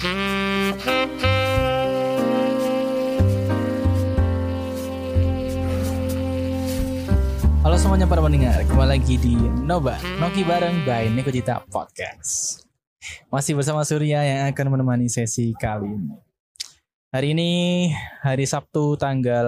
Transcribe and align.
Halo 0.00 0.16
semuanya 7.76 8.08
para 8.08 8.24
pendengar, 8.24 8.64
kembali 8.64 8.96
lagi 8.96 9.20
di 9.20 9.36
Noba 9.60 10.00
Noki 10.16 10.40
bareng 10.48 10.88
by 10.88 11.12
Niko 11.12 11.28
Cita 11.28 11.60
Podcast. 11.68 12.64
Masih 13.28 13.52
bersama 13.52 13.84
Surya 13.84 14.24
yang 14.24 14.48
akan 14.48 14.72
menemani 14.72 15.12
sesi 15.12 15.52
kali 15.60 15.92
ini. 15.92 16.16
Hari 17.12 17.36
ini 17.36 17.50
hari 18.24 18.48
Sabtu 18.48 18.96
tanggal 18.96 19.44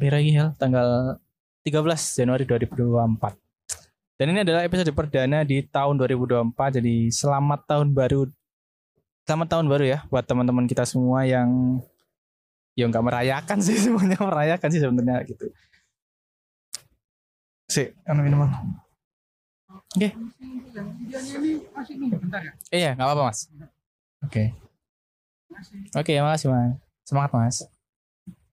berapa? 0.00 0.56
Tanggal 0.56 1.20
13 1.68 2.16
Januari 2.16 2.48
2024. 2.48 3.36
Dan 4.16 4.32
ini 4.32 4.40
adalah 4.40 4.64
episode 4.64 4.88
perdana 4.96 5.44
di 5.44 5.60
tahun 5.68 6.00
2024. 6.00 6.80
Jadi 6.80 7.12
selamat 7.12 7.60
tahun 7.68 7.92
baru. 7.92 8.24
Selamat 9.30 9.46
tahun 9.46 9.70
baru 9.70 9.86
ya 9.86 9.98
buat 10.10 10.26
teman-teman 10.26 10.66
kita 10.66 10.82
semua 10.82 11.22
yang 11.22 11.78
yang 12.74 12.90
nggak 12.90 13.06
merayakan 13.06 13.62
sih 13.62 13.78
semuanya 13.86 14.18
merayakan 14.18 14.68
sih 14.74 14.82
sebenarnya 14.82 15.22
gitu. 15.22 15.46
Si, 17.70 17.94
anu 18.10 18.26
minuman. 18.26 18.50
Oke. 19.94 20.10
Iya, 22.74 22.98
nggak 22.98 23.06
apa-apa 23.06 23.30
mas. 23.30 23.46
Oke. 24.26 24.50
Oke, 25.94 26.12
makasih 26.18 26.50
mas. 26.50 26.74
Semangat 27.06 27.30
mas. 27.30 27.56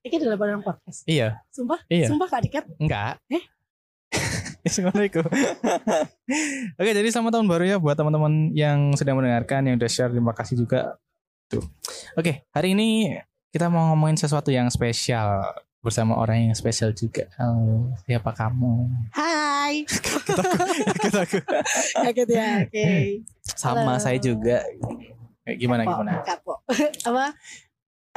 Ini 0.06 0.14
adalah 0.22 0.38
barang 0.38 0.62
podcast. 0.62 1.02
Iya, 1.10 1.42
Sumpah? 1.50 1.82
Iya. 1.90 2.06
Sumpah 2.06 2.30
Kak 2.30 2.46
Dikat? 2.46 2.70
enggak. 2.78 3.18
Eh? 3.34 3.42
Assalamualaikum. 4.72 5.24
Oke, 6.76 6.92
jadi 6.92 7.08
selamat 7.08 7.40
tahun 7.40 7.48
baru 7.48 7.64
ya 7.64 7.78
buat 7.80 7.96
teman-teman 7.96 8.52
yang 8.52 8.92
sedang 9.00 9.16
mendengarkan, 9.16 9.64
yang 9.64 9.80
udah 9.80 9.88
share. 9.88 10.12
Terima 10.12 10.36
kasih 10.36 10.60
juga. 10.60 11.00
Tuh. 11.48 11.64
Oke, 12.20 12.44
hari 12.52 12.76
ini 12.76 13.16
kita 13.56 13.72
mau 13.72 13.96
ngomongin 13.96 14.20
sesuatu 14.20 14.52
yang 14.52 14.68
spesial 14.68 15.40
bersama 15.80 16.20
orang 16.20 16.52
yang 16.52 16.56
spesial 16.58 16.92
juga. 16.92 17.32
Halo, 17.40 17.96
siapa 18.04 18.36
kamu? 18.36 18.92
Hai. 19.16 19.88
Ikut 19.88 21.16
aku. 21.16 21.40
Kaget 22.04 22.28
ya. 22.28 22.48
Oke. 22.68 22.88
Sama 23.48 23.96
Halo. 23.96 24.04
saya 24.04 24.20
juga. 24.20 24.68
Gimana 25.48 25.88
Kapo, 25.88 25.92
gimana? 25.96 26.12
Kapo. 26.28 26.54
Apa? 27.08 27.32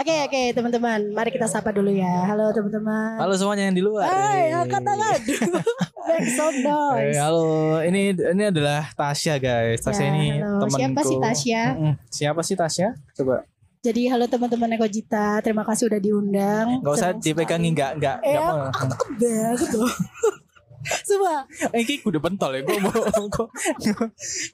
Oke, 0.01 0.17
oke 0.25 0.43
teman-teman. 0.57 1.13
Mari 1.13 1.29
kita 1.29 1.45
sapa 1.45 1.77
dulu 1.77 1.93
ya. 1.93 2.25
Halo 2.25 2.57
teman-teman. 2.57 3.21
Halo 3.21 3.37
semuanya 3.37 3.69
yang 3.69 3.77
di 3.77 3.85
luar. 3.85 4.09
Hai, 4.09 4.49
angkat 4.49 4.81
tangan. 4.81 5.21
Sound 6.11 6.59
Eh, 6.99 7.15
halo, 7.15 7.47
ini 7.81 8.11
ini 8.11 8.43
adalah 8.45 8.91
Tasya 8.91 9.37
guys. 9.37 9.81
Tasya 9.81 10.03
Ya, 10.03 10.11
ini 10.11 10.27
temanku. 10.39 10.75
Siapa 10.75 11.01
sih 11.03 11.17
Tasya? 11.17 11.63
Mm-mm. 11.71 11.93
Siapa 12.09 12.41
sih 12.43 12.57
Tasya? 12.57 12.89
Coba. 13.15 13.47
Jadi 13.81 14.03
halo 14.07 14.27
teman-teman 14.27 14.75
Eko 14.75 14.85
Jita. 14.85 15.41
Terima 15.41 15.65
kasih 15.65 15.89
udah 15.89 15.97
diundang. 15.99 16.67
Nggak 16.81 16.93
usah 16.93 17.11
sekali. 17.17 17.73
nggak 17.73 17.91
nggak 17.97 18.17
Eh, 18.21 18.37
mau. 18.37 18.69
aku 18.69 18.85
takut 18.87 19.09
banget 19.17 19.71
loh. 19.73 19.93
Coba, 20.81 21.45
Eh, 21.71 21.81
Ini 21.81 21.95
udah 22.03 22.21
pentol 22.21 22.51
ya. 22.57 22.61
Gue 22.61 22.79
mau 22.81 22.93
kok 23.29 23.49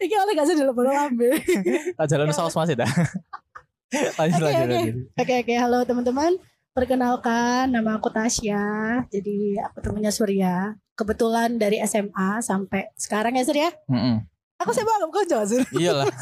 ini 0.03 0.15
oleh 0.17 0.33
gak 0.35 0.47
sih 0.47 0.55
dalam 0.55 0.75
lambe. 0.75 1.31
jalan 2.11 2.31
saus 2.31 2.51
masih 2.53 2.75
dah. 2.75 2.91
Lanjut 4.19 4.43
Oke, 4.43 4.51
lanjut 4.51 4.67
oke. 4.67 4.75
lanjut. 4.75 4.97
Oke 5.17 5.35
oke 5.41 5.55
halo 5.55 5.79
teman-teman. 5.83 6.33
Perkenalkan 6.75 7.71
nama 7.71 7.97
aku 7.97 8.11
Tasya. 8.11 8.63
Jadi 9.09 9.55
aku 9.57 9.79
temannya 9.81 10.11
Surya. 10.11 10.75
Kebetulan 10.97 11.61
dari 11.61 11.77
SMA 11.85 12.41
sampai 12.41 12.89
sekarang 12.97 13.37
ya 13.37 13.45
Surya. 13.45 13.69
Mm-mm. 13.87 14.25
Aku 14.65 14.73
SMA 14.73 14.89
anggap 14.89 15.11
kau 15.13 15.25
jauh 15.29 15.47
Sur. 15.47 15.63
Iyalah. 15.77 16.09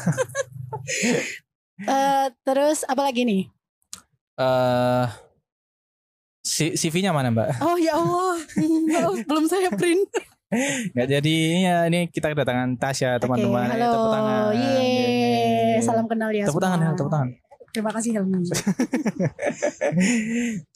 Eh, 1.75 2.27
terus 2.47 2.87
apa 2.87 3.03
lagi 3.03 3.27
nih? 3.27 3.51
Eh 4.39 5.05
si 6.39 6.71
CV-nya 6.77 7.11
mana 7.11 7.33
Mbak? 7.35 7.59
Oh 7.59 7.75
ya 7.75 7.99
Allah, 7.99 8.39
belum 9.27 9.43
saya 9.51 9.67
print. 9.75 10.07
Nggak 10.95 11.07
jadi 11.19 11.35
ya 11.67 11.77
ini 11.91 12.07
kita 12.07 12.31
kedatangan 12.31 12.79
Tasya 12.79 13.19
teman-teman. 13.19 13.75
Tepuk 13.75 14.07
tangan. 14.13 14.23
halo, 14.23 14.55
yeay, 14.55 15.83
salam 15.83 16.07
kenal 16.07 16.31
ya. 16.31 16.47
Tepuk 16.47 16.63
tangan 16.63 16.79
ya, 16.79 16.89
tepuk 16.95 17.11
tangan. 17.11 17.29
Terima 17.75 17.91
kasih 17.91 18.09
Helmi. 18.15 18.39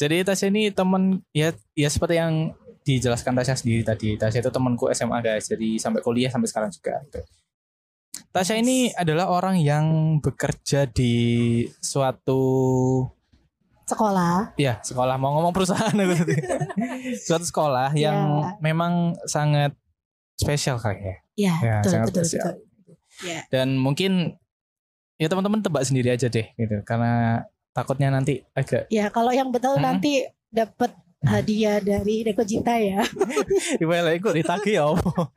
Jadi 0.04 0.18
Tasya 0.28 0.52
ini 0.52 0.68
teman 0.68 1.24
ya 1.32 1.56
ya 1.72 1.88
seperti 1.88 2.20
yang 2.20 2.52
dijelaskan 2.96 3.36
Tasya 3.36 3.54
sendiri 3.54 3.84
tadi. 3.84 4.16
Tasya 4.16 4.40
itu 4.40 4.50
temanku 4.50 4.90
SMA 4.90 5.20
guys. 5.20 5.46
Jadi 5.46 5.78
sampai 5.78 6.02
kuliah 6.02 6.28
sampai 6.28 6.48
sekarang 6.48 6.70
juga. 6.70 6.98
Gitu. 7.04 7.22
Tasya 8.30 8.56
ini 8.56 8.90
adalah 8.92 9.28
orang 9.28 9.58
yang 9.58 9.86
bekerja 10.18 10.86
di 10.86 11.14
suatu 11.78 12.42
Sekolah. 13.84 14.54
ya 14.54 14.78
sekolah 14.80 15.18
mau 15.18 15.34
ngomong 15.34 15.50
perusahaan 15.50 15.90
aku 15.90 16.14
tadi. 16.16 16.36
suatu 17.26 17.42
sekolah 17.44 17.90
yang 17.94 18.18
Ya. 18.40 18.50
memang 18.62 18.94
sangat 19.26 19.74
spesial 20.36 20.78
kayaknya. 20.78 21.16
Ya, 21.34 21.54
Ya, 21.58 21.76
betul 21.82 21.92
sangat 21.92 22.06
betul 22.08 22.22
spesial. 22.22 22.44
betul. 22.46 22.56
Ya. 23.26 23.40
Dan 23.50 23.68
mungkin 23.76 24.38
ya 25.18 25.28
teman-teman 25.28 25.60
tebak 25.60 25.84
sendiri 25.84 26.08
aja 26.10 26.30
deh 26.30 26.48
gitu 26.54 26.80
karena 26.86 27.44
takutnya 27.72 28.08
nanti 28.08 28.46
agak 28.54 28.88
Ya 28.88 29.10
kalau 29.10 29.34
yang 29.34 29.50
betul 29.50 29.76
Hmm. 29.76 29.84
nanti 29.84 30.22
dapat 30.48 30.94
hadiah 31.22 31.80
dari 31.80 32.24
Deko 32.24 32.44
Cinta 32.44 32.76
ya. 32.76 33.04
Iwela 33.84 34.14
ikut 34.14 34.34
ditagih 34.34 34.76
ya 34.76 34.88
apa 34.88 35.32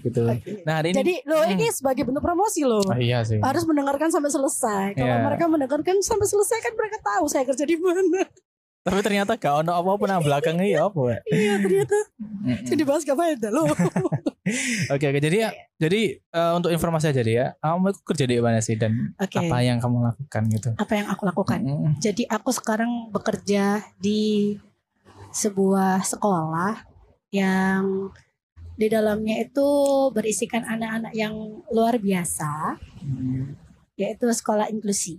gitu. 0.00 0.26
Nah 0.64 0.82
hari 0.82 0.90
ini 0.90 0.98
Jadi 0.98 1.14
lo 1.24 1.38
Hmm. 1.38 1.52
ini 1.52 1.70
sebagai 1.70 2.02
bentuk 2.02 2.20
promosi 2.20 2.62
loh. 2.62 2.82
Oh, 2.82 2.98
iya 2.98 3.22
sih. 3.22 3.38
harus 3.38 3.62
mendengarkan 3.62 4.10
sampai 4.10 4.26
selesai. 4.26 4.84
Kalau 4.92 5.06
Iya. 5.08 5.22
mereka 5.22 5.44
mendengarkan 5.46 5.96
sampai 6.00 6.26
selesai 6.26 6.58
kan 6.58 6.74
mereka 6.74 6.98
tahu 7.00 7.24
saya 7.26 7.46
kerja 7.46 7.62
di 7.62 7.76
mana. 7.76 8.26
Tapi 8.82 9.00
ternyata 9.00 9.32
gak 9.34 9.64
ono 9.64 9.72
apa-apa 9.72 10.04
nah 10.04 10.18
belakangnya 10.18 10.66
ya 10.66 10.80
apa. 10.84 10.98
Wak? 10.98 11.20
iya 11.26 11.56
ternyata 11.56 11.96
Mm-mm. 12.20 12.66
yang 12.66 12.76
dibahas 12.76 13.00
gak 13.00 13.14
faedah 13.14 13.48
loh. 13.48 13.64
Oke 14.90 15.08
oke 15.08 15.18
jadi 15.18 15.36
ya 15.40 15.50
jadi 15.78 16.00
eh, 16.20 16.52
untuk 16.52 16.68
informasi 16.68 17.08
aja 17.08 17.22
deh 17.22 17.32
ya. 17.32 17.46
Kamu 17.56 17.96
kerja 18.02 18.24
di 18.26 18.36
mana 18.38 18.58
sih 18.58 18.74
dan 18.74 19.14
Oke. 19.16 19.38
apa 19.38 19.56
yang 19.62 19.78
kamu 19.78 20.04
lakukan 20.04 20.42
gitu? 20.50 20.68
Apa 20.76 20.92
yang 20.94 21.06
aku 21.08 21.22
lakukan? 21.24 21.62
Mm-mm. 21.62 21.96
Jadi 21.96 22.26
aku 22.26 22.50
sekarang 22.50 23.08
bekerja 23.08 23.80
di 23.96 24.52
sebuah 25.34 26.06
sekolah 26.06 26.86
yang 27.34 28.14
di 28.74 28.86
dalamnya 28.86 29.42
itu 29.42 29.66
berisikan 30.10 30.62
anak-anak 30.62 31.12
yang 31.12 31.34
luar 31.70 31.98
biasa, 31.98 32.78
yaitu 33.94 34.26
sekolah 34.30 34.70
inklusi. 34.70 35.18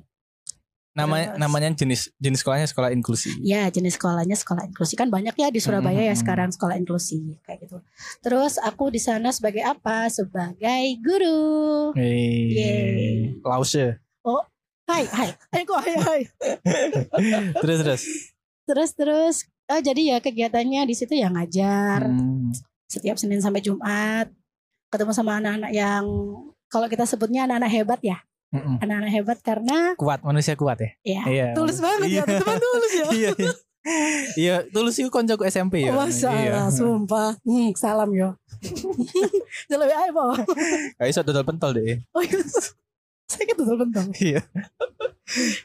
Namanya 0.95 1.35
Terus. 1.35 1.39
namanya 1.43 1.69
jenis 1.75 2.01
jenis 2.15 2.39
sekolahnya 2.39 2.67
sekolah 2.71 2.87
inklusi. 2.95 3.27
Ya, 3.43 3.67
jenis 3.67 3.99
sekolahnya 3.99 4.39
sekolah 4.39 4.63
inklusi 4.63 4.95
kan 4.95 5.11
banyak 5.11 5.35
ya 5.35 5.51
di 5.51 5.59
Surabaya 5.59 5.99
ya 5.99 6.15
Mhm. 6.15 6.21
sekarang 6.23 6.49
sekolah 6.55 6.79
inklusi 6.79 7.35
kayak 7.43 7.67
gitu. 7.67 7.83
Terus 8.23 8.55
aku 8.55 8.87
di 8.87 9.03
sana 9.03 9.35
sebagai 9.35 9.59
apa? 9.59 10.07
Sebagai 10.07 10.83
guru. 11.03 11.91
Yeay. 11.99 13.35
Lause. 13.43 13.99
Hai, 14.85 15.03
hai, 15.03 15.29
hai 15.51 15.61
kok 15.65 15.81
hai, 15.83 15.95
hai. 15.97 16.21
Terus 17.63 17.79
terus. 17.81 18.03
Terus 18.63 18.91
terus 18.93 19.35
eh, 19.67 19.81
jadi 19.81 20.01
ya 20.05 20.17
kegiatannya 20.19 20.81
di 20.83 20.93
situ 20.93 21.13
ya 21.13 21.27
ngajar 21.27 22.05
Hmm. 22.05 22.53
setiap 22.85 23.17
Senin 23.17 23.39
sampai 23.39 23.59
Jumat. 23.59 24.29
Ketemu 24.87 25.11
sama 25.11 25.37
anak-anak 25.37 25.71
yang 25.71 26.05
kalau 26.67 26.87
kita 26.87 27.03
sebutnya 27.03 27.43
anak-anak 27.43 27.71
hebat 27.71 27.99
ya. 27.99 28.17
Mm-mm. 28.53 28.79
Anak-anak 28.79 29.11
hebat 29.11 29.37
karena 29.41 29.97
Kuat 29.97 30.21
manusia 30.21 30.55
kuat 30.55 30.79
ya. 30.79 30.91
ya 31.03 31.21
Iya. 31.25 31.45
tulus 31.51 31.81
banget 31.81 32.07
Iya. 32.07 32.23
ya, 32.23 32.39
teman 32.39 32.57
tulus 32.57 32.91
ya. 32.93 33.05
Iya. 33.11 33.31
iya. 33.35 33.53
Iya, 34.33 34.55
tulus 34.69 34.97
itu 34.97 35.09
koncoku 35.09 35.45
SMP 35.45 35.85
ya. 35.85 35.93
Masalah, 35.93 36.69
sumpah. 36.69 37.37
Hmm, 37.41 37.69
salam 37.75 38.09
yo. 38.11 38.33
Jalan 39.69 39.85
ayo, 39.87 40.09
Po. 40.09 40.33
Gak 40.97 41.05
iso 41.05 41.21
dodol 41.21 41.45
pentol 41.45 41.69
deh. 41.73 42.01
Oh, 42.09 42.21
iya. 42.21 42.41
saya 43.29 43.43
kan 43.45 43.55
betul 43.57 43.75
betul. 43.77 44.05
Iya. 44.17 44.41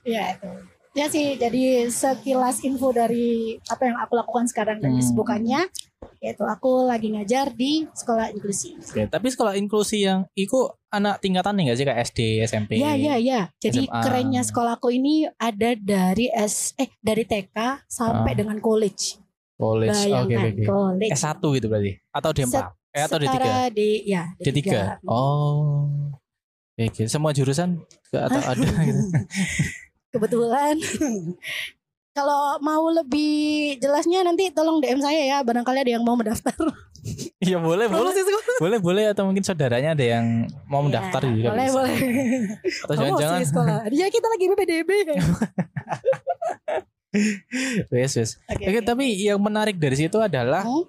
Iya 0.03 0.23
itu. 0.37 0.49
Ya 0.91 1.07
sih, 1.07 1.39
jadi 1.39 1.87
sekilas 1.87 2.67
info 2.67 2.91
dari 2.91 3.55
apa 3.65 3.87
yang 3.87 3.95
aku 3.97 4.19
lakukan 4.19 4.51
sekarang 4.51 4.83
dan 4.83 4.91
Hmm. 4.91 4.99
kesibukannya, 4.99 5.71
yaitu 6.19 6.43
aku 6.43 6.83
lagi 6.83 7.15
ngajar 7.15 7.55
di 7.55 7.87
sekolah 7.89 8.35
inklusi. 8.35 8.75
Oke, 8.75 9.07
tapi 9.07 9.31
sekolah 9.31 9.55
inklusi 9.55 10.03
yang 10.03 10.27
iku 10.35 10.67
anak 10.91 11.23
tingkatan 11.23 11.55
nih 11.55 11.71
gak 11.71 11.79
sih 11.79 11.87
kayak 11.87 12.01
SD, 12.03 12.21
SMP? 12.43 12.71
Ya, 12.77 12.99
ya, 12.99 13.15
ya. 13.17 13.55
Jadi 13.57 13.87
SMA. 13.87 14.03
kerennya 14.03 14.43
sekolahku 14.43 14.91
ini 14.91 15.31
ada 15.31 15.79
dari 15.79 16.27
S, 16.27 16.75
eh 16.75 16.91
dari 16.99 17.23
TK 17.23 17.87
sampai 17.87 18.35
Ah. 18.35 18.37
dengan 18.37 18.59
college. 18.59 19.23
College. 19.55 19.95
Oke, 19.95 20.11
Bayangkan 20.11 20.43
oke, 20.43 20.51
oke. 20.51 20.65
college. 20.67 21.11
S1 21.13 21.45
gitu 21.55 21.67
berarti. 21.69 21.93
Atau 22.11 22.31
D4? 22.33 22.51
Set- 22.51 22.75
eh 22.91 23.03
atau 23.07 23.17
D3? 23.17 23.31
Setara 23.31 23.55
di, 23.71 23.91
ya 24.03 24.23
D3. 24.37 24.99
Oh. 25.07 25.87
Oke, 26.73 26.83
oke. 26.89 27.03
semua 27.07 27.31
jurusan 27.31 27.79
atau 28.11 28.41
ada 28.51 28.67
gitu. 28.83 29.01
Kebetulan. 30.11 30.75
Kalau 32.11 32.59
mau 32.59 32.91
lebih 32.91 33.79
jelasnya 33.79 34.21
nanti 34.21 34.51
tolong 34.51 34.83
DM 34.83 34.99
saya 34.99 35.23
ya. 35.23 35.39
Barangkali 35.41 35.79
ada 35.81 35.93
yang 35.95 36.03
mau 36.03 36.15
mendaftar. 36.15 36.55
Iya 37.41 37.57
boleh, 37.57 37.89
boleh. 37.89 38.13
Boleh, 38.61 38.77
boleh 38.77 39.05
atau 39.09 39.25
mungkin 39.25 39.41
saudaranya 39.41 39.97
ada 39.97 40.05
yang 40.05 40.45
mau 40.69 40.85
Iya, 40.85 41.01
mendaftar 41.01 41.23
juga 41.25 41.49
Boleh, 41.49 41.65
bisa. 41.65 41.77
boleh. 41.81 41.97
Atau 42.61 42.93
jangan-jangan 42.93 43.41
sekolah. 43.41 43.79
Ya 43.89 44.07
kita 44.13 44.27
lagi 44.29 44.45
PPDB. 44.53 44.91
Wes, 47.91 48.13
wes. 48.15 48.31
Oke. 48.47 48.65
Oke, 48.69 48.81
tapi 48.85 49.05
yang 49.17 49.41
menarik 49.41 49.81
dari 49.81 49.97
situ 49.97 50.21
adalah 50.21 50.63
Hmm? 50.63 50.85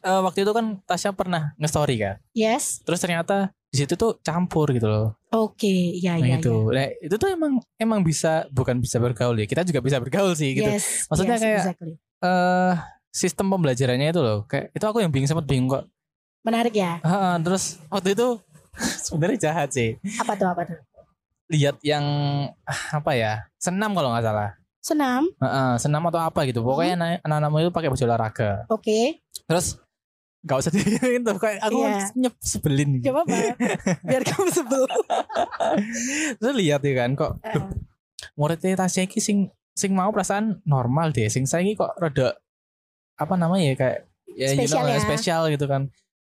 eh, 0.00 0.20
waktu 0.22 0.46
itu 0.46 0.52
kan 0.54 0.78
Tasya 0.86 1.10
pernah 1.10 1.58
nge-story 1.58 1.98
kan. 1.98 2.16
Yes. 2.32 2.78
Terus 2.82 3.02
ternyata 3.02 3.50
di 3.72 3.80
situ 3.80 3.96
tuh 3.96 4.20
campur 4.20 4.68
gitu 4.70 4.84
loh. 4.84 5.16
Oke, 5.32 5.96
ya 5.96 6.20
Nah, 6.20 6.28
ya. 6.28 6.36
itu. 6.36 6.68
Nah, 6.68 6.92
itu 6.92 7.14
tuh 7.16 7.24
emang 7.26 7.56
emang 7.74 8.04
bisa 8.04 8.44
bukan 8.52 8.76
bisa 8.76 9.00
bergaul 9.00 9.32
ya. 9.34 9.48
Kita 9.48 9.64
juga 9.64 9.80
bisa 9.80 9.96
bergaul 9.96 10.36
sih 10.36 10.52
gitu. 10.52 10.68
Yes. 10.68 11.08
Maksudnya 11.08 11.36
yes, 11.36 11.42
kayak- 11.42 11.60
exactly. 11.64 11.92
Eh 12.20 12.74
sistem 13.08 13.48
pembelajarannya 13.48 14.12
itu 14.12 14.20
loh. 14.20 14.44
Kayak 14.44 14.70
itu 14.70 14.84
aku 14.84 15.00
yang 15.00 15.08
bingung 15.08 15.26
sempat 15.26 15.44
bingung 15.44 15.72
kok. 15.72 15.84
menarik 16.42 16.74
ya. 16.74 16.98
Ah, 17.00 17.38
terus 17.38 17.78
waktu 17.86 18.12
itu 18.12 18.34
sebenarnya 19.08 19.38
jahat 19.40 19.72
sih. 19.72 19.96
Apa 20.18 20.34
tuh 20.34 20.50
apa 20.50 20.68
tuh? 20.68 20.76
Lihat 21.48 21.80
yang 21.80 22.04
ah, 22.62 22.98
apa 22.98 23.14
ya? 23.14 23.46
Senam 23.56 23.94
kalau 23.94 24.12
nggak 24.12 24.26
salah. 24.26 24.50
Senam. 24.82 25.30
Heeh, 25.38 25.72
senam 25.78 26.02
atau 26.04 26.18
apa 26.18 26.42
gitu. 26.44 26.60
Pokoknya 26.60 26.98
anak- 26.98 27.22
anak-anak 27.22 27.62
itu 27.62 27.70
pakai 27.70 27.88
baju 27.88 28.04
olahraga. 28.04 28.50
Oke. 28.68 29.22
Terus 29.46 29.78
Gak 30.42 30.58
usah 30.58 30.72
diin 30.72 31.22
tuh 31.22 31.38
kayak 31.38 31.62
aku 31.62 31.78
Iya. 31.80 32.10
nyep 32.12 32.34
sebelin 32.38 32.88
gitu. 32.98 33.08
Coba 33.08 33.22
apa? 33.22 33.36
Biar 34.02 34.22
kamu 34.22 34.48
sebel. 34.50 34.82
Terus 36.38 36.54
lihat 36.54 36.82
ya 36.82 36.94
kan 36.96 37.10
kok 37.14 37.38
Eh, 37.42 37.62
muridnya 38.34 38.74
Tasya 38.76 39.06
iki 39.06 39.18
sing 39.18 39.46
sing 39.72 39.90
mau 39.92 40.10
perasaan 40.10 40.58
normal 40.64 41.10
deh. 41.10 41.26
Sing 41.26 41.46
saya 41.46 41.62
kok 41.72 41.94
rada 41.96 42.34
apa 43.14 43.34
namanya 43.34 43.70
ya 43.70 43.76
kayak 43.76 43.98
ya 44.28 44.48
you 44.50 44.64
Spesial 44.64 44.82
know, 44.82 44.90
ya. 44.90 45.00
spesial 45.00 45.42
gitu 45.48 45.66
kan. 45.66 45.82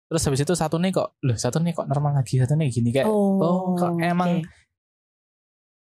Terus 0.07 0.23
habis 0.23 0.39
itu 0.39 0.53
satu 0.55 0.79
nih 0.79 0.89
kok, 0.89 1.19
loh 1.19 1.35
satu 1.35 1.59
nih 1.59 1.73
kok 1.73 1.85
normal 1.85 2.15
lagi, 2.15 2.39
satu 2.39 2.55
nih 2.55 2.71
gini 2.71 2.89
kayak 2.89 3.05
oh, 3.05 3.37
oh, 3.37 3.75
kok 3.75 3.99
emang 3.99 4.39
oke. 4.39 4.49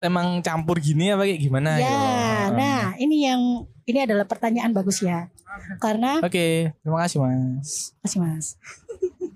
emang 0.00 0.42
campur 0.42 0.78
gini 0.78 1.10
apa 1.10 1.22
kayak 1.22 1.38
gimana 1.38 1.70
Ya, 1.74 1.86
gitu. 1.86 1.96
Nah 2.52 2.82
ini 2.96 3.24
yang 3.24 3.40
ini 3.88 3.98
adalah 4.04 4.28
pertanyaan 4.28 4.72
bagus 4.76 5.00
ya. 5.00 5.32
Karena 5.80 6.20
Oke, 6.20 6.70
terima 6.84 6.98
kasih 7.02 7.18
Mas. 7.24 7.96
Masih 8.04 8.18
mas. 8.20 8.46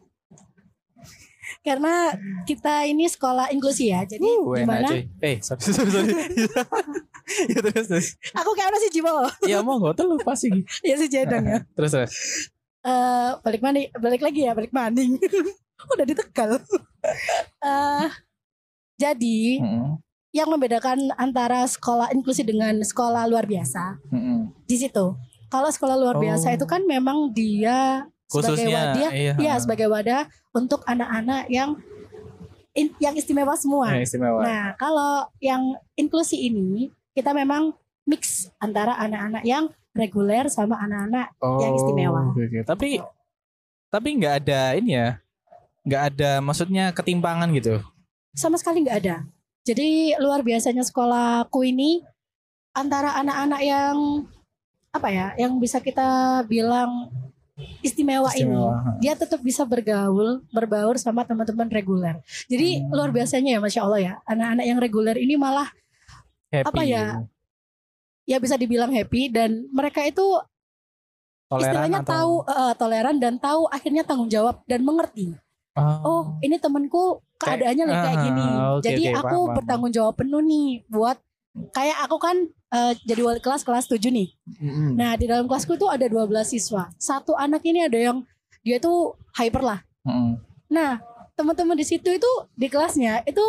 Karena 1.62 2.10
kita 2.42 2.82
ini 2.90 3.06
sekolah 3.06 3.54
inklusi 3.54 3.94
ya, 3.94 4.02
jadi 4.02 4.26
Uh, 4.42 4.58
gimana? 4.58 4.90
Eh, 5.22 5.38
sorry 5.38 5.62
sorry 5.78 5.90
sorry. 5.94 6.10
ya 7.54 7.58
terus 7.62 7.86
terus. 7.86 8.08
Aku 8.34 8.50
kayak 8.58 8.74
sih 8.82 8.90
Jibo, 8.98 9.14
Ya 9.46 9.62
mau 9.62 9.78
gak 9.78 10.02
terus 10.02 10.18
pasti. 10.26 10.50
ya 10.82 10.98
si 10.98 11.06
Jedang 11.06 11.46
ya. 11.46 11.62
Terus 11.78 11.90
terus. 11.94 12.12
Eh, 12.82 13.30
balik 13.46 13.62
mandi, 13.62 13.86
balik 13.94 14.26
lagi 14.26 14.42
ya, 14.42 14.58
balik 14.58 14.74
maning. 14.74 15.14
Udah 15.94 16.02
ditegal. 16.02 16.58
Eh, 17.62 18.06
jadi 18.98 19.62
yang 20.32 20.48
membedakan 20.48 21.12
antara 21.20 21.62
sekolah 21.68 22.08
inklusi 22.10 22.40
dengan 22.42 22.80
sekolah 22.80 23.28
luar 23.28 23.44
biasa 23.44 24.00
mm-mm. 24.08 24.48
di 24.64 24.76
situ. 24.80 25.12
Kalau 25.52 25.68
sekolah 25.68 25.96
luar 26.00 26.16
Oh. 26.16 26.22
biasa 26.24 26.56
itu 26.56 26.64
kan 26.64 26.80
memang 26.88 27.28
dia 27.30 28.08
sebagai 28.24 28.64
Khususnya 28.64 28.96
wadah, 28.96 29.10
iya. 29.12 29.34
ya 29.36 29.54
sebagai 29.60 29.92
wadah 29.92 30.24
untuk 30.56 30.80
anak-anak 30.88 31.52
yang 31.52 31.76
in- 32.72 32.96
yang 32.96 33.12
istimewa 33.12 33.52
semua. 33.60 33.92
Nah, 33.92 34.00
istimewa. 34.00 34.40
Nah, 34.40 34.64
kalau 34.80 35.28
yang 35.44 35.76
inklusi 35.92 36.48
ini 36.48 36.88
kita 37.12 37.36
memang 37.36 37.76
mix 38.08 38.48
antara 38.56 38.96
anak-anak 38.96 39.44
yang 39.44 39.68
reguler 39.92 40.48
sama 40.48 40.80
anak-anak 40.80 41.36
yang 41.60 41.72
istimewa. 41.76 42.32
oke, 42.32 42.40
oke. 42.48 42.60
Tapi 42.64 42.90
tapi 43.92 44.08
nggak 44.16 44.34
ada 44.44 44.72
ini 44.80 44.96
ya. 44.96 45.20
nggak 45.82 46.02
ada 46.14 46.38
maksudnya 46.38 46.94
ketimpangan 46.94 47.50
gitu. 47.52 47.82
sama 48.32 48.56
sekali 48.56 48.80
nggak 48.86 48.98
ada. 49.04 49.16
Jadi 49.62 50.18
luar 50.18 50.42
biasanya 50.42 50.82
sekolahku 50.82 51.62
ini 51.62 52.02
antara 52.72 53.14
anak-anak 53.16 53.60
yang 53.62 53.96
apa 54.90 55.08
ya, 55.08 55.26
yang 55.36 55.56
bisa 55.56 55.78
kita 55.78 56.04
bilang 56.44 57.08
istimewa, 57.78 58.26
ini, 58.34 58.42
Istimewa. 58.42 58.98
dia 58.98 59.14
tetap 59.14 59.38
bisa 59.38 59.62
bergaul, 59.62 60.42
berbaur 60.50 60.98
sama 60.98 61.22
teman-teman 61.22 61.70
reguler. 61.70 62.18
Jadi 62.46 62.82
Hmm. 62.82 62.90
luar 62.90 63.10
biasanya 63.10 63.54
ya, 63.54 63.60
masya 63.60 63.80
Allah 63.82 64.00
ya, 64.00 64.12
anak-anak 64.24 64.64
yang 64.66 64.78
reguler 64.78 65.16
ini 65.16 65.34
malah 65.36 65.70
Happy. 66.50 66.66
apa 66.66 66.82
ya, 66.82 67.04
ya 68.24 68.36
bisa 68.36 68.58
dibilang 68.58 68.90
happy 68.90 69.30
dan 69.30 69.70
mereka 69.70 70.02
itu 70.02 70.26
Toleran 71.46 71.62
istilahnya 71.62 72.00
atau- 72.00 72.10
tahu 72.10 72.32
eh, 72.50 72.74
toleran 72.74 73.16
dan 73.16 73.34
tahu 73.36 73.62
akhirnya 73.68 74.02
tanggung 74.02 74.28
jawab 74.28 74.64
dan 74.66 74.82
mengerti. 74.82 75.36
Oh, 75.76 76.36
ini 76.40 76.56
temenku 76.56 77.24
keadaannya 77.42 77.84
lagi 77.84 77.98
kayak 77.98 78.16
ah, 78.16 78.24
gini. 78.24 78.46
oke, 78.46 78.82
Jadi 78.86 79.02
oke, 79.10 79.18
aku 79.18 79.38
paham, 79.42 79.54
bertanggung 79.58 79.92
jawab 79.92 80.14
penuh 80.14 80.42
nih 80.42 80.68
buat 80.86 81.18
kayak 81.74 81.98
aku 82.08 82.16
kan 82.16 82.36
eh, 82.48 82.92
jadi 83.04 83.20
wali 83.20 83.40
kelas 83.42 83.62
kelas 83.66 83.84
7 83.90 83.98
nih. 84.08 84.28
Mm-mm. 84.62 84.96
Nah, 84.96 85.12
di 85.20 85.28
dalam 85.28 85.44
kelasku 85.44 85.76
tuh 85.76 85.92
ada 85.92 86.06
12 86.08 86.30
siswa. 86.48 86.88
Satu 86.96 87.36
anak 87.36 87.60
ini 87.66 87.84
ada 87.84 87.98
yang 87.98 88.24
dia 88.64 88.78
tuh 88.78 89.18
hyper 89.36 89.60
lah. 89.60 89.80
Mm-mm. 90.06 90.40
Nah, 90.72 91.02
teman-teman 91.36 91.76
di 91.76 91.84
situ 91.84 92.08
itu 92.08 92.30
di 92.56 92.70
kelasnya 92.72 93.20
itu 93.28 93.44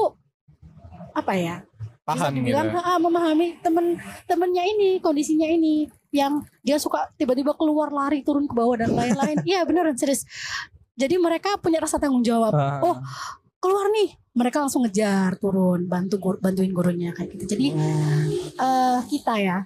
apa 1.13 1.33
ya? 1.37 1.55
Bisa 2.03 2.27
Paham 2.27 2.35
gitu. 2.35 2.51
dibilang 2.51 2.67
"Ah, 2.83 2.99
memahami 2.99 3.63
temen-temennya 3.63 4.63
ini, 4.67 4.89
kondisinya 4.99 5.47
ini 5.47 5.87
yang 6.11 6.43
dia 6.59 6.75
suka 6.75 7.07
tiba-tiba 7.15 7.55
keluar 7.55 7.89
lari 7.95 8.27
turun 8.27 8.43
ke 8.43 8.51
bawah 8.51 8.75
dan 8.75 8.91
lain-lain. 8.91 9.39
Iya, 9.49 9.63
beneran 9.63 9.95
serius. 9.95 10.27
Jadi 10.99 11.15
mereka 11.17 11.55
punya 11.57 11.79
rasa 11.79 11.97
tanggung 11.97 12.21
jawab. 12.21 12.51
Ah. 12.53 12.83
Oh, 12.83 12.95
keluar 13.63 13.87
nih 13.87 14.11
mereka 14.35 14.59
langsung 14.59 14.83
ngejar 14.83 15.39
turun 15.39 15.87
bantu 15.87 16.19
gur- 16.19 16.41
bantuin 16.43 16.75
gurunya 16.75 17.15
kayak 17.15 17.39
gitu 17.39 17.55
jadi 17.55 17.71
eh 18.59 18.99
kita 19.07 19.33
ya 19.39 19.57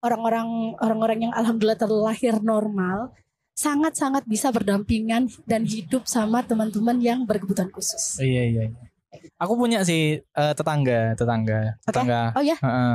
orang-orang 0.00 0.72
orang-orang 0.80 1.28
yang 1.28 1.32
alhamdulillah 1.36 1.76
terlahir 1.76 2.40
normal 2.40 3.12
sangat-sangat 3.52 4.24
bisa 4.24 4.48
berdampingan 4.48 5.28
dan 5.44 5.68
hidup 5.68 6.08
sama 6.08 6.40
teman-teman 6.40 6.96
yang 6.96 7.28
berkebutuhan 7.28 7.68
khusus 7.68 8.16
Iya 8.16 8.42
iya. 8.48 8.62
iya. 8.72 8.88
Aku 9.36 9.58
punya 9.58 9.84
sih 9.84 10.16
eh, 10.22 10.52
tetangga, 10.56 11.12
tetangga, 11.18 11.76
tetangga. 11.84 12.32
oh 12.32 12.40
ya 12.40 12.56
Heeh. 12.56 12.94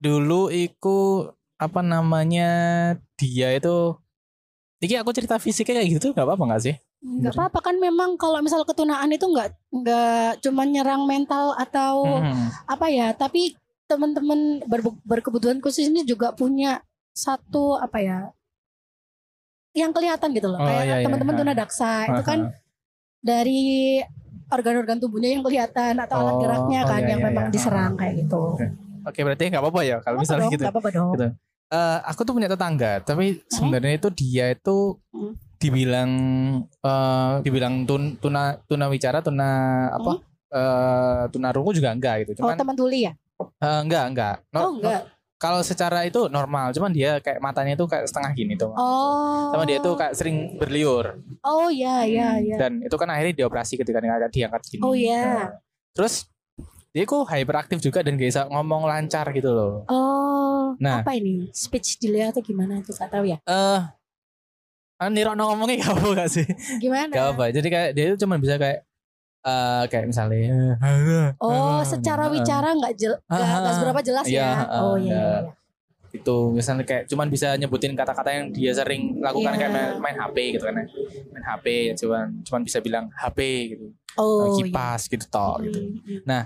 Dulu 0.00 0.52
iku 0.52 1.28
apa 1.56 1.80
namanya 1.80 2.50
dia 3.16 3.52
itu 3.56 3.96
Iki 4.80 4.96
aku 4.96 5.12
cerita 5.12 5.36
fisiknya 5.36 5.80
kayak 5.84 5.88
gitu 6.00 6.06
nggak 6.16 6.24
apa-apa 6.24 6.44
nggak 6.48 6.62
sih? 6.64 6.74
Nggak 7.00 7.32
apa-apa 7.32 7.58
kan 7.62 7.76
memang 7.76 8.14
kalau 8.14 8.36
misal 8.38 8.60
ketunaan 8.62 9.08
itu 9.08 9.24
nggak 9.24 9.48
nggak 9.72 10.30
cuma 10.40 10.62
nyerang 10.64 11.04
mental 11.04 11.56
atau 11.56 12.04
Hmm. 12.20 12.52
apa 12.66 12.86
ya 12.88 13.10
tapi 13.10 13.56
teman-teman 13.86 14.60
ber- 14.64 15.00
berkebutuhan 15.02 15.58
khusus 15.58 15.88
ini 15.88 16.04
juga 16.04 16.30
punya 16.30 16.84
satu 17.10 17.74
apa 17.74 17.98
ya 17.98 18.18
yang 19.72 19.90
kelihatan 19.90 20.28
gitu 20.30 20.46
loh 20.46 20.58
Oh, 20.58 20.66
kayak 20.66 20.82
iya, 20.82 20.94
iya. 20.94 21.04
teman-teman 21.06 21.34
Ha. 21.34 21.40
tunadaksa 21.40 21.90
itu 22.06 22.22
kan 22.22 22.40
dari 23.18 23.62
organ-organ 24.46 24.98
tubuhnya 24.98 25.30
yang 25.30 25.42
kelihatan 25.42 25.94
atau 25.96 26.16
alat 26.18 26.34
Oh, 26.34 26.40
geraknya 26.40 26.80
oh, 26.82 26.88
kan 26.88 27.00
iya, 27.00 27.08
yang 27.08 27.20
iya, 27.22 27.28
memang 27.30 27.46
iya. 27.46 27.52
diserang 27.52 27.92
kayak 27.94 28.14
gitu. 28.18 28.42
Oke. 28.52 28.66
Oke 29.00 29.20
berarti 29.22 29.42
nggak 29.46 29.62
apa-apa 29.62 29.80
ya 29.80 29.96
kalau 30.02 30.16
misalnya 30.18 30.48
gitu. 30.48 30.62
nggak 30.66 30.74
apa-apa 30.74 30.90
dong. 30.90 31.10
Gitu. 31.14 31.26
Eh, 31.70 31.98
aku 32.02 32.20
tuh 32.20 32.34
punya 32.34 32.50
tetangga, 32.50 32.98
tapi 33.00 33.38
sebenarnya 33.46 33.94
itu 33.96 34.08
dia 34.10 34.50
itu 34.50 34.98
Hmm. 35.14 35.38
Dibilang 35.60 36.10
eh, 36.64 37.32
dibilang 37.44 37.84
tun, 37.84 38.16
tuna 38.16 38.56
tuna 38.64 38.88
wicara 38.88 39.20
tuna 39.20 39.50
apa 39.92 40.12
eh 40.50 41.22
tuna 41.30 41.48
rungu 41.52 41.76
juga 41.76 41.92
enggak 41.92 42.24
gitu. 42.26 42.40
Oh 42.40 42.48
Cuman 42.48 42.56
teman 42.56 42.74
tuli 42.74 43.06
ya? 43.06 43.12
eh, 43.38 43.80
enggak 43.84 44.04
enggak. 44.10 44.36
No- 44.50 44.60
oh 44.64 44.72
enggak. 44.80 45.02
Kalau 45.40 45.64
secara 45.64 46.04
itu 46.04 46.28
normal, 46.28 46.68
cuman 46.76 46.92
dia 46.92 47.16
kayak 47.16 47.40
matanya 47.40 47.72
itu 47.72 47.88
kayak 47.88 48.04
setengah 48.04 48.28
gini 48.36 48.60
tuh. 48.60 48.76
Oh. 48.76 49.48
Sama 49.56 49.64
dia 49.64 49.80
tuh 49.80 49.96
kayak 49.96 50.12
sering 50.12 50.60
berliur. 50.60 51.16
Oh 51.40 51.72
ya 51.72 52.04
ya 52.04 52.36
ya. 52.36 52.60
Dan 52.60 52.84
itu 52.84 52.92
kan 53.00 53.08
akhirnya 53.08 53.40
dioperasi 53.40 53.80
ketika 53.80 54.04
dia 54.04 54.20
diangkat 54.28 54.60
gini. 54.68 54.84
Oh 54.84 54.92
Nah, 54.92 55.00
ya. 55.00 55.56
terus 55.96 56.28
dia 56.92 57.08
kok 57.08 57.24
hyperaktif 57.32 57.80
juga 57.80 58.04
dan 58.04 58.20
gak 58.20 58.28
bisa 58.36 58.42
ngomong 58.52 58.84
lancar 58.84 59.32
gitu 59.32 59.48
loh. 59.48 59.88
Oh. 59.88 60.76
Nah. 60.76 61.00
Apa 61.00 61.16
ini? 61.16 61.48
Speech 61.56 61.96
delay 61.96 62.28
atau 62.28 62.44
gimana 62.44 62.76
itu 62.76 62.92
gak 62.92 63.08
tahu 63.08 63.24
ya? 63.24 63.40
Eh 63.40 63.48
uh, 63.48 63.80
Nirokno 65.02 65.48
ngomongnya 65.48 65.80
gak 65.80 65.92
apa 65.94 66.06
gak 66.18 66.30
sih? 66.30 66.46
Gimana? 66.76 67.08
Gak 67.08 67.26
apa. 67.32 67.44
Jadi 67.48 67.68
kayak 67.68 67.90
dia 67.94 68.04
itu 68.06 68.16
cuma 68.20 68.36
bisa 68.36 68.54
kayak 68.54 68.84
eh 69.40 69.84
kayak 69.88 70.04
misalnya 70.04 70.76
Oh, 71.40 71.80
secara 71.80 72.28
wicara 72.28 72.76
nggak 72.76 72.92
jel, 72.92 73.16
nggak 73.24 73.40
Ah, 73.40 73.56
nggak 73.58 73.72
seberapa 73.72 74.00
jelas 74.04 74.24
iya, 74.28 74.44
ya? 74.44 74.68
ah, 74.68 74.80
Oh 74.84 74.96
iya. 75.00 75.00
iya. 75.00 75.16
iya, 75.16 75.32
iya. 75.40 75.58
itu 76.10 76.36
misalnya 76.50 76.82
kayak 76.82 77.06
cuman 77.06 77.30
bisa 77.30 77.54
nyebutin 77.54 77.94
kata-kata 77.94 78.34
yang 78.34 78.50
dia 78.50 78.74
sering 78.74 79.16
lakukan 79.16 79.54
Iya. 79.54 79.60
kayak 79.62 79.72
main, 79.72 79.90
main 80.02 80.16
HP 80.18 80.36
gitu 80.52 80.64
kan 80.66 80.74
ya. 80.74 80.84
main 81.30 81.44
HP 81.46 81.66
cuman 81.96 82.26
cuman 82.42 82.60
bisa 82.66 82.78
bilang 82.82 83.06
HP 83.14 83.38
gitu 83.70 83.86
Oh 84.18 84.50
iya. 84.50 84.68
kipas 84.68 85.06
gitu 85.06 85.24
toh 85.24 85.56
gitu 85.62 85.78
Hmm, 85.78 86.20
hmm. 86.20 86.44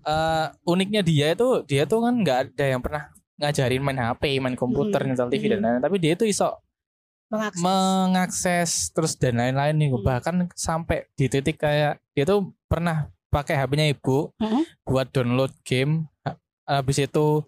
Eh, 0.00 0.46
uniknya 0.64 1.02
dia 1.02 1.26
itu 1.34 1.48
dia 1.66 1.84
tuh 1.84 2.00
kan 2.00 2.14
nggak 2.16 2.38
ada 2.48 2.64
yang 2.66 2.80
pernah 2.80 3.12
ngajarin 3.36 3.82
main 3.82 4.00
HP 4.00 4.22
main 4.38 4.54
komputer 4.54 5.02
Hmm, 5.02 5.12
nyetel 5.12 5.28
TV 5.28 5.42
dan 5.44 5.58
hmm. 5.58 5.64
lain-lain 5.66 5.82
tapi 5.82 5.96
dia 5.98 6.12
itu 6.14 6.24
iso 6.24 6.48
Mengakses. 7.30 7.62
mengakses 7.62 8.70
terus 8.90 9.12
dan 9.14 9.36
lain-lain 9.36 9.74
nih 9.76 9.88
Hmm. 9.88 10.02
bahkan 10.02 10.34
sampai 10.52 11.06
di 11.14 11.26
titik 11.26 11.56
kayak 11.56 12.02
dia 12.10 12.24
tuh 12.24 12.50
pernah 12.64 13.06
pakai 13.28 13.54
HP-nya 13.56 13.86
ibu 13.88 14.34
Mm-mm. 14.34 14.66
buat 14.82 15.06
download 15.08 15.54
game 15.62 16.10
Ha- 16.20 16.38
habis 16.68 16.98
itu 16.98 17.46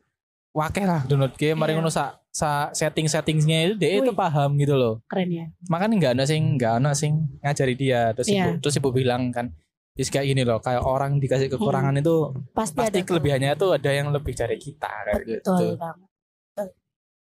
wakeh 0.52 0.84
lah 0.84 1.02
download 1.02 1.34
game 1.34 1.56
mari 1.56 1.72
Iya. 1.72 1.78
ngono 1.78 1.90
sa, 1.90 2.04
sa 2.28 2.70
setting 2.70 3.04
settingnya 3.04 3.58
itu 3.66 3.74
dia 3.76 3.98
itu 3.98 4.12
paham 4.12 4.54
gitu 4.54 4.72
loh 4.72 5.02
Keren 5.04 5.28
ya. 5.28 5.46
makanya 5.66 5.94
nggak 5.96 6.12
ada 6.14 6.24
sing 6.24 6.54
nggak 6.54 6.72
ada 6.78 6.92
sing 6.92 7.12
ngajari 7.40 7.74
dia 7.74 8.00
terus 8.12 8.28
Iya. 8.28 8.46
ibu 8.46 8.50
terus 8.60 8.76
ibu 8.76 8.90
bilang 8.90 9.28
kan 9.28 9.50
Is 9.92 10.08
kayak 10.08 10.24
gini 10.26 10.40
loh 10.42 10.56
kayak 10.56 10.80
orang 10.80 11.18
dikasih 11.18 11.50
kekurangan 11.50 11.92
itu 11.94 12.32
Pasti, 12.56 12.80
pasti 12.80 13.02
kelebihannya 13.02 13.52
itu 13.52 13.66
ada 13.68 13.90
yang 13.90 14.08
lebih 14.08 14.32
dari 14.32 14.56
kita 14.56 14.88
kayak 14.88 15.20
gitu 15.26 15.52
Betul 15.52 15.76
banget. 15.76 16.08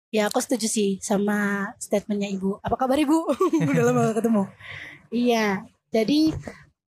Ya 0.09 0.25
aku 0.25 0.41
setuju 0.41 0.65
sih 0.65 0.97
sama 1.05 1.69
statementnya 1.77 2.29
ibu. 2.33 2.57
Apa 2.65 2.73
kabar 2.75 2.97
ibu? 2.97 3.29
Udah 3.69 3.83
lama 3.85 4.09
gak 4.09 4.17
ketemu. 4.25 4.43
Iya. 5.13 5.47
Jadi 5.93 6.33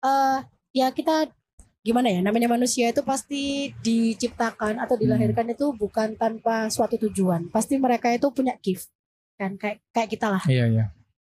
eh 0.03 0.37
ya 0.75 0.87
kita 0.91 1.31
gimana 1.79 2.11
ya? 2.11 2.19
Namanya 2.19 2.51
manusia 2.51 2.91
itu 2.91 2.99
pasti 3.07 3.71
diciptakan 3.79 4.83
atau 4.83 4.99
dilahirkan 4.99 5.47
itu 5.47 5.71
bukan 5.71 6.19
tanpa 6.19 6.67
suatu 6.67 6.99
tujuan. 7.07 7.47
Pasti 7.55 7.79
mereka 7.79 8.11
itu 8.11 8.27
punya 8.35 8.59
gift. 8.59 8.91
Kan 9.39 9.55
kayak 9.55 9.79
kayak 9.95 10.09
kita 10.11 10.27
lah. 10.31 10.43
iya 10.47 10.67
iya 10.67 10.85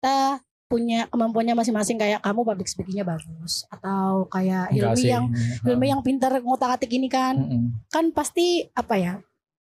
Kita 0.00 0.40
punya 0.70 1.10
kemampuannya 1.10 1.58
masing-masing 1.58 1.98
kayak 1.98 2.22
kamu 2.22 2.46
public 2.46 2.68
speakingnya 2.70 3.02
bagus 3.02 3.66
atau 3.74 4.22
kayak 4.30 4.70
sih. 4.94 5.10
yang 5.10 5.26
Hilmi 5.66 5.90
yang 5.90 5.98
pintar 5.98 6.30
ngotak-atik 6.38 6.86
ini 6.94 7.10
kan 7.10 7.34
Mm-mm. 7.34 7.90
kan 7.90 8.14
pasti 8.14 8.70
apa 8.70 8.94
ya 8.94 9.12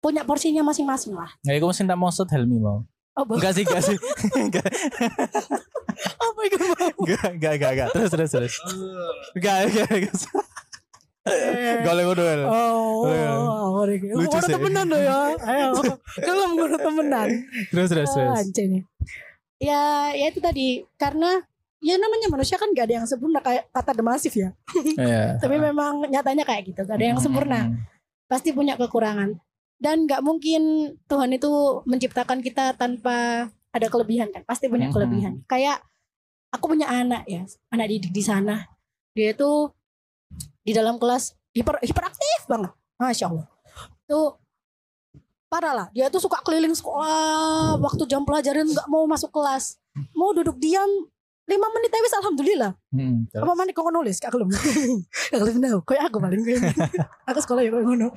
punya 0.05 0.21
porsinya 0.29 0.61
masing-masing 0.61 1.17
lah. 1.17 1.33
Nggak, 1.41 1.65
aku 1.65 1.67
mesti 1.73 1.89
tak 1.89 1.97
mau 1.97 2.13
set 2.13 2.29
Helmi 2.29 2.61
mau. 2.61 2.85
Oh, 3.15 3.25
Enggak 3.25 3.57
sih, 3.57 3.65
enggak 3.65 3.81
sih. 3.81 3.97
Enggak, 4.37 4.67
apa 6.19 6.41
itu? 6.45 6.57
enggak, 6.99 7.25
enggak, 7.31 7.53
enggak, 7.57 7.71
enggak. 7.73 7.89
Terus, 7.95 8.11
terus, 8.13 8.31
terus. 8.35 8.55
Enggak, 9.33 9.57
enggak, 9.71 9.89
enggak. 9.89 10.15
Enggak 11.25 11.93
boleh 11.95 12.05
ngono. 12.05 12.23
El. 12.27 12.43
Oh, 12.45 13.07
oh, 13.81 13.85
Lucu 13.89 14.39
sih. 14.45 14.53
temenan 14.53 14.87
loh 14.91 15.01
ya. 15.01 15.19
Ayo, 15.41 15.69
kalau 16.21 16.59
mau 16.59 16.69
temenan. 16.69 17.29
Terus, 17.73 17.89
terus, 17.89 18.11
terus. 18.13 18.35
Ah. 18.35 18.43
Ya, 19.63 20.11
ya 20.13 20.27
itu 20.29 20.43
tadi 20.43 20.83
karena 20.99 21.41
ya 21.81 21.95
namanya 21.97 22.29
manusia 22.29 22.59
kan 22.59 22.69
gak 22.75 22.91
ada 22.91 22.95
yang 23.01 23.07
sempurna 23.07 23.39
kayak 23.41 23.71
kata 23.71 23.93
demasif 23.95 24.35
ya. 24.35 24.51
Iya. 24.99 25.39
Tapi 25.39 25.57
memang 25.57 26.05
nyatanya 26.11 26.43
kayak 26.43 26.75
gitu, 26.75 26.81
gak 26.83 26.99
ada 26.99 27.07
yang 27.15 27.21
sempurna. 27.23 27.73
Pasti 28.27 28.51
punya 28.51 28.75
kekurangan. 28.75 29.39
Dan 29.79 30.09
gak 30.09 30.25
mungkin 30.25 30.95
Tuhan 31.11 31.31
itu 31.35 31.51
menciptakan 31.85 32.41
kita 32.41 32.75
tanpa 32.79 33.49
ada 33.75 33.87
kelebihan 33.91 34.31
kan. 34.31 34.47
Pasti 34.47 34.71
punya 34.71 34.89
Mhm. 34.89 34.95
kelebihan. 34.95 35.35
Kayak 35.51 35.83
aku 36.55 36.71
punya 36.71 36.87
anak 36.87 37.27
ya, 37.27 37.43
anak 37.75 37.87
didik 37.91 38.15
di 38.15 38.23
sana. 38.23 38.65
Dia 39.15 39.35
itu 39.35 39.71
di 40.63 40.73
dalam 40.73 40.97
kelas 40.97 41.35
hiper 41.53 41.83
hiperaktif 41.83 42.41
banget. 42.47 42.71
Masya 42.97 43.27
Allah. 43.31 43.47
Tuh 44.07 44.39
parah 45.51 45.75
lah. 45.75 45.87
Dia 45.91 46.11
tuh 46.11 46.23
suka 46.23 46.39
keliling 46.43 46.75
sekolah. 46.75 47.79
Waktu 47.79 48.07
jam 48.07 48.23
pelajaran 48.23 48.67
nggak 48.71 48.87
mau 48.87 49.07
masuk 49.07 49.31
kelas. 49.31 49.79
Mau 50.15 50.35
duduk 50.35 50.59
diam 50.59 50.91
lima 51.45 51.67
menit 51.71 51.91
tapi 51.93 52.09
alhamdulillah. 52.11 52.73
Mm, 52.89 53.29
terus. 53.29 53.45
Apa 53.45 53.53
mana 53.53 53.71
kau 53.71 53.89
nulis? 53.89 54.17
Kak 54.17 54.33
belum. 54.33 54.49
Kak 55.31 55.39
belum 55.39 55.57
tahu. 55.61 55.79
Kayak 55.85 56.03
aku 56.09 56.17
paling 56.19 56.41
kayak 56.41 56.73
aku 57.29 57.39
sekolah 57.39 57.61
ya 57.61 57.71
kayak 57.71 57.85
ngono. 57.85 58.09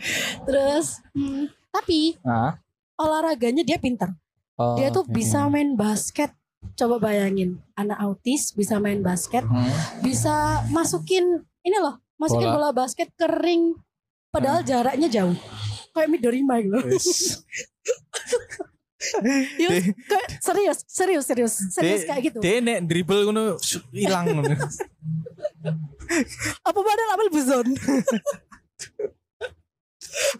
Terus 0.48 1.04
hmm, 1.12 1.46
tapi 1.70 2.16
Ah. 2.24 2.56
olahraganya 2.96 3.62
dia 3.62 3.76
pintar. 3.78 4.16
Oh, 4.56 4.74
Dia 4.74 4.90
tuh 4.90 5.06
oke. 5.06 5.12
bisa 5.12 5.46
main 5.46 5.76
basket. 5.76 6.32
Coba 6.74 6.98
bayangin, 7.00 7.62
anak 7.74 8.02
autis 8.02 8.50
bisa 8.52 8.82
main 8.82 9.00
basket, 9.00 9.46
Hmm. 9.46 9.70
bisa 10.02 10.66
masukin 10.68 11.24
ini 11.62 11.78
loh, 11.78 12.02
masukin 12.18 12.50
Bola. 12.50 12.74
bola, 12.74 12.76
basket 12.76 13.14
kering 13.14 13.78
padahal 14.28 14.66
jaraknya 14.66 15.06
jauh. 15.08 15.38
Kayak 15.94 16.10
Midorima 16.10 16.58
gitu. 16.64 16.82
Yus, 19.62 19.94
serius, 20.42 20.82
serius, 20.89 21.25
serius, 21.30 21.54
serius 21.70 22.01
kayak 22.10 22.34
gitu. 22.34 22.42
Dia 22.42 22.58
nek 22.66 22.89
dribble 22.89 23.30
ngono 23.30 23.62
hilang 23.94 24.34
ngono. 24.34 24.54
Apa 26.68 26.80
padahal 26.82 27.13
apel 27.13 27.30
buzon? 27.30 27.68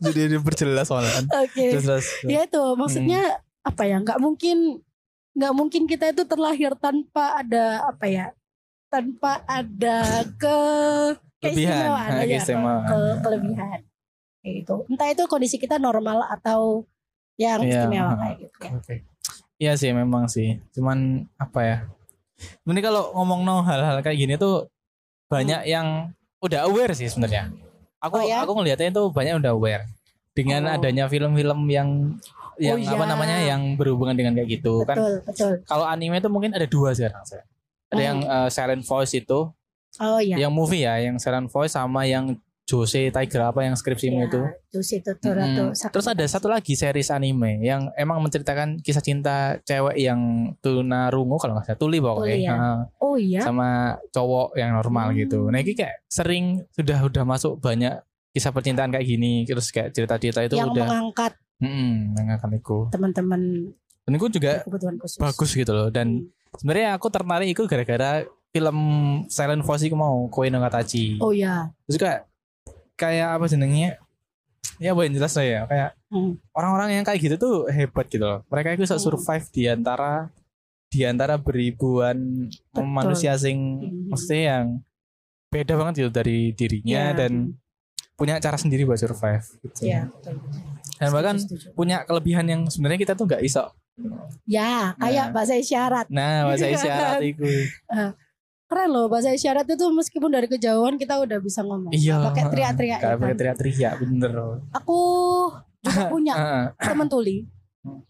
Jadi 0.02 0.34
dia 0.34 0.42
perjelas 0.42 0.90
soalnya. 0.90 1.22
Oke. 1.44 1.78
Terus, 1.78 1.86
terus. 1.86 2.08
Ya 2.26 2.50
itu 2.50 2.64
maksudnya 2.74 3.46
apa 3.62 3.86
ya? 3.86 4.02
Nggak 4.02 4.18
mungkin 4.18 4.82
nggak 5.38 5.54
mungkin 5.54 5.86
kita 5.86 6.10
itu 6.16 6.26
terlahir 6.26 6.74
tanpa 6.82 7.38
ada 7.38 7.86
apa 7.86 8.10
ya? 8.10 8.34
Tanpa 8.90 9.46
ada 9.46 10.26
ke 10.40 10.58
Kelebihan, 11.38 12.26
keistimewaan, 12.26 12.26
ya, 12.26 12.42
ke, 12.90 12.98
kelebihan. 13.22 13.80
Kayak 14.42 14.54
gitu. 14.64 14.76
Entah 14.90 15.08
itu 15.14 15.24
kondisi 15.30 15.62
kita 15.62 15.78
normal 15.78 16.26
atau 16.34 16.90
yang 17.38 17.60
Iya, 17.62 17.70
istimewa 17.86 18.04
heeh. 18.04 18.18
kayak 18.18 18.36
gitu 18.38 18.56
ya. 18.58 18.70
Oke. 18.74 18.96
Iya 19.58 19.74
sih 19.74 19.90
memang 19.90 20.26
sih. 20.28 20.62
Cuman 20.72 20.98
apa 21.36 21.60
ya? 21.62 21.78
Ini 22.64 22.80
kalau 22.80 23.14
ngomong 23.14 23.42
no 23.42 23.62
hal-hal 23.62 23.98
kayak 24.00 24.18
gini 24.18 24.34
tuh 24.36 24.70
banyak 25.28 25.66
yang 25.66 26.14
udah 26.40 26.66
aware 26.66 26.94
sih 26.94 27.06
sebenarnya. 27.06 27.50
Aku 27.98 28.18
Hmm. 28.18 28.26
Oh 28.26 28.30
ya? 28.30 28.38
aku 28.42 28.52
ngelihatnya 28.54 28.90
itu 28.92 29.04
banyak 29.10 29.42
udah 29.42 29.52
aware 29.52 29.84
dengan 30.32 30.62
Oh. 30.64 30.76
adanya 30.76 31.10
film-film 31.10 31.66
yang 31.68 31.90
yang 32.58 32.78
Oh 32.78 32.86
apa 32.88 33.04
iya. 33.04 33.10
namanya 33.10 33.38
yang 33.40 33.62
berhubungan 33.74 34.14
dengan 34.14 34.34
kayak 34.34 34.50
gitu 34.52 34.82
kan. 34.84 34.98
Betul, 34.98 35.14
betul. 35.24 35.52
Kalau 35.64 35.86
anime 35.86 36.18
itu 36.18 36.30
mungkin 36.30 36.54
ada 36.54 36.66
dua 36.66 36.94
sekarang 36.94 37.22
saya. 37.24 37.46
Ada 37.88 37.96
Hmm. 37.96 38.02
yang 38.04 38.18
uh, 38.24 38.50
Silent 38.50 38.84
Voice 38.84 39.14
itu, 39.14 39.40
Oh 39.98 40.20
iya. 40.20 40.38
yang 40.38 40.50
movie 40.50 40.82
ya, 40.84 40.98
yang 41.00 41.18
Silent 41.18 41.50
Voice 41.50 41.74
sama 41.74 42.06
yang 42.06 42.38
Jose 42.68 43.08
Tiger 43.08 43.42
apa 43.48 43.64
yang 43.64 43.74
skripsimu 43.74 44.18
Ya, 44.18 44.28
itu. 44.28 44.42
Terus 44.70 44.90
itu 44.92 45.12
tuh 45.16 45.32
Mm-mm. 45.32 45.72
Ratu 45.72 45.88
Terus 45.90 46.04
ada 46.06 46.26
satu 46.28 46.48
lagi 46.48 46.76
series 46.76 47.08
anime 47.08 47.64
yang 47.64 47.88
emang 47.96 48.20
menceritakan 48.20 48.84
kisah 48.84 49.00
cinta 49.00 49.36
cewek 49.64 49.96
yang 49.96 50.20
tunarungu 50.60 51.40
kalau 51.40 51.56
nggak 51.56 51.66
salah 51.66 51.80
tuli 51.80 51.98
pokoknya 51.98 52.28
Tuli 52.28 52.44
ya. 52.44 52.56
Oh 53.00 53.16
iya. 53.16 53.42
sama 53.42 53.70
cowok 54.12 54.54
yang 54.54 54.76
normal 54.76 55.10
Hmm. 55.10 55.18
gitu. 55.18 55.40
Nah 55.48 55.58
ini 55.58 55.72
kayak 55.74 56.04
sering 56.06 56.46
sudah 56.70 57.00
udah 57.02 57.24
masuk 57.24 57.56
banyak 57.58 58.04
kisah 58.30 58.52
percintaan 58.52 58.92
kayak 58.92 59.08
gini 59.08 59.48
terus 59.48 59.72
kayak 59.72 59.90
cerita-cerita 59.92 60.44
itu 60.44 60.60
yang 60.60 60.70
udah 60.70 60.86
mengangkat 60.86 61.34
mm 61.58 62.14
mengangkat 62.14 62.50
itu. 62.54 62.78
teman-teman 62.92 63.42
Dan 64.04 64.12
itu 64.14 64.28
juga 64.30 64.62
bagus 65.18 65.50
gitu 65.50 65.72
loh 65.72 65.88
dan 65.88 66.28
sebenarnya 66.54 66.96
aku 66.96 67.08
tertarik 67.08 67.50
itu 67.50 67.64
gara-gara 67.64 68.24
film 68.48 68.78
Silent 69.26 69.62
Voice 69.62 69.84
itu 69.84 69.96
mau 69.96 70.28
Koe 70.28 70.48
no 70.48 70.60
Katachi. 70.60 71.18
Oh 71.18 71.32
iya. 71.32 71.72
Terus 71.86 71.98
kayak 71.98 72.20
kayak 72.98 73.38
apa 73.38 73.46
jenengnya? 73.46 74.02
Ya 74.78 74.94
boleh 74.94 75.10
jelas 75.10 75.34
lah 75.34 75.46
ya 75.46 75.62
kayak 75.66 75.92
Hmm. 76.08 76.40
orang-orang 76.52 77.00
yang 77.00 77.06
kayak 77.06 77.20
gitu 77.20 77.36
tuh 77.36 77.56
hebat 77.68 78.08
gitu 78.08 78.24
loh. 78.24 78.40
Mereka 78.48 78.74
itu 78.74 78.84
bisa 78.84 78.96
Hmm. 78.96 79.06
survive 79.06 79.46
di 79.50 79.64
antara 79.66 80.30
di 80.88 81.04
antara 81.04 81.36
beribuan 81.36 82.48
Betul. 82.48 82.86
manusia 82.88 83.36
sing 83.36 83.58
Hmm. 83.58 84.08
maksudnya 84.08 84.44
yang 84.56 84.66
beda 85.48 85.74
banget 85.76 85.94
gitu 86.00 86.12
dari 86.12 86.52
dirinya 86.52 87.12
Iya. 87.12 87.18
dan 87.18 87.32
punya 88.16 88.40
cara 88.40 88.56
sendiri 88.56 88.84
buat 88.84 88.98
survive 88.98 89.46
gitu. 89.62 89.86
Iya, 89.86 90.10
betul. 90.10 90.36
Dan 90.98 91.10
bahkan 91.12 91.36
Setuju, 91.38 91.56
setuju. 91.62 91.76
punya 91.76 91.98
kelebihan 92.04 92.46
yang 92.46 92.62
sebenarnya 92.66 93.00
kita 93.00 93.14
tuh 93.14 93.26
nggak 93.26 93.44
iso. 93.44 93.66
Ya, 94.46 94.94
kayak 94.96 95.30
Nah. 95.30 95.34
bahasa 95.34 95.54
isyarat. 95.54 96.08
Nah, 96.10 96.48
bahasa 96.48 96.66
isyarat 96.68 97.22
itu. 97.36 97.46
Keren 98.68 98.90
loh 98.90 99.08
bahasa 99.08 99.32
isyarat 99.32 99.64
itu 99.66 99.88
meskipun 99.88 100.28
dari 100.28 100.46
kejauhan 100.46 100.96
kita 100.96 101.18
udah 101.18 101.40
bisa 101.40 101.64
ngomong. 101.64 101.90
Iya. 101.90 102.20
Pakai 102.22 102.44
teriak-teriak. 102.46 103.00
Kayak 103.00 103.10
ya 103.10 103.18
pakai 103.18 103.28
kan? 103.30 103.40
teriak-teriak 103.40 103.94
bener. 103.98 104.32
Aku 104.76 105.00
juga 105.80 106.04
punya 106.14 106.34
teman 106.76 107.08
tuli. 107.08 107.48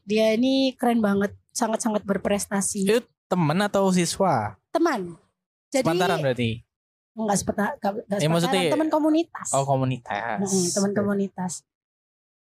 Dia 0.01 0.33
ini 0.33 0.73
keren 0.73 0.97
banget, 0.97 1.37
sangat-sangat 1.51 2.01
berprestasi. 2.01 2.83
Itu 2.83 3.05
temen 3.27 3.57
atau 3.59 3.85
siswa? 3.91 4.57
Teman. 4.73 5.13
Jadi 5.67 5.85
Sepantaran 5.85 6.17
berarti. 6.19 6.65
enggak 7.13 7.33
sepeta 7.35 7.65
enggak 7.75 8.17
Eh, 8.17 8.29
maksudnya- 8.29 8.69
teman 8.71 8.89
komunitas. 8.89 9.49
Oh, 9.51 9.61
komunitas. 9.63 10.37
Mm-mm, 10.39 10.65
teman 10.71 10.91
komunitas. 10.93 11.53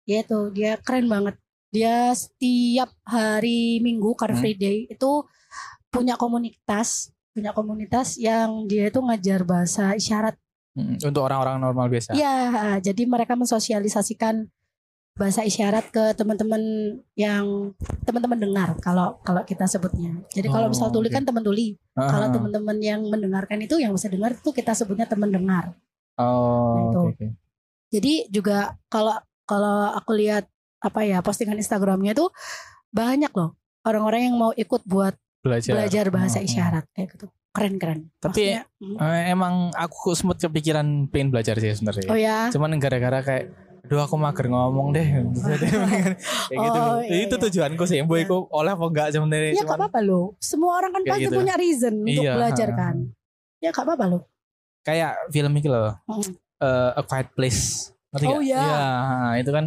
Ya 0.05 0.21
itu 0.21 0.51
dia 0.51 0.79
keren 0.79 1.07
banget. 1.07 1.35
Dia 1.71 2.11
setiap 2.13 2.91
hari 3.03 3.79
Minggu 3.79 4.15
Car 4.15 4.31
Hmm. 4.31 4.39
Free 4.39 4.55
Day 4.55 4.87
itu 4.87 5.27
punya 5.89 6.15
komunitas, 6.15 7.14
punya 7.35 7.51
komunitas 7.51 8.15
yang 8.17 8.71
dia 8.71 8.87
itu 8.87 9.03
ngajar 9.03 9.43
bahasa 9.43 9.93
isyarat. 9.93 10.39
Mm, 10.79 11.03
Untuk 11.03 11.23
orang-orang 11.23 11.59
normal 11.59 11.91
biasa. 11.91 12.15
Iya, 12.15 12.79
jadi 12.79 13.03
mereka 13.05 13.35
mensosialisasikan 13.35 14.47
bahasa 15.15 15.47
isyarat 15.47 15.95
ke 15.95 16.15
teman-teman 16.19 16.59
yang 17.15 17.71
teman-teman 18.03 18.35
dengar 18.35 18.75
kalau 18.83 19.19
kalau 19.23 19.47
kita 19.47 19.67
sebutnya. 19.67 20.11
Jadi 20.35 20.51
kalau 20.51 20.67
Oh, 20.67 20.73
misal 20.75 20.91
tuli 20.91 21.07
oke. 21.07 21.15
kan 21.15 21.23
teman 21.23 21.43
tuli. 21.43 21.79
Heeh. 21.95 22.11
Kalau 22.11 22.27
teman-teman 22.35 22.79
yang 22.83 23.03
mendengarkan 23.07 23.63
itu 23.63 23.79
yang 23.79 23.95
bisa 23.95 24.11
dengar 24.11 24.35
itu 24.35 24.51
kita 24.51 24.75
sebutnya 24.75 25.07
teman 25.07 25.31
dengar. 25.31 25.75
Oh, 26.19 26.75
Nah, 26.75 26.83
itu. 26.91 26.99
oke 26.99 27.11
oke. 27.15 27.27
Jadi 27.95 28.27
juga 28.27 28.75
kalau 28.91 29.15
kalau 29.47 29.95
aku 29.95 30.19
lihat 30.19 30.51
apa 30.83 31.07
ya 31.07 31.23
postingan 31.23 31.63
Instagramnya 31.63 32.19
tuh 32.19 32.35
banyak 32.91 33.31
loh 33.31 33.55
orang-orang 33.87 34.31
yang 34.31 34.37
mau 34.37 34.51
ikut 34.51 34.83
buat 34.83 35.15
belajar. 35.45 35.73
belajar 35.75 36.05
bahasa 36.09 36.35
Hmm, 36.35 36.41
hmm. 36.41 36.51
isyarat 36.51 36.85
kayak 36.91 37.09
gitu. 37.13 37.27
Keren 37.51 37.75
keren. 37.77 38.01
Tapi, 38.17 38.51
Maksudnya, 38.51 38.63
hmm. 38.81 38.97
Eh, 38.99 39.23
emang 39.31 39.55
aku 39.71 40.11
sempat 40.13 40.41
kepikiran 40.41 40.87
pengen 41.07 41.29
belajar 41.29 41.55
sih 41.55 41.71
sebenarnya. 41.71 42.09
oh 42.09 42.17
ya. 42.17 42.39
Cuman 42.49 42.75
gara-gara 42.79 43.21
kayak 43.21 43.45
Aduh 43.85 44.01
aku 44.01 44.17
mager 44.17 44.49
ngomong 44.49 44.91
deh 44.91 45.05
Kayak 45.85 46.17
gitu 46.57 46.81
Oh, 46.81 46.99
Jadi 46.99 47.15
iya, 47.15 47.21
Itu 47.23 47.37
iya. 47.37 47.43
tujuanku 47.45 47.85
sih 47.85 48.01
Boy 48.03 48.25
aku 48.25 48.49
oleh 48.51 48.73
apa 48.73 48.81
enggak 48.83 49.09
sebenarnya 49.13 49.53
Ya 49.53 49.63
gak 49.63 49.77
apa-apa 49.77 50.01
loh. 50.01 50.33
Semua 50.39 50.81
orang 50.81 50.91
kan 50.91 51.03
pasti 51.07 51.23
gitu. 51.23 51.37
punya 51.37 51.55
reason 51.55 51.95
untuk 52.01 52.17
Iya, 52.17 52.33
belajar 52.35 52.69
ha. 52.71 52.77
kan. 52.79 52.95
Ya 53.61 53.69
gak 53.71 53.85
apa-apa 53.85 54.05
loh. 54.09 54.23
Kayak 54.81 55.13
film 55.29 55.53
itu 55.55 55.69
loh 55.69 56.01
Hmm. 56.03 56.33
eh, 56.59 56.91
A 56.95 57.03
Quiet 57.03 57.29
Place 57.31 57.63
Ngerti 58.11 58.25
Oh, 58.27 58.41
iya. 58.41 58.57
Iya 58.57 58.85
Itu 59.39 59.51
kan 59.53 59.67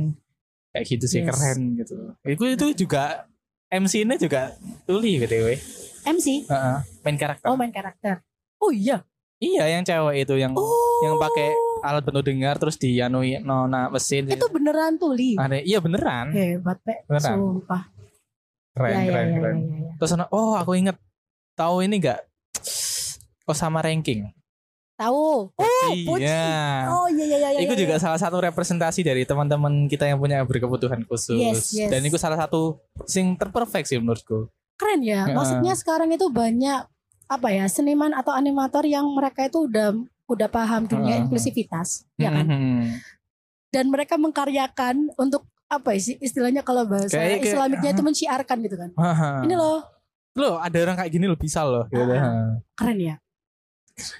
Kayak 0.67 0.85
gitu 0.87 1.05
sih 1.07 1.19
Yes. 1.19 1.27
keren 1.29 1.59
gitu 1.75 1.95
Itu 2.23 2.43
itu 2.47 2.65
juga 2.79 3.29
MC 3.67 4.03
ini 4.03 4.15
juga 4.15 4.55
Tuli 4.83 5.19
gitu 5.19 5.35
we 5.43 5.59
MC. 6.03 6.47
Heeh, 6.47 6.77
Main 7.03 7.15
karakter 7.15 7.45
Oh 7.45 7.53
main 7.53 7.69
karakter. 7.69 8.23
Oh 8.57 8.71
iya. 8.71 9.03
Iya 9.37 9.69
yang 9.69 9.83
cewek 9.83 10.23
itu 10.23 10.33
Yang 10.35 10.55
Oh. 10.55 10.71
yang 11.03 11.19
pakai 11.19 11.51
alat 11.79 12.01
bantu 12.01 12.23
dengar 12.23 12.55
Terus 12.55 12.75
dianui 12.75 13.37
nona 13.37 13.85
mesin 13.87 14.25
Itu 14.25 14.47
beneran 14.47 14.95
tuli. 14.95 15.35
Ada, 15.35 15.59
Iya 15.59 15.77
beneran 15.77 16.31
Hebat 16.31 16.79
Pe. 16.81 17.03
Beneran. 17.05 17.35
Sumpah. 17.35 17.83
Keren 18.71 18.89
ya, 18.89 18.97
ya, 18.97 19.05
keren 19.05 19.25
ya, 19.25 19.35
keren 19.35 19.55
ya, 19.57 19.77
ya. 19.77 19.91
Terus 19.95 20.11
ono- 20.13 20.31
oh 20.31 20.53
aku 20.53 20.71
inget 20.73 20.97
tahu 21.53 21.81
ini 21.81 21.97
enggak 21.97 22.23
Osama 23.43 23.79
ranking. 23.79 24.27
Tahu. 24.97 25.53
Oh, 25.53 25.89
Puji. 26.09 26.25
iya. 26.25 26.89
Oh 26.89 27.05
iya 27.05 27.25
iya 27.29 27.37
iya. 27.53 27.59
itu 27.61 27.73
iya, 27.77 27.81
juga 27.85 27.95
iya. 27.95 28.01
salah 28.01 28.17
satu 28.17 28.41
representasi 28.41 29.05
dari 29.05 29.23
teman-teman 29.23 29.85
kita 29.85 30.09
yang 30.09 30.17
punya 30.17 30.41
berkebutuhan 30.41 31.05
khusus. 31.05 31.37
Yes, 31.37 31.69
yes. 31.69 31.89
Dan 31.93 32.01
itu 32.01 32.17
salah 32.17 32.33
satu 32.35 32.81
sing 33.05 33.37
terperfect 33.37 33.85
sih 33.85 34.01
menurutku. 34.01 34.49
keren 34.73 35.01
ya. 35.01 35.25
Heeh. 35.25 35.33
Maksudnya 35.33 35.73
sekarang 35.73 36.09
itu 36.09 36.29
banyak 36.29 36.85
apa 37.27 37.47
ya 37.49 37.65
seniman 37.65 38.13
atau 38.13 38.29
animator 38.29 38.85
yang 38.85 39.09
mereka 39.09 39.45
itu 39.45 39.65
udah 39.65 39.93
udah 40.29 40.47
paham 40.49 40.85
dunia 40.85 41.17
Heeh. 41.17 41.23
inklusivitas, 41.25 42.05
ya 42.17 42.29
kan? 42.29 42.45
Mhm. 42.45 42.81
Dan 43.69 43.89
mereka 43.89 44.17
mengkaryakan 44.17 45.13
untuk 45.17 45.45
apa 45.67 45.97
sih 45.97 46.17
istilahnya 46.17 46.61
kalau 46.61 46.85
bahasa 46.85 47.11
Kayak- 47.11 47.41
kayak- 47.41 47.53
Islamiknya 47.53 47.89
itu 47.93 48.03
mensiarkan 48.05 48.57
gitu 48.65 48.75
kan. 48.77 48.89
Haha. 48.97 49.45
Ini 49.45 49.53
loh 49.53 49.81
Loh, 50.37 50.61
ada 50.61 50.77
orang 50.77 50.93
kayak 50.95 51.11
gini 51.11 51.25
loh 51.25 51.33
bisa 51.35 51.65
loh 51.65 51.89
gitu. 51.89 52.05
Keren 52.77 52.97
ya. 53.01 53.17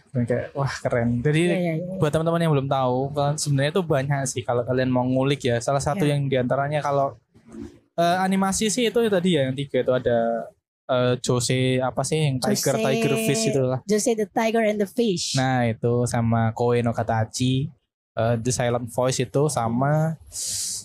Dan 0.09 0.25
kayak 0.25 0.45
wah 0.51 0.73
keren. 0.79 1.21
Jadi 1.21 1.41
Iya 1.43 1.57
iya 1.57 1.73
iya. 1.77 1.95
buat 1.95 2.09
teman-teman 2.09 2.41
yang 2.41 2.51
belum 2.51 2.67
tahu, 2.67 2.99
kan 3.11 3.33
sebenarnya 3.35 3.71
itu 3.71 3.83
banyak 3.83 4.21
sih 4.25 4.41
kalau 4.41 4.61
kalian 4.61 4.89
mau 4.89 5.03
ngulik 5.03 5.41
ya. 5.43 5.57
Salah 5.57 5.79
satu 5.79 6.01
Ya. 6.01 6.17
yang 6.17 6.25
di 6.25 6.35
antaranya 6.35 6.81
kalau 6.81 7.13
eh, 7.93 8.17
animasi 8.19 8.67
sih 8.67 8.85
itu 8.85 8.99
tadi 9.07 9.33
ya 9.33 9.45
yang 9.45 9.53
tiga 9.53 9.77
itu 9.79 9.91
ada 9.91 10.17
eh, 10.87 11.13
Jose 11.19 11.77
apa 11.77 12.01
sih 12.01 12.17
yang 12.17 12.37
Tiger 12.37 12.73
Jose- 12.73 12.83
Tiger 12.83 13.13
Fish 13.19 13.43
itu 13.45 13.61
lah. 13.61 13.79
Say 13.87 14.13
the 14.13 14.25
tiger 14.25 14.61
and 14.61 14.77
the 14.77 14.85
fish. 14.85 15.33
Nah 15.33 15.65
itu 15.65 16.05
sama 16.05 16.49
Koe 16.51 16.79
no 16.79 16.89
Katachi, 16.89 17.69
eh, 18.13 18.35
The 18.35 18.49
Silent 18.49 18.89
Voice 18.89 19.19
itu 19.19 19.43
sama 19.47 20.17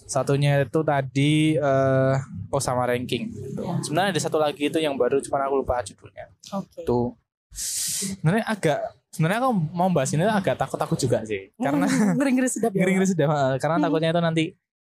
satunya 0.04 0.60
itu 0.60 0.80
tadi 0.82 1.56
eh 1.56 2.14
Osama 2.48 2.84
Ranking. 2.84 3.24
gitu. 3.30 3.62
Ya. 3.62 3.80
Sebenarnya 3.80 4.10
ada 4.12 4.20
satu 4.20 4.36
lagi 4.36 4.68
itu 4.68 4.76
yang 4.76 4.92
baru 4.94 5.16
cuma 5.20 5.40
aku 5.40 5.56
lupa 5.58 5.80
judulnya. 5.80 6.28
Oke. 6.52 6.84
Itu 6.84 7.16
sebenarnya 7.52 8.44
agak 8.46 8.78
sebenarnya 9.08 9.38
aku 9.40 9.50
mau 9.70 9.88
bahas 9.88 10.10
ini 10.10 10.24
agak 10.24 10.56
takut-takut 10.56 10.96
juga 10.96 11.20
sih 11.22 11.52
karena 11.54 11.84
ngeri-ngeri 12.16 12.48
sedap 12.48 12.72
ya. 12.72 12.82
ngeri-ngeri 12.82 13.06
eh, 13.06 13.16
karena 13.58 13.76
Hmm. 13.76 13.84
takutnya 13.84 14.08
itu 14.10 14.20
nanti 14.20 14.44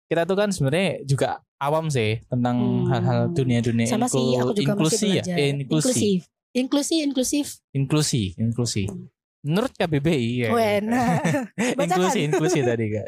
kita 0.04 0.22
tuh 0.22 0.36
kan 0.36 0.48
sebenarnya 0.48 0.88
juga 1.02 1.28
awam 1.56 1.88
sih 1.88 2.20
tentang 2.26 2.56
Hmm. 2.60 2.86
hal-hal 2.86 3.20
dunia-dunia 3.30 3.86
Sama 3.86 4.06
inklu- 4.06 4.12
sih 4.12 4.28
aku 4.36 4.52
juga 4.52 4.72
inklusi 4.74 5.08
ya. 5.10 5.24
Eh, 5.26 5.48
inklusi 5.56 5.88
Inklusif. 5.88 6.20
Inklusi 6.52 6.94
inklusif. 7.00 7.46
inklusi 7.72 8.22
inklusi 8.36 8.84
menurut 9.42 9.72
KBBI 9.72 10.46
ya. 10.46 10.50
Bacakan. 10.52 11.80
inklusi 11.80 12.18
inklusi 12.22 12.58
tadi 12.60 12.84
kak 12.92 13.06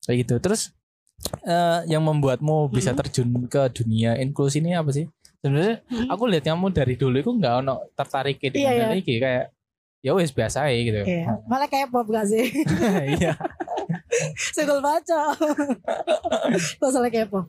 kayak 0.00 0.16
gitu 0.22 0.34
terus 0.38 0.70
eh, 1.42 1.80
yang 1.86 2.00
membuatmu 2.00 2.70
bisa 2.70 2.94
Hmm. 2.94 2.98
terjun 3.02 3.28
ke 3.44 3.62
dunia 3.74 4.14
inklusi 4.16 4.62
ini 4.62 4.72
apa 4.72 4.94
sih 4.94 5.10
sebenarnya 5.38 5.82
Hmm. 5.86 6.08
aku 6.08 6.22
lihat 6.26 6.44
kamu 6.44 6.66
dari 6.70 6.94
dulu 6.94 7.16
itu 7.16 7.30
nggak 7.30 7.54
ono 7.60 7.74
tertarik 7.92 8.38
di 8.38 8.58
Iya, 8.58 8.70
dunia 8.88 8.96
iki 8.96 9.14
kayak 9.16 9.54
ya 9.98 10.10
wes 10.12 10.30
biasa 10.30 10.66
aja 10.66 10.78
gitu 10.78 10.98
Iya. 11.02 11.42
Malah 11.44 11.66
kayak 11.66 11.90
pop 11.90 12.06
gak 12.06 12.26
sih? 12.26 12.46
iya 13.18 13.34
Segel 14.54 14.78
baca. 14.78 15.32
Masalah 16.82 17.08
kepo. 17.08 17.48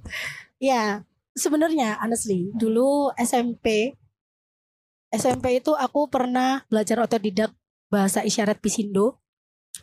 Ya, 0.57 1.03
sebenarnya 1.33 1.99
honestly, 1.99 2.51
dulu 2.53 3.11
SMP 3.15 3.95
SMP 5.09 5.57
itu 5.57 5.73
aku 5.73 6.05
pernah 6.05 6.61
belajar 6.67 7.01
otodidak 7.01 7.51
bahasa 7.87 8.21
isyarat 8.21 8.55
Pisindo. 8.57 9.17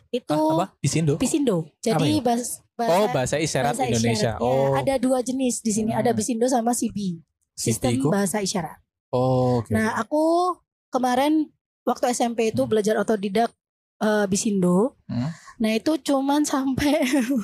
Itu 0.07 0.33
Ah, 0.33 0.65
apa 0.69 0.77
di 0.77 0.87
Sindo 0.87 1.15
Pisindo. 1.15 1.67
Jadi 1.77 2.17
Apa 2.17 2.23
bahasa, 2.31 2.53
bahasa 2.73 2.93
oh 2.93 3.05
bahasa 3.09 3.35
isyarat 3.37 3.73
bahasa 3.73 3.85
Indonesia 3.85 4.31
isyarat. 4.33 4.39
Ya, 4.39 4.45
oh 4.45 4.71
ada 4.73 4.95
dua 4.97 5.19
jenis 5.19 5.59
di 5.59 5.71
sini, 5.71 5.91
ada 5.91 6.09
Hmm. 6.09 6.17
Pisindo 6.17 6.45
sama 6.47 6.71
CB. 6.71 7.19
Sistem 7.57 7.97
Sitiku? 7.97 8.13
bahasa 8.13 8.37
isyarat. 8.37 8.77
oh 9.09 9.65
oke 9.65 9.73
Nah, 9.73 9.97
aku 9.97 10.53
kemarin 10.93 11.49
waktu 11.83 12.13
SMP 12.13 12.53
itu 12.53 12.69
belajar 12.69 12.95
otodidak 13.01 13.49
eh, 13.97 14.25
Bisindo. 14.29 14.93
Hmm. 15.09 15.33
Nah, 15.57 15.71
itu 15.73 15.97
cuman 15.97 16.45
sampai 16.45 17.01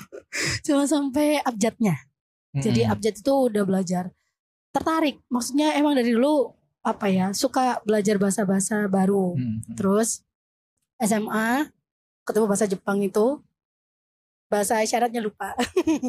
cuma 0.66 0.86
sampai 0.86 1.42
abjadnya. 1.42 1.98
Jadi 2.54 2.86
Mm-mm. 2.86 2.94
abjad 2.94 3.18
itu 3.18 3.34
udah 3.50 3.66
belajar. 3.66 4.14
Tertarik. 4.70 5.18
Maksudnya 5.26 5.74
emang 5.74 5.98
dari 5.98 6.14
dulu 6.14 6.54
apa 6.86 7.10
ya, 7.10 7.34
suka 7.34 7.82
belajar 7.82 8.22
bahasa-bahasa 8.22 8.86
baru. 8.86 9.34
Mm-mm. 9.34 9.74
Terus 9.74 10.22
SMA 11.02 11.74
ketemu 12.22 12.46
bahasa 12.46 12.70
Jepang 12.70 13.02
itu 13.02 13.42
bahasa 14.46 14.78
isyaratnya 14.86 15.26
lupa. 15.26 15.58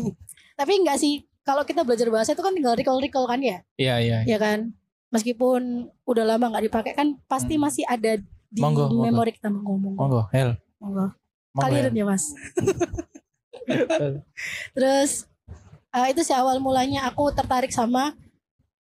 Tapi 0.61 0.73
enggak 0.85 1.01
sih. 1.01 1.25
Kalau 1.45 1.61
kita 1.63 1.85
belajar 1.85 2.09
bahasa 2.09 2.33
itu 2.33 2.41
kan 2.41 2.51
tinggal 2.51 2.73
recall-recall 2.73 3.25
kan 3.25 3.39
ya? 3.39 3.61
iya 3.77 4.01
iya 4.01 4.17
iya. 4.25 4.35
ya 4.35 4.37
kan 4.41 4.73
meskipun 5.09 5.87
udah 6.03 6.25
lama 6.27 6.51
nggak 6.51 6.65
dipakai 6.67 6.93
kan 6.93 7.15
pasti 7.25 7.55
Hmm. 7.55 7.63
masih 7.63 7.85
ada 7.87 8.19
di 8.51 8.59
Monggo, 8.59 8.87
monggo. 8.87 9.03
memori 9.05 9.31
kita 9.31 9.47
ngomong 9.47 9.95
monggo 9.95 10.23
hel 10.31 10.55
monggo 10.79 11.11
monggo 11.53 11.61
kalian 11.61 11.93
ya 11.93 12.03
mas 12.03 12.25
terus 14.75 15.27
eh, 15.91 16.07
itu 16.11 16.21
sih 16.23 16.35
awal 16.35 16.59
mulanya 16.59 17.07
aku 17.07 17.31
tertarik 17.31 17.71
sama 17.71 18.15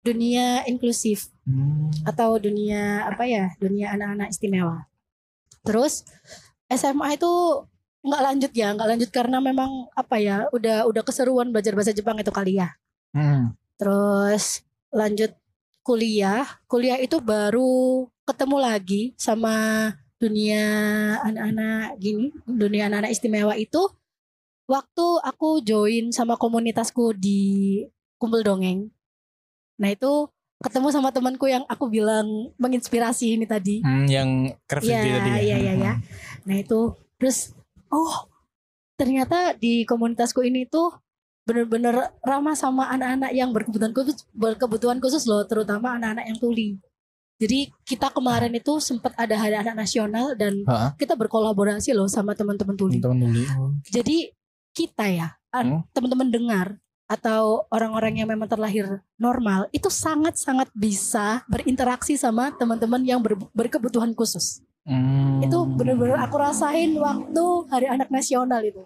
dunia 0.00 0.62
inklusif 0.66 1.28
Hmm. 1.42 1.90
atau 2.06 2.38
dunia 2.38 3.02
apa 3.02 3.26
ya 3.26 3.50
dunia 3.58 3.90
anak-anak 3.90 4.30
istimewa 4.30 4.86
terus 5.66 6.06
SMA 6.70 7.18
itu 7.18 7.26
nggak 8.02 8.22
lanjut 8.22 8.52
ya 8.52 8.68
nggak 8.74 8.88
lanjut 8.90 9.10
karena 9.14 9.38
memang 9.38 9.70
apa 9.94 10.18
ya 10.18 10.46
udah 10.50 10.84
udah 10.90 11.02
keseruan 11.02 11.54
belajar 11.54 11.72
bahasa 11.72 11.94
Jepang 11.94 12.18
itu 12.18 12.30
kali 12.30 12.58
ya 12.58 12.70
Mm. 13.12 13.52
Terus 13.76 14.64
lanjut 14.88 15.36
kuliah, 15.84 16.48
kuliah 16.64 16.96
itu 16.96 17.20
baru 17.20 18.08
ketemu 18.24 18.56
lagi 18.56 19.02
sama 19.20 19.52
dunia 20.16 20.64
anak-anak 21.20 22.00
gini, 22.00 22.32
dunia 22.48 22.88
anak-anak 22.88 23.12
istimewa 23.12 23.52
itu 23.52 23.84
waktu 24.64 25.06
aku 25.28 25.60
join 25.60 26.08
sama 26.08 26.40
komunitasku 26.40 27.12
di 27.12 27.84
Kumpul 28.16 28.40
Dongeng. 28.40 28.88
Nah 29.76 29.92
itu 29.92 30.32
ketemu 30.64 30.88
sama 30.88 31.12
temanku 31.12 31.50
yang 31.52 31.68
aku 31.68 31.92
bilang 31.92 32.54
menginspirasi 32.56 33.36
ini 33.36 33.44
tadi. 33.44 33.84
Hmm, 33.84 34.08
yang 34.08 34.56
curvy 34.64 34.88
Iya, 34.88 35.20
tadi 35.20 35.30
ya. 35.36 35.36
iya, 35.36 35.56
iya, 35.58 35.72
iya. 35.76 35.92
Nah 36.48 36.56
itu 36.56 36.96
terus 37.20 37.52
oh 37.92 38.32
ternyata 38.96 39.54
di 39.56 39.84
komunitasku 39.84 40.42
ini 40.42 40.64
tuh 40.66 40.94
bener-bener 41.42 42.14
ramah 42.22 42.54
sama 42.54 42.86
anak-anak 42.94 43.34
yang 43.34 43.50
berkebutuhan 43.50 43.90
khusus, 43.90 44.22
berkebutuhan 44.30 44.98
khusus 45.02 45.26
loh, 45.26 45.42
terutama 45.42 45.98
anak-anak 45.98 46.24
yang 46.30 46.38
tuli. 46.38 46.78
Jadi 47.42 47.74
kita 47.82 48.14
kemarin 48.14 48.54
itu 48.54 48.78
sempat 48.78 49.18
ada 49.18 49.34
hari 49.34 49.58
anak 49.58 49.74
nasional 49.74 50.38
dan 50.38 50.62
Heeh. 50.62 50.90
kita 50.94 51.18
berkolaborasi 51.18 51.90
loh 51.90 52.06
sama 52.06 52.38
teman-teman 52.38 52.78
tuli. 52.78 53.02
Teman 53.02 53.18
tuli. 53.18 53.42
Oh. 53.58 53.74
Jadi 53.90 54.30
kita 54.70 55.10
ya, 55.10 55.28
Hmm. 55.50 55.82
teman-teman 55.90 56.30
dengar 56.30 56.78
atau 57.10 57.68
orang-orang 57.68 58.22
yang 58.22 58.28
memang 58.30 58.48
terlahir 58.48 59.04
normal 59.20 59.68
itu 59.68 59.92
sangat-sangat 59.92 60.72
bisa 60.72 61.44
berinteraksi 61.44 62.16
sama 62.16 62.54
teman-teman 62.56 63.04
yang 63.04 63.20
ber- 63.20 63.50
berkebutuhan 63.52 64.16
khusus 64.16 64.64
Hmm. 64.82 65.38
itu 65.38 65.58
bener-bener 65.78 66.18
aku 66.18 66.42
rasain 66.42 66.90
waktu 66.98 67.44
hari 67.70 67.86
anak 67.86 68.10
nasional 68.10 68.58
itu 68.66 68.82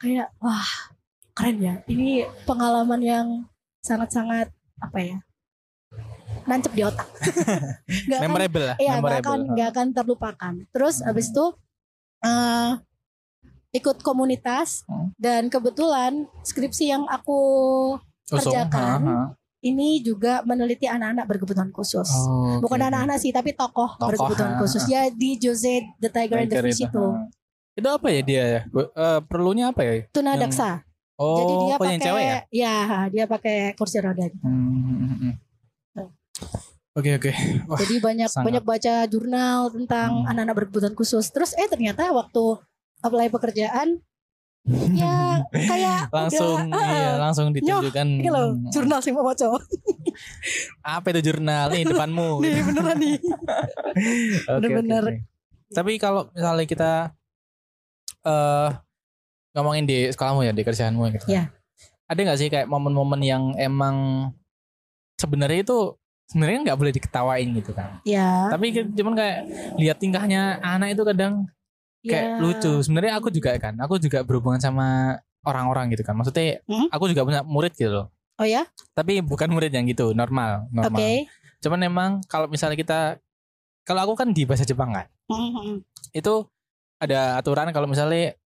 kayak 0.00 0.32
wah 0.40 0.64
keren 1.36 1.60
ya 1.60 1.74
ini 1.84 2.24
pengalaman 2.48 3.00
yang 3.04 3.26
sangat-sangat 3.84 4.48
apa 4.80 4.98
ya 5.00 5.18
nancep 6.48 6.72
di 6.72 6.82
otak 6.82 7.04
akan 8.08 8.20
memorable 8.24 8.64
lah, 8.72 8.76
iya 8.80 8.96
memorable. 8.98 9.20
akan 9.20 9.38
nggak 9.52 9.68
akan 9.76 9.86
terlupakan 9.92 10.54
terus 10.72 11.04
abis 11.04 11.28
itu 11.28 11.46
eh, 12.24 12.70
ikut 13.72 14.00
komunitas 14.00 14.84
Hmm. 14.88 15.12
dan 15.20 15.48
kebetulan 15.48 16.24
skripsi 16.40 16.92
yang 16.92 17.04
aku 17.08 17.40
so, 18.24 18.36
kerjakan. 18.40 19.00
ha, 19.00 19.12
ha. 19.12 19.18
Ini 19.62 20.02
juga 20.02 20.42
meneliti 20.42 20.84
anak-anak 20.84 21.24
berkebutuhan 21.24 21.70
khusus. 21.70 22.04
Oh, 22.12 22.58
oke, 22.58 22.66
Bukan 22.66 22.78
oke. 22.78 22.88
anak-anak 22.90 23.16
sih, 23.16 23.30
tapi 23.30 23.54
tokoh, 23.54 23.94
Tokoh, 23.94 24.10
berkebutuhan 24.10 24.52
ha, 24.54 24.58
khusus. 24.58 24.82
Ya 24.84 25.06
di 25.08 25.38
Jose 25.38 25.86
the 25.96 26.10
Tiger 26.10 26.36
and 26.36 26.50
the 26.50 26.58
Fish 26.60 26.82
itu, 26.82 26.90
itu. 26.90 27.04
ha. 27.06 27.30
Itu 27.72 27.88
apa 27.88 28.06
ya 28.10 28.20
dia 28.20 28.42
ya? 28.44 28.60
Eh, 28.68 29.20
perlunya 29.24 29.70
apa 29.70 29.80
ya? 29.80 29.92
Tuna 30.10 30.34
Yang- 30.34 30.50
daksa. 30.50 30.70
Oh, 31.14 31.38
Jadi 31.38 31.52
dia 31.54 31.70
kok 31.70 31.80
pakai 31.80 31.98
cewek 32.00 32.24
ya? 32.24 32.38
ya, 32.50 32.74
dia 33.06 33.24
pakai 33.24 33.56
kursi 33.72 33.96
roda. 33.96 34.26
Hmm, 34.42 34.42
hmm, 34.42 35.16
hmm. 35.22 35.34
Oke 36.92 37.16
oke. 37.16 37.32
Wah, 37.70 37.78
Jadi 37.78 37.94
banyak 37.98 38.28
sangat. 38.28 38.44
banyak 38.44 38.64
baca 38.66 38.94
jurnal 39.06 39.72
tentang 39.72 40.10
Hmm. 40.12 40.28
anak-anak 40.28 40.54
berkebutuhan 40.58 40.92
khusus. 40.92 41.24
Terus 41.30 41.56
eh 41.56 41.64
ternyata 41.64 42.10
waktu 42.10 42.60
apply 43.00 43.30
pekerjaan 43.30 44.04
ya 44.70 45.42
kayak 45.50 46.06
langsung 46.16 46.70
udah, 46.70 46.86
iya 46.86 47.10
ah, 47.10 47.16
langsung 47.18 47.46
ditunjukkan. 47.50 48.06
Ini 48.22 48.30
loh, 48.30 48.54
jurnal 48.70 49.02
sih 49.02 49.10
mau 49.10 49.26
baca. 49.28 49.58
Apa 50.86 51.06
itu 51.10 51.32
jurnal 51.32 51.74
nih 51.74 51.82
depanmu? 51.82 52.38
Nih 52.42 52.62
beneran 52.62 52.96
nih. 52.98 53.16
Oke, 53.18 53.34
oke, 54.46 54.58
bener-bener. 54.62 55.04
oke. 55.04 55.18
Tapi 55.72 55.92
kalau 55.98 56.30
misalnya 56.30 56.66
kita 56.68 56.92
eh 58.22 58.70
ngomongin 59.52 59.84
di 59.84 59.98
sekolahmu 60.14 60.46
ya, 60.46 60.52
di 60.54 60.62
kerjaanmu 60.62 61.02
gitu. 61.18 61.26
Ya. 61.26 61.50
Ada 62.06 62.20
nggak 62.22 62.38
sih 62.38 62.48
kayak 62.52 62.70
momen-momen 62.70 63.20
yang 63.24 63.56
emang 63.58 64.28
sebenarnya 65.18 65.64
itu 65.64 65.96
sebenarnya 66.30 66.58
nggak 66.70 66.78
boleh 66.78 66.92
diketawain 66.94 67.48
gitu 67.58 67.72
kan. 67.74 67.98
Ya. 68.06 68.46
Tapi 68.52 68.94
cuman 68.94 69.14
kayak 69.18 69.38
lihat 69.80 69.98
tingkahnya 69.98 70.62
anak 70.62 70.94
itu 70.94 71.02
kadang 71.02 71.50
kayak 72.04 72.24
ya. 72.24 72.36
lucu. 72.38 72.72
Sebenarnya 72.80 73.12
aku 73.16 73.28
juga 73.28 73.54
kan, 73.56 73.74
aku 73.76 73.96
juga 73.96 74.20
berhubungan 74.20 74.58
sama 74.58 75.16
orang-orang 75.42 75.90
gitu 75.90 76.02
kan. 76.02 76.14
Maksudnya 76.14 76.62
Hmm? 76.64 76.86
aku 76.88 77.06
juga 77.06 77.22
punya 77.22 77.40
murid 77.42 77.72
gitu 77.72 77.90
loh. 77.92 78.06
Oh 78.36 78.44
ya? 78.44 78.66
Tapi 78.92 79.20
bukan 79.20 79.48
murid 79.48 79.70
yang 79.70 79.84
gitu, 79.84 80.10
normal, 80.10 80.66
Oke. 80.66 80.74
normal. 80.74 81.00
Cuman 81.58 81.80
emang 81.80 82.10
kalau 82.24 82.46
misalnya 82.46 82.74
kita 82.74 83.00
kalau 83.82 84.02
aku 84.04 84.14
kan 84.16 84.30
di 84.30 84.42
bahasa 84.42 84.62
Jepang 84.62 84.90
kan. 84.90 85.06
Mhm. 85.26 85.82
itu 86.12 86.44
ada 86.98 87.34
aturan 87.36 87.70
kalau 87.70 87.88
misalnya 87.88 88.36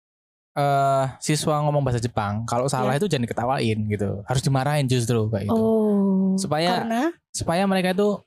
eh 0.55 1.05
siswa 1.19 1.61
ngomong 1.61 1.83
bahasa 1.83 1.99
Jepang, 1.99 2.41
kalau 2.43 2.65
salah 2.65 2.93
Ya. 2.93 2.97
itu 2.97 3.05
jangan 3.05 3.25
diketawain 3.25 3.77
gitu. 3.87 4.23
Harus 4.23 4.41
dimarahin 4.41 4.87
justru 4.87 5.27
kayak 5.27 5.45
gitu. 5.45 5.53
Oh. 5.53 6.33
Supaya- 6.33 6.81
karena 6.81 7.03
Supaya 7.29 7.69
mereka 7.69 7.93
itu 7.93 8.17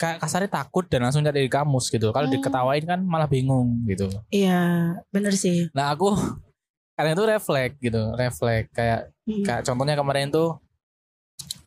kasarnya 0.00 0.48
takut 0.48 0.88
dan 0.88 1.04
langsung 1.04 1.20
cari 1.20 1.44
di 1.44 1.52
kamus 1.52 1.92
gitu. 1.92 2.08
Kalau 2.08 2.24
Hmm. 2.24 2.34
diketawain 2.34 2.84
kan 2.88 3.00
malah 3.04 3.28
bingung 3.28 3.84
gitu. 3.84 4.08
iya, 4.32 4.96
bener 5.12 5.36
sih. 5.36 5.68
Nah, 5.76 5.92
aku 5.92 6.08
kadang 6.96 7.12
itu 7.12 7.24
refleks 7.24 7.76
gitu, 7.76 8.02
refleks 8.16 8.72
kayak 8.72 9.12
Hmm. 9.28 9.44
kayak 9.44 9.62
contohnya 9.62 9.94
kemarin 9.94 10.32
tuh 10.32 10.56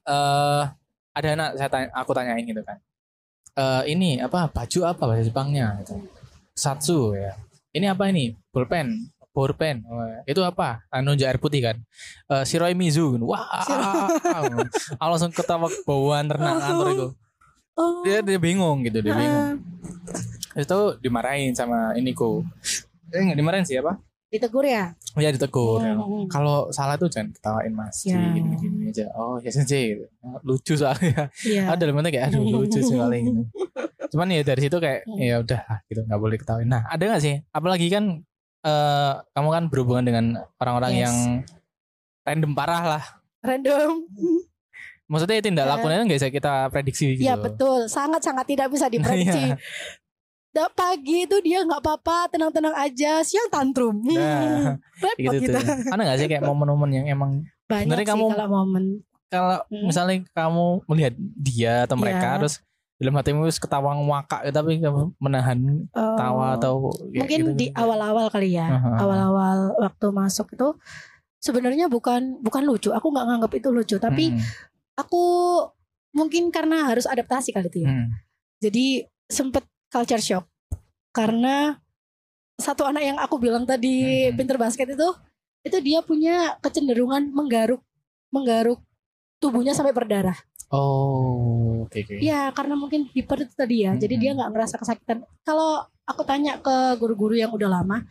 eh 0.03 0.63
ada 1.13 1.27
anak 1.37 1.49
saya 1.55 1.69
tanya, 1.69 1.87
aku 1.93 2.11
tanyain 2.11 2.41
gitu 2.43 2.65
kan. 2.65 2.77
Eh 3.53 3.93
ini 3.93 4.17
apa 4.17 4.49
baju 4.49 4.79
apa 4.83 5.03
bahasa 5.05 5.21
Jepangnya 5.21 5.77
gitu. 5.85 6.01
Satsu 6.57 7.13
ya. 7.13 7.37
Ini 7.69 7.93
apa 7.93 8.09
ini? 8.09 8.33
Bolpen. 8.49 9.09
Bolpen. 9.33 9.81
Oh, 9.89 10.05
itu 10.25 10.41
apa? 10.45 10.85
Anu 10.89 11.13
air 11.13 11.37
putih 11.41 11.61
kan. 11.61 11.77
Eh 12.29 12.43
Shiroi 12.45 12.73
Mizu. 12.73 13.17
Wah. 13.21 13.45
Aku 15.01 15.09
langsung 15.09 15.33
ketawa 15.33 15.69
bauan 15.85 16.29
ternak 16.29 16.61
kantor 16.61 16.87
itu. 16.97 17.07
Oh. 17.73 18.05
Dia 18.05 18.21
dia 18.21 18.37
bingung 18.37 18.83
gitu, 18.83 19.01
dia 19.01 19.13
bingung. 19.13 19.57
Ah, 20.53 20.61
Itu 20.61 20.97
dimarahin 20.99 21.53
sama 21.53 21.93
iniku. 21.93 22.45
Eh 23.09 23.19
enggak 23.19 23.37
dimarahin 23.37 23.65
sih 23.65 23.77
apa? 23.77 23.97
ditegur 24.29 24.65
ya? 24.65 24.97
Oh 25.13 25.21
ya 25.21 25.29
ditegur. 25.29 25.77
ya. 25.77 25.93
Hmm. 25.93 26.25
Kalau 26.25 26.73
salah 26.73 26.97
tuh 26.97 27.05
jangan 27.05 27.29
ketawain 27.29 27.69
mas. 27.69 28.01
Ya. 28.01 28.17
Gini, 28.17 28.57
gini 28.57 28.89
aja. 28.89 29.05
Oh 29.13 29.37
ya 29.37 29.53
sensei. 29.53 29.93
gitu. 29.93 30.09
Lucu 30.41 30.73
soalnya. 30.73 31.29
Iya. 31.45 31.69
Ada 31.69 31.85
elemennya 31.85 32.09
kayak 32.09 32.33
aduh 32.33 32.41
lucu 32.41 32.81
sekali 32.81 33.21
gitu. 33.21 33.41
Cuman 34.09 34.33
ya 34.33 34.41
dari 34.41 34.61
situ 34.65 34.77
kayak 34.77 35.05
Hmm. 35.05 35.21
ya 35.21 35.35
udah 35.37 35.61
lah, 35.61 35.79
gitu 35.85 36.01
nggak 36.01 36.17
boleh 36.17 36.37
ketawain. 36.41 36.65
Nah 36.65 36.81
ada 36.89 37.03
nggak 37.05 37.21
sih? 37.21 37.45
Apalagi 37.49 37.85
kan 37.93 38.25
eh 38.65 39.13
kamu 39.37 39.49
kan 39.53 39.63
berhubungan 39.69 40.01
dengan 40.01 40.25
orang-orang 40.57 40.91
Yes. 40.93 41.01
yang 41.05 41.15
random 42.25 42.51
parah 42.57 42.83
lah. 42.89 43.03
Random. 43.45 44.01
Maksudnya 45.05 45.39
tindak 45.39 45.65
Ya. 45.65 45.71
lakunya 45.71 46.01
nggak 46.01 46.17
bisa 46.17 46.29
kita 46.29 46.53
prediksi 46.67 47.13
gitu. 47.13 47.23
Iya 47.23 47.35
betul, 47.35 47.85
sangat-sangat 47.85 48.45
tidak 48.45 48.67
bisa 48.67 48.87
diprediksi. 48.87 49.51
Iya. 49.51 49.57
Da, 50.49 50.69
pagi 50.69 51.25
itu 51.25 51.37
dia 51.39 51.61
nggak 51.61 51.81
apa-apa, 51.81 52.29
tenang-tenang 52.29 52.71
aja. 52.73 53.19
Siang 53.19 53.49
tantrum. 53.49 53.99
Hmm, 53.99 54.13
Nah, 54.13 54.77
repot 54.95 55.17
gitu 55.17 55.37
kita. 55.43 55.57
tuh. 55.57 55.65
Ada 55.89 56.01
nggak 56.03 56.17
sih 56.19 56.27
kayak 56.27 56.43
momen-momen 56.47 56.89
yang 56.93 57.07
emang 57.09 57.31
Banyak 57.63 57.89
Sebenarnya 57.89 58.05
sih 58.05 58.11
kamu- 58.13 58.31
kalau 58.31 58.47
momen. 58.53 58.83
kalau 59.25 59.57
Hmm. 59.65 59.83
misalnya 59.83 60.15
kamu 60.29 60.65
melihat 60.85 61.13
dia 61.33 61.73
atau 61.83 61.95
mereka 61.95 62.27
Iya. 62.29 62.39
terus 62.39 62.55
dalam 62.95 63.15
hatimu 63.15 63.39
wis 63.43 63.57
ketawa 63.57 63.91
ngakak 63.91 64.41
tapi 64.51 64.77
kamu 64.77 64.99
menahan 65.17 65.59
Oh, 65.89 66.13
tawa 66.13 66.53
atau 66.53 66.73
ya 67.09 67.19
mungkin 67.19 67.39
gitu. 67.43 67.57
di 67.57 67.67
awal-awal 67.73 68.29
kali 68.29 68.53
ya. 68.53 68.69
Aha. 68.69 68.99
Awal-awal 68.99 69.57
waktu 69.79 70.05
masuk 70.07 70.53
itu 70.53 70.67
sebenarnya 71.39 71.87
bukan 71.87 72.37
bukan 72.39 72.63
lucu. 72.63 72.89
Aku 72.89 73.09
nggak 73.09 73.25
nganggap 73.25 73.51
itu 73.53 73.67
lucu, 73.69 73.95
tapi 73.97 74.25
Hmm, 74.29 74.43
aku 74.93 75.23
mungkin 76.13 76.53
karena 76.53 76.85
harus 76.85 77.05
adaptasi 77.05 77.51
kali 77.51 77.67
itu 77.69 77.79
ya. 77.85 77.91
hmm. 77.91 78.07
Jadi 78.61 78.85
sempet 79.27 79.65
culture 79.89 80.21
shock 80.21 80.45
karena 81.09 81.77
satu 82.53 82.85
anak 82.85 83.03
yang 83.03 83.17
aku 83.17 83.37
bilang 83.37 83.65
tadi 83.65 84.29
Hmm. 84.29 84.37
pinter 84.37 84.57
basket 84.57 84.87
itu 84.89 85.09
itu 85.63 85.77
dia 85.79 85.99
punya 86.01 86.55
kecenderungan 86.59 87.31
menggaruk 87.31 87.81
menggaruk 88.29 88.79
tubuhnya 89.39 89.73
sampai 89.73 89.91
berdarah. 89.91 90.35
Oh, 90.73 91.85
oke 91.85 91.97
oke. 92.01 92.17
Ya 92.17 92.49
karena 92.49 92.73
mungkin 92.73 93.05
hiper 93.13 93.45
itu 93.45 93.53
tadi 93.53 93.85
ya. 93.85 93.93
Jadi 93.93 94.15
Hmm. 94.17 94.21
dia 94.21 94.31
nggak 94.33 94.49
ngerasa 94.53 94.75
kesakitan. 94.77 95.17
Kalau 95.45 95.85
aku 96.03 96.21
tanya 96.25 96.57
ke 96.57 96.97
guru-guru 96.97 97.37
yang 97.37 97.53
udah 97.53 97.69
lama, 97.69 98.01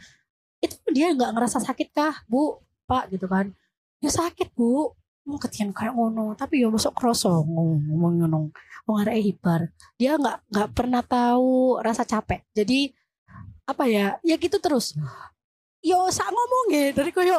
itu 0.62 0.78
dia 0.94 1.10
nggak 1.10 1.34
ngerasa 1.34 1.58
sakit 1.58 1.90
kah, 1.90 2.22
Bu, 2.24 2.62
Pak 2.86 3.10
gitu 3.10 3.26
kan? 3.26 3.50
Ya 3.98 4.08
sakit 4.08 4.54
Bu. 4.54 4.94
Mau 5.22 5.38
ketian 5.38 5.70
kayak 5.70 5.94
ngono, 5.94 6.34
tapi 6.34 6.62
ya 6.62 6.68
masuk 6.68 6.92
kroso 6.92 7.46
ngomong 7.46 8.22
ngono. 8.22 8.50
Wong 8.82 8.96
arek 9.06 9.22
hiper. 9.22 9.70
Dia 9.94 10.18
nggak 10.18 10.50
nggak 10.50 10.68
pernah 10.74 11.02
tahu 11.02 11.78
rasa 11.78 12.02
capek. 12.02 12.42
Jadi 12.50 12.90
apa 13.62 13.86
ya? 13.86 14.18
Ya 14.26 14.34
gitu 14.34 14.58
terus. 14.58 14.98
Yo 15.78 16.10
sak 16.10 16.26
ngomong 16.26 16.66
ya 16.74 16.90
dari 16.90 17.14
koyo 17.14 17.38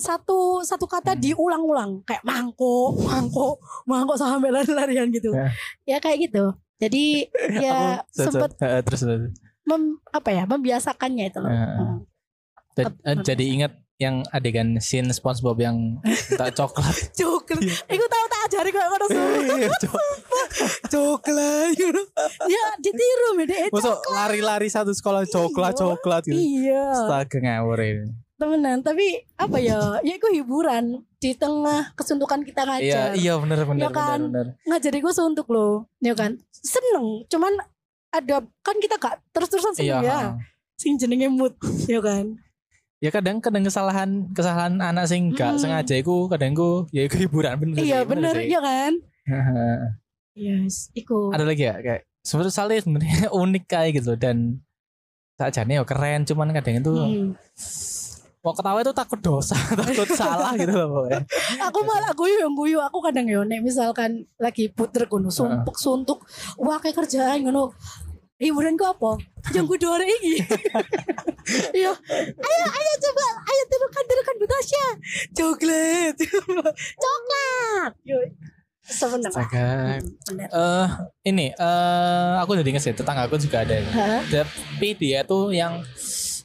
satu 0.00 0.64
satu 0.64 0.88
kata 0.88 1.12
Hmm. 1.12 1.20
diulang-ulang 1.20 1.92
kayak 2.08 2.24
mangkok, 2.24 2.96
mangkok, 3.04 3.60
mangkok 3.84 4.16
sampai 4.16 4.48
lari-larian 4.48 5.12
gitu. 5.12 5.36
Ya. 5.36 5.52
Ya 5.84 5.96
kayak 6.00 6.32
gitu. 6.32 6.56
Jadi 6.80 7.28
ya 7.64 8.00
sempet 8.08 8.56
terus 8.56 9.04
terus. 9.04 9.36
mem, 9.68 10.00
apa 10.08 10.32
ya 10.32 10.48
membiasakannya 10.48 11.28
itu 11.28 11.38
loh. 11.44 11.52
Ya. 11.52 11.68
Hmm. 11.76 11.98
Eh, 12.80 13.16
jadi 13.20 13.44
ingat 13.44 13.72
yang 14.00 14.24
adegan 14.30 14.80
scene 14.80 15.06
SpongeBob 15.08 15.60
yang 15.60 15.76
minta 16.00 16.48
coklat. 16.58 17.12
Coklat. 17.12 17.60
Iku 17.86 18.04
tahu 18.06 18.24
tak 18.26 18.40
ajari 18.48 18.70
kayak 18.72 18.88
ngono 18.88 19.06
semua. 19.06 19.28
Iya, 19.60 19.68
Cok. 19.76 19.94
Coklat. 20.88 21.76
ya 22.46 22.64
ditiru 22.78 23.28
mede 23.36 23.68
Masuk 23.68 23.92
lari-lari 24.10 24.66
satu 24.66 24.90
sekolah 24.90 25.24
coklat 25.24 25.74
Iya. 25.74 25.78
coklat 25.78 26.22
gitu. 26.24 26.40
Iya. 26.40 26.84
Astaga 26.90 27.38
ngawur 27.38 27.78
ini. 27.78 28.08
Temenan, 28.34 28.80
tapi 28.80 29.04
apa 29.36 29.60
ya? 29.60 30.00
Ya 30.00 30.16
itu 30.16 30.24
hiburan 30.32 31.04
di 31.20 31.36
tengah 31.36 31.92
kesuntukan 31.92 32.40
kita 32.40 32.64
Iya, 32.64 32.72
ngajar. 32.72 33.08
iya 33.12 33.32
benar 33.36 33.58
benar 33.62 33.82
Ya 33.82 33.90
kan? 33.92 34.18
benar 34.24 34.56
benar. 34.56 34.64
Ngajar 34.64 34.92
itu 34.96 35.10
suntuk 35.12 35.46
loh. 35.46 35.84
Ya 36.00 36.16
kan? 36.16 36.40
Seneng, 36.50 37.28
cuman 37.28 37.52
ada 38.10 38.36
kan 38.58 38.76
kita 38.80 38.96
gak 38.96 39.20
terus-terusan 39.30 39.76
Iya. 39.76 39.76
seneng 39.76 40.00
ya. 40.02 40.18
Sing 40.74 40.96
jenenge 40.96 41.28
mood, 41.28 41.52
ya 41.84 42.00
kan? 42.00 42.40
Ya 43.00 43.08
kadang 43.08 43.40
kadang 43.40 43.64
kesalahan 43.64 44.28
kesalahan 44.30 44.76
anak 44.76 45.04
sing 45.04 45.32
gak 45.32 45.56
Hmm. 45.56 45.60
sengaja 45.60 45.94
iku 45.94 46.28
kadang 46.28 46.52
iku 46.52 46.84
ya 46.90 47.02
iku 47.02 47.16
hiburan 47.18 47.56
bener. 47.56 47.76
Iya 47.78 47.98
sih, 47.98 48.06
bener, 48.06 48.34
sih. 48.34 48.46
ya 48.46 48.60
kan? 48.60 48.92
Yes, 50.32 50.88
iku. 50.94 51.28
Ada 51.30 51.42
lagi 51.42 51.64
ya 51.64 51.74
kayak 51.76 52.02
sebenarnya 52.20 52.54
salih 52.54 52.78
sebenarnya 52.78 53.28
unik 53.42 53.64
kayak 53.66 53.90
gitu 53.94 54.14
dan 54.14 54.62
sajane 55.34 55.74
ya 55.74 55.82
keren 55.82 56.22
cuman 56.22 56.52
kadang 56.52 56.76
itu 56.78 56.92
Hmm. 56.92 57.28
mau 58.38 58.52
ketawa 58.52 58.78
itu 58.78 58.92
takut 58.94 59.16
dosa 59.18 59.52
takut 59.80 60.08
salah 60.10 60.52
gitu 60.54 60.68
loh 60.70 60.88
pokoknya. 60.94 61.20
aku 61.60 61.78
malah 61.82 62.12
guyu 62.14 62.36
yang 62.38 62.54
guyu 62.54 62.78
aku 62.78 63.00
kadang 63.02 63.24
yo 63.24 63.40
nek 63.42 63.60
misalkan 63.60 64.10
lagi 64.36 64.68
puter 64.68 65.04
kono 65.06 65.28
sumpuk 65.28 65.76
suntuk 65.76 66.24
wah 66.56 66.76
kayak 66.76 66.96
kerjaan 66.98 67.40
ngono 67.42 67.72
hiburan 68.40 68.74
ku 68.74 68.84
apa 68.84 69.20
yang 69.52 69.68
gue 69.68 69.76
dore 69.76 70.04
ini 70.04 70.40
iya 71.78 71.92
ayo 72.40 72.66
ayo 72.66 72.92
coba 72.98 73.26
ayo 73.44 73.62
tirukan 73.68 74.04
tirukan 74.08 74.34
Bu 74.34 74.46
Tasya 74.48 74.86
coklat 75.30 76.14
coklat 77.04 77.92
yo 78.02 78.16
sebenarnya 78.80 80.00
bener 80.26 80.48
Eh 80.50 80.88
ini 81.22 81.46
eh 81.52 82.32
aku 82.40 82.56
jadi 82.56 82.68
inget 82.70 82.82
sih 82.82 82.94
tetangga 82.96 83.28
aku 83.28 83.38
juga 83.38 83.62
ada. 83.62 83.76
Hah? 83.86 84.18
Tapi 84.26 84.98
dia 84.98 85.22
tuh 85.22 85.54
yang 85.54 85.78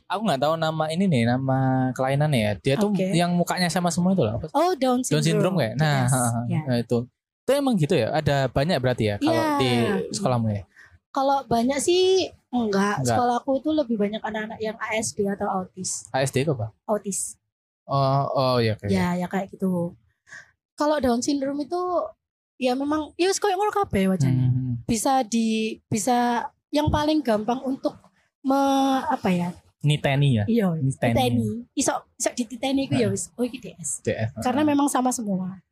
aku 0.05 0.21
nggak 0.21 0.41
tahu 0.45 0.53
nama 0.53 0.85
ini 0.93 1.09
nih 1.09 1.25
nama 1.25 1.89
kelainannya 1.97 2.39
ya. 2.39 2.51
Dia 2.61 2.75
tuh 2.77 2.93
yang 2.93 3.33
mukanya 3.33 3.65
sama 3.71 3.89
semua 3.89 4.13
itu 4.13 4.21
loh. 4.21 4.37
Apa? 4.37 4.45
oh 4.53 4.77
Down 4.77 5.01
Down 5.01 5.23
syndrome, 5.25 5.25
syndrome 5.25 5.55
kayak. 5.57 5.73
Nah, 5.79 6.05
Yes, 6.45 6.65
nah 6.69 6.77
itu. 6.77 6.97
Itu 7.45 7.51
emang 7.53 7.73
gitu 7.77 7.93
ya? 7.97 8.13
Ada 8.13 8.45
banyak 8.49 8.77
berarti 8.77 9.03
ya 9.09 9.15
kalau 9.17 9.41
Iya. 9.41 9.57
di 9.57 9.69
sekolahmu 10.13 10.47
ya? 10.53 10.61
Kalau 11.15 11.47
banyak 11.47 11.79
sih 11.79 12.27
enggak. 12.51 12.99
Enggak. 12.99 13.15
Sekolahku 13.15 13.63
itu 13.63 13.69
lebih 13.71 13.95
banyak 13.95 14.19
anak-anak 14.19 14.59
yang 14.59 14.75
ASD 14.75 15.23
atau 15.23 15.47
autis. 15.47 16.11
ASD 16.11 16.43
itu 16.43 16.51
apa? 16.51 16.75
Autis. 16.83 17.39
Oh, 17.87 18.27
oh 18.35 18.55
ya 18.59 18.75
kayak. 18.75 18.91
Ya, 18.91 19.15
ya 19.15 19.27
kayak 19.31 19.47
gitu. 19.55 19.95
Kalau 20.75 20.99
Down 20.99 21.23
syndrome 21.23 21.63
itu 21.63 21.79
ya 22.59 22.75
memang 22.75 23.15
ya 23.15 23.31
wis 23.31 23.39
koyo 23.39 23.55
ngono 23.55 23.71
kabeh 23.71 24.11
wajahnya. 24.11 24.51
Hmm. 24.51 24.83
Bisa 24.83 25.23
di 25.23 25.79
bisa 25.87 26.51
yang 26.67 26.91
paling 26.91 27.23
gampang 27.23 27.63
untuk 27.63 27.95
me, 28.43 28.59
apa 29.07 29.31
ya? 29.31 29.49
Niteni 29.85 30.41
ya? 30.41 30.43
Iya, 30.51 30.75
Niteni. 30.75 31.15
titeni. 31.15 31.47
Iso 31.79 31.95
iso 32.19 32.29
dititeni 32.35 32.91
ku 32.91 32.99
ya 32.99 33.07
wis. 33.07 33.31
Oh 33.39 33.47
iki 33.47 33.63
DS. 33.63 34.03
DS. 34.03 34.35
Karena 34.43 34.67
memang 34.67 34.91
sama 34.91 35.15
semua. 35.15 35.63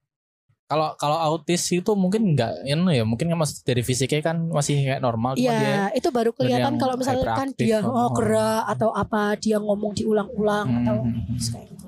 Kalau 0.74 0.98
kalau 0.98 1.18
autis 1.22 1.62
itu 1.70 1.94
mungkin 1.94 2.34
enggak 2.34 2.50
ini 2.66 2.98
ya 2.98 3.06
mungkin 3.06 3.30
kan 3.30 3.38
masih 3.38 3.62
dari 3.62 3.86
fisiknya 3.86 4.26
kan 4.26 4.42
masih 4.50 4.82
kayak 4.82 5.06
normal 5.06 5.38
Iya, 5.38 5.94
itu 5.94 6.10
baru 6.10 6.34
kelihatan 6.34 6.82
kalau 6.82 6.98
misalkan 6.98 7.54
hyperaktif, 7.54 7.62
dia 7.62 7.78
oh. 7.86 7.94
oh, 7.94 8.10
gerak 8.18 8.66
atau 8.74 8.90
apa, 8.90 9.38
dia 9.38 9.62
ngomong 9.62 9.94
diulang-ulang 9.94 10.66
Hmm, 10.66 10.78
atau 10.82 10.96
hmm, 11.06 11.14
hmm. 11.14 11.38
kayak 11.54 11.66
gitu. 11.70 11.88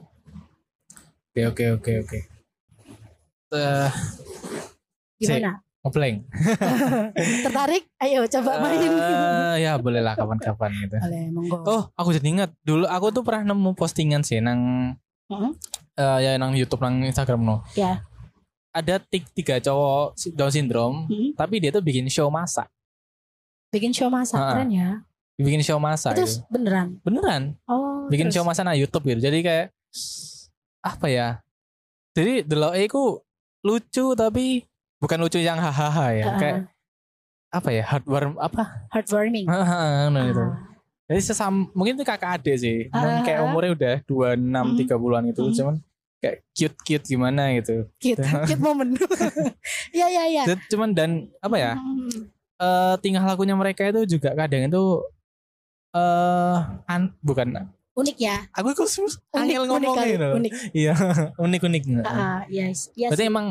Oke 1.35 1.41
oke 1.49 1.65
oke 1.81 1.91
oke. 2.05 2.19
Eh, 3.55 3.89
Gimana? 5.17 5.51
ngeblank. 5.85 6.17
Tertarik? 7.45 7.83
Ayo 8.01 8.25
coba 8.29 8.51
main. 8.61 8.89
Eh, 8.89 9.55
ya 9.65 9.77
boleh 9.77 10.01
lah 10.01 10.13
kapan-kapan 10.17 10.69
gitu. 10.85 10.97
Boleh, 10.97 11.23
monggo. 11.33 11.57
Oh, 11.65 11.81
aku 11.97 12.09
jadi 12.13 12.27
ingat 12.29 12.51
dulu 12.61 12.85
aku 12.85 13.13
tuh 13.13 13.21
pernah 13.25 13.53
nemu 13.53 13.73
postingan 13.77 14.21
sih 14.25 14.41
nang 14.41 14.93
Heeh. 15.29 15.51
eh, 15.97 16.17
ya 16.25 16.31
nang 16.37 16.53
YouTube 16.53 16.81
nang 16.81 17.01
Instagram 17.05 17.41
no. 17.41 17.61
Ya. 17.77 18.01
Ada 18.75 18.99
tik 18.99 19.23
tiga 19.31 19.55
cowok 19.57 20.19
Down 20.35 20.51
syndrome, 20.51 21.07
Hmm. 21.07 21.31
tapi 21.31 21.63
dia 21.63 21.71
tuh 21.71 21.79
bikin 21.79 22.03
show 22.05 22.27
masak. 22.27 22.67
Bikin 23.71 23.95
show 23.95 24.11
masak 24.11 24.35
Ha-ha. 24.35 24.51
keren 24.53 24.69
ya. 24.69 24.89
Bikin 25.35 25.59
show 25.59 25.79
masak 25.79 26.15
Itu 26.15 26.27
gitu. 26.27 26.43
beneran. 26.49 26.99
Beneran, 26.99 27.43
Oh. 27.65 28.03
bikin 28.07 28.27
terus? 28.27 28.35
show 28.35 28.43
masak 28.43 28.63
nah 28.63 28.75
YouTube 28.75 29.03
gitu. 29.05 29.19
Jadi 29.21 29.39
kayak 29.39 29.65
apa 30.81 31.07
ya? 31.07 31.27
Jadi 32.11 32.43
delok 32.43 32.75
ku 32.87 33.23
lucu 33.63 34.11
tapi 34.13 34.63
bukan 34.97 35.19
lucu 35.19 35.39
yang 35.39 35.55
hahaha 35.55 36.07
ya. 36.11 36.25
Ha-ha. 36.25 36.39
Kayak 36.39 36.55
apa 37.49 37.69
ya? 37.71 37.83
Hardware 37.85 38.27
apa? 38.37 38.63
heartwarming. 38.91 39.47
Hahaha, 39.47 40.11
nah 40.11 40.23
gitu. 40.25 40.43
Ah. 40.43 40.55
Jadi 41.05 41.21
sesam 41.21 41.71
mungkin 41.71 41.95
itu 41.95 42.03
kakak 42.03 42.39
adik 42.39 42.55
sih. 42.57 42.77
Cuman 42.89 43.11
Ah, 43.11 43.23
kayak 43.23 43.39
ah. 43.39 43.45
umurnya 43.45 43.71
udah 43.71 43.95
26 44.03 44.67
Hmm. 44.67 44.75
30-an 44.75 45.23
itu 45.29 45.43
Hmm. 45.43 45.53
cuman 45.53 45.75
kayak 46.25 46.37
cute-cute 46.51 47.05
gimana 47.05 47.53
gitu. 47.53 47.85
Cute, 48.01 48.25
cute 48.49 48.57
moment. 48.59 48.89
Iya, 49.93 50.07
iya, 50.09 50.23
iya. 50.25 50.43
Dan- 50.43 50.65
Cuman 50.65 50.89
dan 50.91 51.11
apa 51.39 51.55
ya? 51.55 51.71
Hmm. 51.77 52.33
eh 52.55 52.95
tingkah 52.99 53.21
lakunya 53.21 53.51
mereka 53.51 53.83
itu 53.85 54.17
juga 54.17 54.31
kadang 54.33 54.65
itu 54.65 54.83
eh 55.91 56.57
an 56.87 57.13
bukan 57.21 57.69
Unik 57.95 58.17
ya. 58.17 58.43
aku 58.51 58.75
kok 58.75 58.91
Unik, 58.91 59.15
angel 59.31 59.55
unik 59.55 59.67
ngomongnya 59.71 59.95
kali, 59.95 60.11
gitu. 60.11 60.27
Unik. 60.35 60.51
Iya, 60.73 60.93
unik-unik. 61.45 61.83
Ah, 62.03 62.43
yes. 62.49 62.91
Yes. 62.91 63.11
Berarti 63.11 63.23
emang 63.25 63.45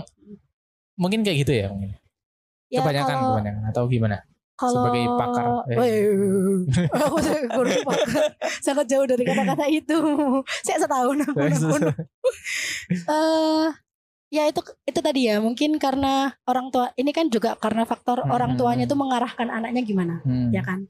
mungkin 0.97 1.25
kayak 1.25 1.39
gitu 1.45 1.53
ya 1.55 1.67
mungkin. 1.73 1.97
Ya, 2.69 2.81
kebanyakan 2.83 3.15
kalau- 3.15 3.29
kebanyakan 3.41 3.63
atau 3.71 3.83
gimana? 3.89 4.17
Kalau 4.55 4.87
sebagai 4.87 5.05
pakar. 5.13 5.45
Eh. 5.67 5.77
Woi, 5.77 5.93
aku 6.95 7.17
guru 7.51 7.71
pakar. 7.85 8.25
sangat 8.59 8.87
jauh 8.87 9.03
dari 9.05 9.23
kata-kata 9.23 9.67
itu. 9.67 9.99
Saya 10.61 10.79
setahun 10.81 11.19
aku. 11.25 11.39
Eh, 12.91 13.67
ya 14.31 14.45
itu 14.45 14.61
itu 14.83 15.01
tadi 15.01 15.21
ya 15.25 15.39
mungkin 15.39 15.77
karena 15.77 16.35
orang 16.45 16.69
tua 16.69 16.91
ini 16.95 17.11
kan 17.11 17.29
juga 17.29 17.55
karena 17.57 17.85
faktor 17.85 18.21
Hmm, 18.21 18.31
orang 18.31 18.51
hmm, 18.53 18.59
tuanya 18.59 18.83
hmm. 18.83 18.91
itu 18.91 18.97
mengarahkan 18.97 19.49
anaknya 19.49 19.83
gimana 19.83 20.15
Hmm. 20.21 20.51
ya 20.51 20.61
kan 20.61 20.85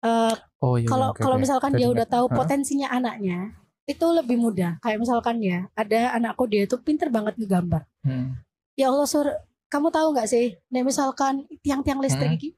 Eh, 0.00 0.34
Oh 0.58 0.74
iya. 0.74 0.88
kalau 0.88 1.12
oke, 1.12 1.20
kalau 1.20 1.36
misalkan 1.36 1.70
Jadi 1.70 1.78
dia 1.78 1.88
udah 1.90 2.06
tahu 2.08 2.24
Hah? 2.26 2.34
potensinya 2.34 2.88
anaknya 2.88 3.52
itu 3.84 4.06
lebih 4.08 4.36
mudah 4.36 4.80
kayak 4.80 4.96
misalkan 4.98 5.38
ya 5.38 5.68
ada 5.74 6.14
anakku 6.14 6.46
dia 6.46 6.64
itu 6.64 6.76
pinter 6.78 7.08
banget 7.08 7.36
ngegambar 7.36 7.84
Hmm. 8.00 8.40
ya 8.72 8.88
Allah 8.88 9.04
sur 9.04 9.28
kamu 9.66 9.88
tahu 9.88 10.08
nggak 10.10 10.24
sih 10.26 10.56
nih 10.66 10.80
misalkan 10.80 11.44
tiang-tiang 11.60 12.00
listrik 12.00 12.32
Hmm. 12.32 12.52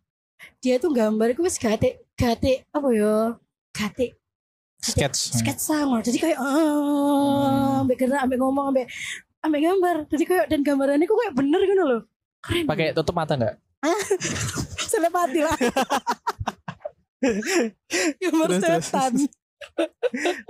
Dia 0.58 0.74
tuh 0.76 0.90
gambar 0.90 1.30
itu 1.30 1.40
wis 1.40 1.56
gate 1.56 2.02
gate 2.12 2.66
apa 2.68 2.86
ya 2.90 3.38
gate 3.72 4.12
Sketch. 4.78 5.32
sketsa 5.32 5.82
ngono 5.82 6.00
jadi 6.00 6.18
kayak 6.18 6.38
Hmm. 6.42 7.82
ambek 7.82 7.96
gerak 7.98 8.20
ambek 8.20 8.36
ngomong 8.36 8.64
ambek 8.70 8.86
ambek 9.40 9.60
gambar 9.62 9.94
jadi 10.10 10.22
kayak 10.24 10.44
dan 10.48 10.60
gambarannya 10.60 11.04
kok 11.04 11.16
kayak 11.16 11.34
bener 11.34 11.60
gitu 11.62 11.82
loh 11.82 12.00
keren 12.40 12.64
Pakai 12.66 12.90
tutup 12.90 13.12
mata 13.12 13.34
enggak? 13.34 13.54
selepati 14.90 15.40
lah 15.40 15.54
gambar 18.22 18.48
terus. 18.52 18.84
setan 18.84 19.12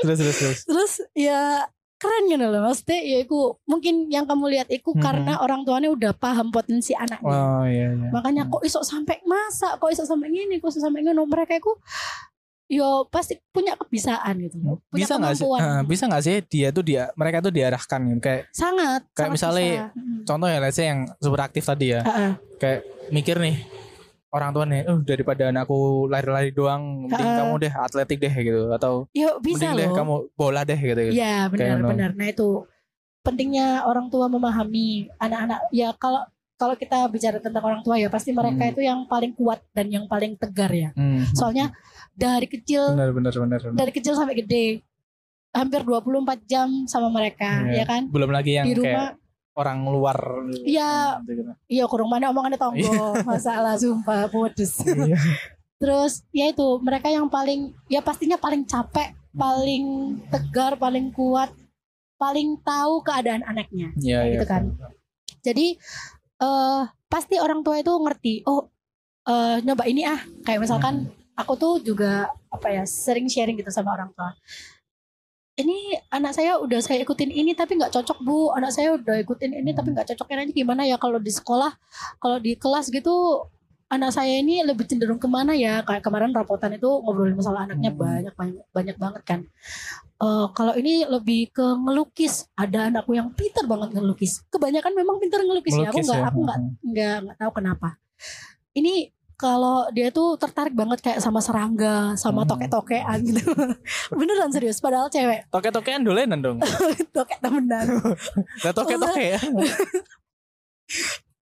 terus 0.01 0.17
terus 0.19 0.37
terus. 0.39 0.59
terus 0.65 0.93
ya 1.13 1.67
keren 2.03 2.25
gitu 2.27 2.43
loh 2.45 2.61
maksudnya 2.61 2.99
ya 3.01 3.19
iku 3.21 3.39
mungkin 3.63 3.95
yang 4.09 4.25
kamu 4.25 4.45
lihat 4.51 4.69
iku 4.69 4.91
Mhm. 4.91 4.99
karena 4.99 5.39
orang 5.39 5.63
tuanya 5.63 5.87
udah 5.89 6.13
paham 6.13 6.51
potensi 6.51 6.91
anaknya 6.93 7.31
Oh 7.31 7.63
iya 7.65 7.89
iya. 7.89 8.11
makanya 8.11 8.43
kok 8.45 8.61
iso 8.61 8.83
sampai 8.83 9.23
masa 9.23 9.77
kok 9.77 9.87
iso 9.87 10.03
sampai 10.03 10.29
gini 10.29 10.59
kok 10.59 10.69
iso 10.69 10.79
sampai 10.79 11.01
ngono 11.01 11.23
mereka 11.25 11.55
iku 11.55 11.79
yo 12.67 13.05
pasti 13.07 13.37
punya 13.47 13.77
kebisaan 13.77 14.35
gitu 14.41 14.57
punya 14.83 14.97
bisa 14.99 15.15
nggak 15.15 15.35
sih? 15.35 15.45
eh, 15.45 15.81
bisa 15.85 16.05
nggak 16.07 16.23
sih 16.23 16.37
dia 16.43 16.69
tuh 16.71 16.81
dia 16.81 17.13
mereka 17.15 17.39
tuh 17.39 17.53
diarahkan 17.53 18.01
gitu 18.09 18.21
kayak 18.21 18.43
sangat 18.51 19.01
Kayak 19.07 19.15
sangat 19.15 19.31
misalnya 19.31 19.69
bisa. 19.69 19.85
Contoh 20.25 20.49
ya 20.49 20.59
let's 20.59 20.75
say 20.75 20.87
yang 20.87 21.01
super 21.17 21.41
aktif 21.43 21.63
tadi 21.63 21.87
ya 21.91 22.01
Ha-ha. 22.01 22.29
kayak 22.57 22.81
mikir 23.09 23.37
nih 23.37 23.61
orang 24.33 24.51
tua 24.51 24.65
nih, 24.65 24.83
uh 24.83 24.99
daripada 24.99 25.43
anakku 25.47 25.79
lari-lari 26.07 26.51
doang, 26.51 27.05
mending 27.05 27.21
Ha-ha. 27.23 27.39
kamu 27.39 27.53
deh 27.59 27.73
atletik 27.75 28.19
deh 28.19 28.35
gitu 28.35 28.63
atau 28.71 29.05
Yo 29.13 29.37
bisa 29.39 29.69
mending 29.69 29.77
deh 29.77 29.87
loh. 29.87 29.95
kamu 29.95 30.15
bola 30.35 30.61
deh 30.63 30.75
gitu. 30.75 31.01
gitu. 31.03 31.13
Ya 31.13 31.47
Kayak 31.47 31.53
benar-benar. 31.79 32.11
Nah 32.15 32.27
itu 32.27 32.49
pentingnya 33.21 33.85
orang 33.85 34.09
tua 34.09 34.27
memahami 34.27 34.87
anak-anak. 35.17 35.69
Ya 35.71 35.93
kalau 35.95 36.25
kalau 36.55 36.75
kita 36.75 37.07
bicara 37.07 37.39
tentang 37.39 37.61
orang 37.61 37.83
tua 37.83 37.97
ya 37.97 38.07
pasti 38.07 38.31
mereka 38.31 38.63
Hmm. 38.63 38.73
itu 38.73 38.81
yang 38.81 39.01
paling 39.05 39.33
kuat 39.33 39.61
dan 39.71 39.87
yang 39.89 40.07
paling 40.07 40.35
tegar 40.37 40.71
ya. 40.71 40.91
Hmm. 40.93 41.27
Soalnya 41.33 41.75
dari 42.13 42.47
kecil 42.47 42.93
benar 42.93 43.11
benar 43.11 43.33
benar. 43.33 43.61
benar. 43.61 43.77
dari 43.77 43.91
kecil 43.91 44.15
sampai 44.15 44.37
gede 44.37 44.65
hampir 45.51 45.81
24 45.81 46.09
jam 46.45 46.69
sama 46.87 47.09
mereka 47.09 47.61
Iya. 47.63 47.83
ya 47.83 47.85
kan. 47.85 48.03
Belum 48.09 48.31
lagi 48.31 48.55
yang 48.55 48.65
Di 48.65 48.73
kayak 48.73 48.81
rumah 48.81 49.09
orang 49.53 49.85
luar. 49.85 50.19
Iya. 50.65 51.21
gitu. 51.29 51.53
iya 51.69 51.85
kurang 51.85 52.09
mana 52.09 52.33
omongannya 52.33 52.57
tonggo 52.57 53.21
masalah 53.29 53.77
sumpah 53.77 54.29
pedes. 54.29 54.81
Iya. 54.87 55.19
Terus 55.83 56.23
ya 56.31 56.47
itu 56.47 56.79
mereka 56.79 57.11
yang 57.11 57.27
paling 57.27 57.75
ya 57.91 57.99
pastinya 57.99 58.39
paling 58.39 58.63
capek, 58.63 59.19
paling 59.35 60.15
tegar, 60.31 60.79
paling 60.79 61.11
kuat, 61.11 61.51
paling 62.15 62.55
tahu 62.63 63.03
keadaan 63.03 63.43
anaknya. 63.43 63.91
Iya 63.99 64.21
iya. 64.31 64.33
gitu 64.39 64.47
kan. 64.47 64.71
Jadi 65.43 65.75
eh 66.39 66.83
pasti 67.11 67.37
orang 67.43 67.67
tua 67.67 67.83
itu 67.83 67.91
ngerti. 67.91 68.47
Oh 68.47 68.71
eh 69.27 69.59
nyoba 69.67 69.85
ini 69.91 70.07
ah. 70.07 70.23
Kayak 70.47 70.71
misalkan 70.71 71.11
aku 71.35 71.59
tuh 71.59 71.75
juga 71.83 72.31
apa 72.47 72.69
ya 72.71 72.87
sering 72.87 73.27
sharing 73.27 73.59
gitu 73.59 73.75
sama 73.75 73.99
orang 73.99 74.15
tua. 74.15 74.31
Ini 75.63 75.79
anak 76.11 76.35
saya 76.35 76.59
udah 76.59 76.83
saya 76.83 77.07
ikutin 77.07 77.31
ini 77.31 77.55
tapi 77.55 77.79
nggak 77.79 77.95
cocok 77.95 78.19
bu. 78.27 78.51
Anak 78.53 78.75
saya 78.75 78.99
udah 78.99 79.17
ikutin 79.23 79.55
ini 79.55 79.71
tapi 79.71 79.95
nggak 79.95 80.11
cocok. 80.11 80.27
Ini 80.27 80.51
gimana 80.51 80.83
ya 80.83 80.99
kalau 80.99 81.23
di 81.23 81.31
sekolah, 81.31 81.71
kalau 82.19 82.43
di 82.43 82.59
kelas 82.59 82.91
gitu 82.91 83.47
anak 83.93 84.09
saya 84.09 84.41
ini 84.41 84.65
lebih 84.65 84.89
cenderung 84.89 85.21
ke 85.21 85.29
mana 85.29 85.53
ya 85.53 85.85
kayak 85.85 86.01
kemarin 86.01 86.33
rapotan 86.33 86.73
itu 86.73 86.89
ngobrolin 86.89 87.37
masalah 87.37 87.69
anaknya 87.69 87.93
Hmm. 87.93 88.01
banyak 88.01 88.35
banyak 88.41 88.65
banyak 88.73 88.97
banget 88.97 89.23
kan 89.29 89.41
Eh, 90.23 90.47
kalau 90.55 90.71
ini 90.79 91.03
lebih 91.03 91.51
ke 91.51 91.67
ngelukis 91.83 92.47
ada 92.55 92.87
anakku 92.87 93.11
yang 93.11 93.35
pintar 93.35 93.67
banget 93.67 93.91
ngelukis 93.91 94.47
kebanyakan 94.55 94.95
memang 94.95 95.19
pintar 95.19 95.43
ngelukis 95.43 95.75
ya 95.75 95.91
aku 95.91 95.99
nggak 95.99 96.21
ya. 96.23 96.27
aku 96.31 96.39
nggak 96.47 96.59
nggak 96.79 97.17
nggak 97.27 97.37
tahu 97.43 97.51
kenapa 97.59 97.89
ini 98.79 99.11
kalau 99.43 99.91
dia 99.91 100.09
tuh 100.09 100.37
tertarik 100.37 100.71
banget 100.73 101.03
kayak 101.03 101.19
sama 101.19 101.39
serangga 101.39 102.15
sama 102.15 102.43
Hmm. 102.43 102.55
toke-tokean 102.55 103.19
gitu 103.21 103.43
beneran 104.15 104.49
serius 104.49 104.79
padahal 104.79 105.09
cewek 105.09 105.43
Toke-tokean 105.49 106.01
dolenan 106.01 106.39
dong. 106.39 106.59
toke 107.13 107.35
temenan 107.37 107.99
Lah 108.63 108.71
toke-toke 108.73 109.25
ya. 109.29 109.41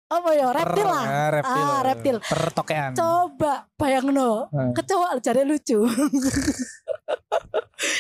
apa 0.09 0.29
ya 0.31 0.49
reptil 0.51 0.85
lah 0.87 1.05
Ah, 1.05 1.29
reptil. 1.31 1.65
Ah, 1.67 1.81
reptil. 1.83 2.17
Pertokean. 2.23 2.91
coba 2.93 3.53
bayang 3.75 4.09
no 4.09 4.49
Hmm. 4.49 4.73
kecoa 4.73 5.17
jadi 5.19 5.41
lucu 5.43 5.85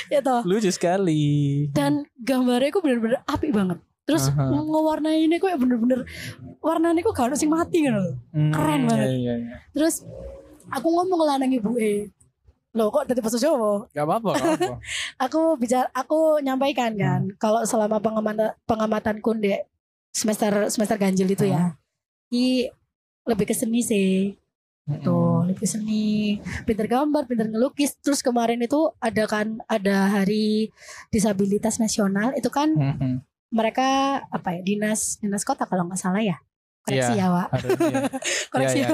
ya 0.08 0.20
toh 0.20 0.40
Lucu 0.42 0.68
sekali. 0.68 1.66
dan 1.70 2.04
gambarnya 2.16 2.68
kok 2.70 2.80
bener-bener 2.80 3.20
api 3.24 3.48
banget 3.48 3.80
terus 4.12 4.28
Aha. 4.28 4.52
ngewarnai 4.52 5.24
ini 5.24 5.40
kok 5.40 5.48
bener-bener 5.56 6.04
warnanya 6.60 7.00
kok 7.00 7.16
gak 7.16 7.32
sing 7.32 7.48
mati 7.48 7.88
kan 7.88 7.96
loh 7.96 8.12
Hmm, 8.28 8.52
keren 8.52 8.84
banget. 8.84 9.08
Iya, 9.08 9.16
iya, 9.16 9.34
iya. 9.40 9.56
terus 9.72 10.04
aku 10.68 10.86
ngomong 10.86 11.16
ke 11.16 11.26
lanang 11.26 11.52
ibu 11.52 11.72
eh 11.80 12.12
loh 12.72 12.88
kok 12.88 13.08
dari 13.08 13.20
bahasa 13.20 13.36
Jawa 13.36 13.88
Gak 13.88 14.04
apa-apa, 14.04 14.32
aku 15.24 15.56
bicara 15.56 15.88
aku 15.92 16.40
nyampaikan 16.40 16.92
kan 16.94 17.20
Hmm. 17.24 17.36
kalau 17.40 17.64
selama 17.64 17.96
pengamatan 17.96 18.52
pengamatanku 18.64 19.32
di 19.34 19.56
semester 20.12 20.68
semester 20.68 20.96
ganjil 20.96 21.24
itu 21.26 21.48
ya 21.48 21.72
laki 22.28 22.68
lebih 23.24 23.46
ke 23.46 23.56
seni 23.56 23.80
sih. 23.80 24.36
Tuh, 24.82 25.46
lebih 25.46 25.62
ke 25.62 25.68
seni, 25.70 26.42
pinter 26.66 26.90
gambar, 26.90 27.30
pinter 27.30 27.46
ngelukis. 27.46 27.94
Terus 28.02 28.18
kemarin 28.18 28.58
itu 28.58 28.90
ada 28.98 29.30
kan 29.30 29.62
ada 29.70 30.10
hari 30.10 30.74
disabilitas 31.08 31.78
nasional 31.78 32.34
itu 32.34 32.50
kan 32.50 32.74
Mm-mm. 32.74 33.22
Mereka 33.52 33.86
apa 34.26 34.48
ya 34.56 34.60
dinas 34.60 35.20
dinas 35.20 35.44
kota 35.44 35.68
kalau 35.68 35.84
nggak 35.86 36.00
salah 36.00 36.20
ya? 36.20 36.40
Koreksi 36.82 37.14
ya 37.14 37.26
Wak 37.30 37.48
Harusnya. 37.52 37.94
koreksi 38.52 38.78
ya, 38.82 38.88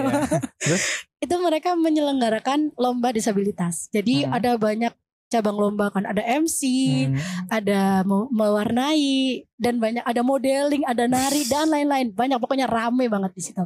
itu 1.24 1.34
mereka 1.40 1.72
menyelenggarakan 1.72 2.76
lomba 2.76 3.16
disabilitas. 3.16 3.88
Jadi 3.88 4.28
Hmm. 4.28 4.36
ada 4.36 4.60
banyak 4.60 4.92
cabang 5.28 5.56
lomba 5.56 5.88
kan. 5.88 6.04
Ada 6.04 6.20
MC 6.20 6.60
Hmm. 7.08 7.16
ada 7.48 8.04
me- 8.04 8.28
mewarnai 8.28 9.08
dan 9.56 9.80
banyak 9.80 10.04
ada 10.04 10.20
modeling 10.20 10.84
ada 10.84 11.08
nari 11.08 11.48
dan 11.52 11.68
lain-lain. 11.68 12.12
Banyak 12.12 12.36
pokoknya 12.36 12.68
rame 12.68 13.08
banget 13.08 13.32
di 13.32 13.42
situ. 13.42 13.64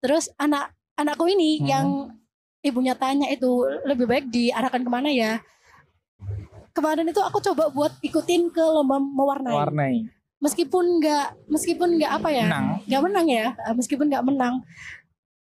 Terus 0.00 0.32
anak 0.36 0.72
anakku 0.96 1.28
ini 1.28 1.60
Hmm. 1.60 1.66
yang 1.68 1.86
ibunya 2.62 2.94
tanya 2.94 3.28
itu 3.28 3.48
lebih 3.84 4.06
baik 4.06 4.30
diarahkan 4.30 4.80
ke 4.80 4.88
mana 4.88 5.10
ya 5.10 5.42
kemarin 6.72 7.06
itu 7.06 7.20
aku 7.20 7.38
coba 7.42 7.68
buat 7.68 7.92
ikutin 8.00 8.48
ke 8.48 8.60
lomba 8.60 8.96
mewarnai 8.96 9.52
Warnai. 9.54 9.94
meskipun 10.38 10.98
nggak 10.98 11.46
meskipun 11.46 11.96
nggak 11.96 12.12
apa 12.12 12.28
ya 12.28 12.46
nggak 12.82 13.02
menang 13.02 13.26
ya 13.26 13.46
eh, 13.54 13.72
meskipun 13.72 14.06
nggak 14.06 14.24
menang 14.24 14.60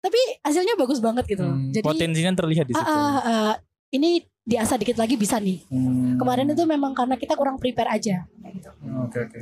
tapi 0.01 0.17
hasilnya 0.41 0.75
bagus 0.75 0.97
banget 0.97 1.29
gitu. 1.29 1.45
Hmm, 1.45 1.69
jadi 1.69 1.85
Potensinya 1.85 2.33
terlihat 2.35 2.65
di 2.65 2.73
ah, 2.73 2.81
situ. 2.81 2.89
ah, 2.91 3.17
ah, 3.21 3.53
ini 3.91 4.11
diasah 4.43 4.77
dikit 4.77 4.97
lagi 4.97 5.15
bisa 5.15 5.37
nih 5.37 5.61
Hmm. 5.67 6.17
kemarin 6.17 6.49
itu 6.49 6.65
memang 6.65 6.91
karena 6.91 7.15
kita 7.15 7.37
kurang 7.37 7.57
prepare 7.57 7.93
aja 7.93 8.25
gitu 8.47 8.71
Oke 8.99 9.21
oke. 9.21 9.41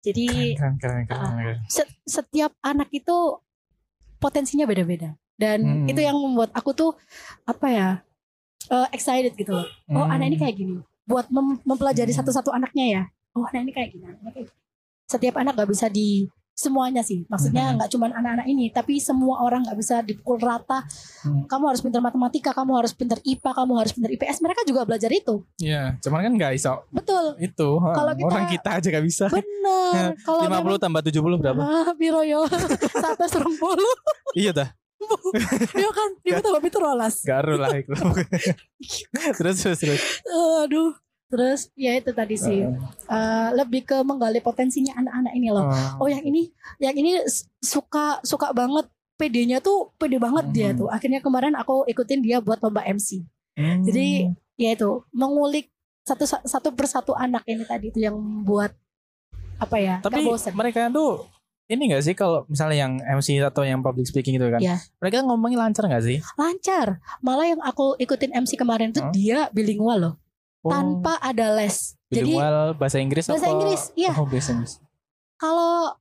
jadi 0.00 0.56
Keren 0.56 0.74
keren 0.76 1.02
keren. 1.04 1.20
Ah. 1.20 1.32
keren. 1.36 1.56
se- 1.66 1.94
setiap 2.02 2.56
anak 2.60 2.88
itu 2.90 3.36
potensinya 4.16 4.64
beda-beda 4.64 5.12
dan 5.34 5.60
Hmm. 5.60 5.86
itu 5.86 6.00
yang 6.00 6.16
membuat 6.16 6.50
aku 6.50 6.72
tuh 6.72 6.90
apa 7.44 7.66
ya 7.68 7.88
eh, 8.68 8.88
excited 8.90 9.32
gitu 9.32 9.52
loh 9.52 9.66
oh 9.88 10.02
Hmm. 10.02 10.12
anak 10.12 10.26
ini 10.26 10.36
kayak 10.36 10.54
gini 10.54 10.76
buat 11.02 11.26
mem- 11.28 11.60
mempelajari 11.62 12.10
Hmm. 12.10 12.18
satu-satu 12.18 12.50
anaknya 12.50 12.84
ya 12.86 13.02
oh 13.32 13.44
anak 13.44 13.60
ini 13.62 13.72
kayak 13.72 13.88
gini 13.90 14.04
kayak 14.04 14.34
gini. 14.38 14.50
setiap 15.04 15.34
anak 15.36 15.54
gak 15.54 15.68
bisa 15.68 15.88
di 15.88 16.28
semuanya 16.52 17.00
sih 17.00 17.22
maksudnya 17.24 17.64
Hmm. 17.64 17.74
nggak 17.76 17.86
cuman 17.88 18.10
anak-anak 18.12 18.46
ini 18.46 18.66
tapi 18.68 18.98
semua 18.98 19.40
orang 19.40 19.62
nggak 19.62 19.78
bisa 19.78 20.02
dipukul 20.02 20.36
rata 20.36 20.82
Hmm. 21.22 21.46
kamu 21.46 21.64
harus 21.64 21.80
pintar 21.80 22.02
matematika 22.02 22.50
kamu 22.50 22.72
harus 22.76 22.90
pintar 22.90 23.22
IPA 23.22 23.50
kamu 23.54 23.72
harus 23.78 23.92
pintar 23.92 24.10
IPS 24.10 24.38
mereka 24.40 24.60
juga 24.62 24.82
belajar 24.82 25.06
itu 25.08 25.46
Iya, 25.56 25.94
cuman 25.98 26.18
kan 26.20 26.32
nggak 26.34 26.52
iso 26.52 26.82
betul 26.90 27.38
itu. 27.38 27.68
Kalau 27.78 28.10
kita- 28.12 28.26
orang 28.26 28.44
kita 28.48 28.70
aja 28.74 28.88
gak 28.90 29.06
bisa. 29.06 29.24
bener 29.30 30.10
kalau 30.26 30.42
50 30.42 30.82
tambah 30.82 31.00
70 31.00 31.38
berapa? 31.38 31.62
ah, 31.62 31.90
biro 31.94 32.20
yo 32.22 32.42
satu 33.06 33.24
serem 33.24 33.54
puluh 33.54 33.94
iya 34.34 34.50
dah. 34.50 34.68
Yo 35.74 35.90
kan 35.90 36.10
ibu 36.20 36.38
tambah 36.38 36.62
itu 36.62 36.78
rolas 36.78 37.22
Garu 37.22 37.54
lah 37.54 37.70
itu. 37.80 37.92
terus 39.32 39.56
terus 39.58 39.78
terus. 39.78 40.00
aduh 40.60 40.92
terus 41.28 41.68
ya 41.74 41.94
itu 41.94 42.10
tadi 42.10 42.34
sih 42.34 42.64
Eh, 43.04 43.48
lebih 43.52 43.84
ke 43.84 44.00
menggali 44.00 44.38
potensinya 44.38 44.96
anak-anak 44.96 45.32
ini 45.32 45.48
loh 45.48 45.68
oh 45.96 46.06
yang 46.06 46.22
ini 46.22 46.48
yang 46.76 46.92
ini 46.92 47.20
suka 47.58 48.18
suka 48.20 48.50
banget 48.50 48.88
PD-nya 49.14 49.58
tuh 49.58 49.90
pede 49.94 50.16
banget 50.16 50.46
dia 50.50 50.68
Hmm. 50.70 50.78
tuh 50.78 50.88
akhirnya 50.88 51.18
kemarin 51.18 51.52
aku 51.52 51.82
ikutin 51.84 52.20
dia 52.20 52.38
buat 52.38 52.58
lomba 52.58 52.82
MC 52.82 53.22
Hmm. 53.54 53.82
jadi 53.82 54.30
ya 54.54 54.70
itu 54.72 55.02
mengulik 55.10 55.70
satu 56.02 56.24
satu 56.24 56.70
persatu 56.70 57.12
anak 57.12 57.42
ini 57.44 57.62
tadi 57.62 57.90
itu 57.90 58.00
yang 58.00 58.14
buat 58.42 58.70
apa 59.58 59.76
ya 59.76 59.94
tapi 59.98 60.22
bosen. 60.22 60.54
mereka 60.54 60.86
tuh 60.88 61.26
ini 61.68 61.82
gak 61.86 62.02
sih 62.02 62.12
kalau 62.12 62.42
misalnya 62.46 62.80
yang 62.80 62.92
MC 62.98 63.38
atau 63.38 63.60
yang 63.60 63.78
public 63.78 64.04
speaking 64.04 64.34
itu 64.34 64.46
kan, 64.46 64.56
Iya. 64.56 64.80
mereka 64.98 65.20
ngomongnya 65.22 65.60
lancar 65.60 65.84
gak 65.84 66.00
sih? 66.00 66.18
lancar 66.34 66.96
malah 67.18 67.46
yang 67.46 67.60
aku 67.60 67.92
ikutin 67.96 68.32
MC 68.34 68.56
kemarin 68.56 68.90
tuh 68.90 69.02
Hmm? 69.02 69.12
dia 69.12 69.48
bilingual 69.50 69.98
loh 69.98 70.14
Oh, 70.58 70.68
tanpa 70.68 71.14
ada 71.18 71.54
les 71.54 71.94
jadi 72.06 72.24
bilingual 72.26 72.74
bahasa 72.74 72.98
Inggris 72.98 73.24
bahasa 73.24 73.46
apa? 73.46 73.54
Inggris, 73.54 73.82
iya. 73.94 74.10
Oh, 74.12 74.24
bahasa 74.24 74.50
Inggris. 74.50 74.74
kalau 75.36 75.94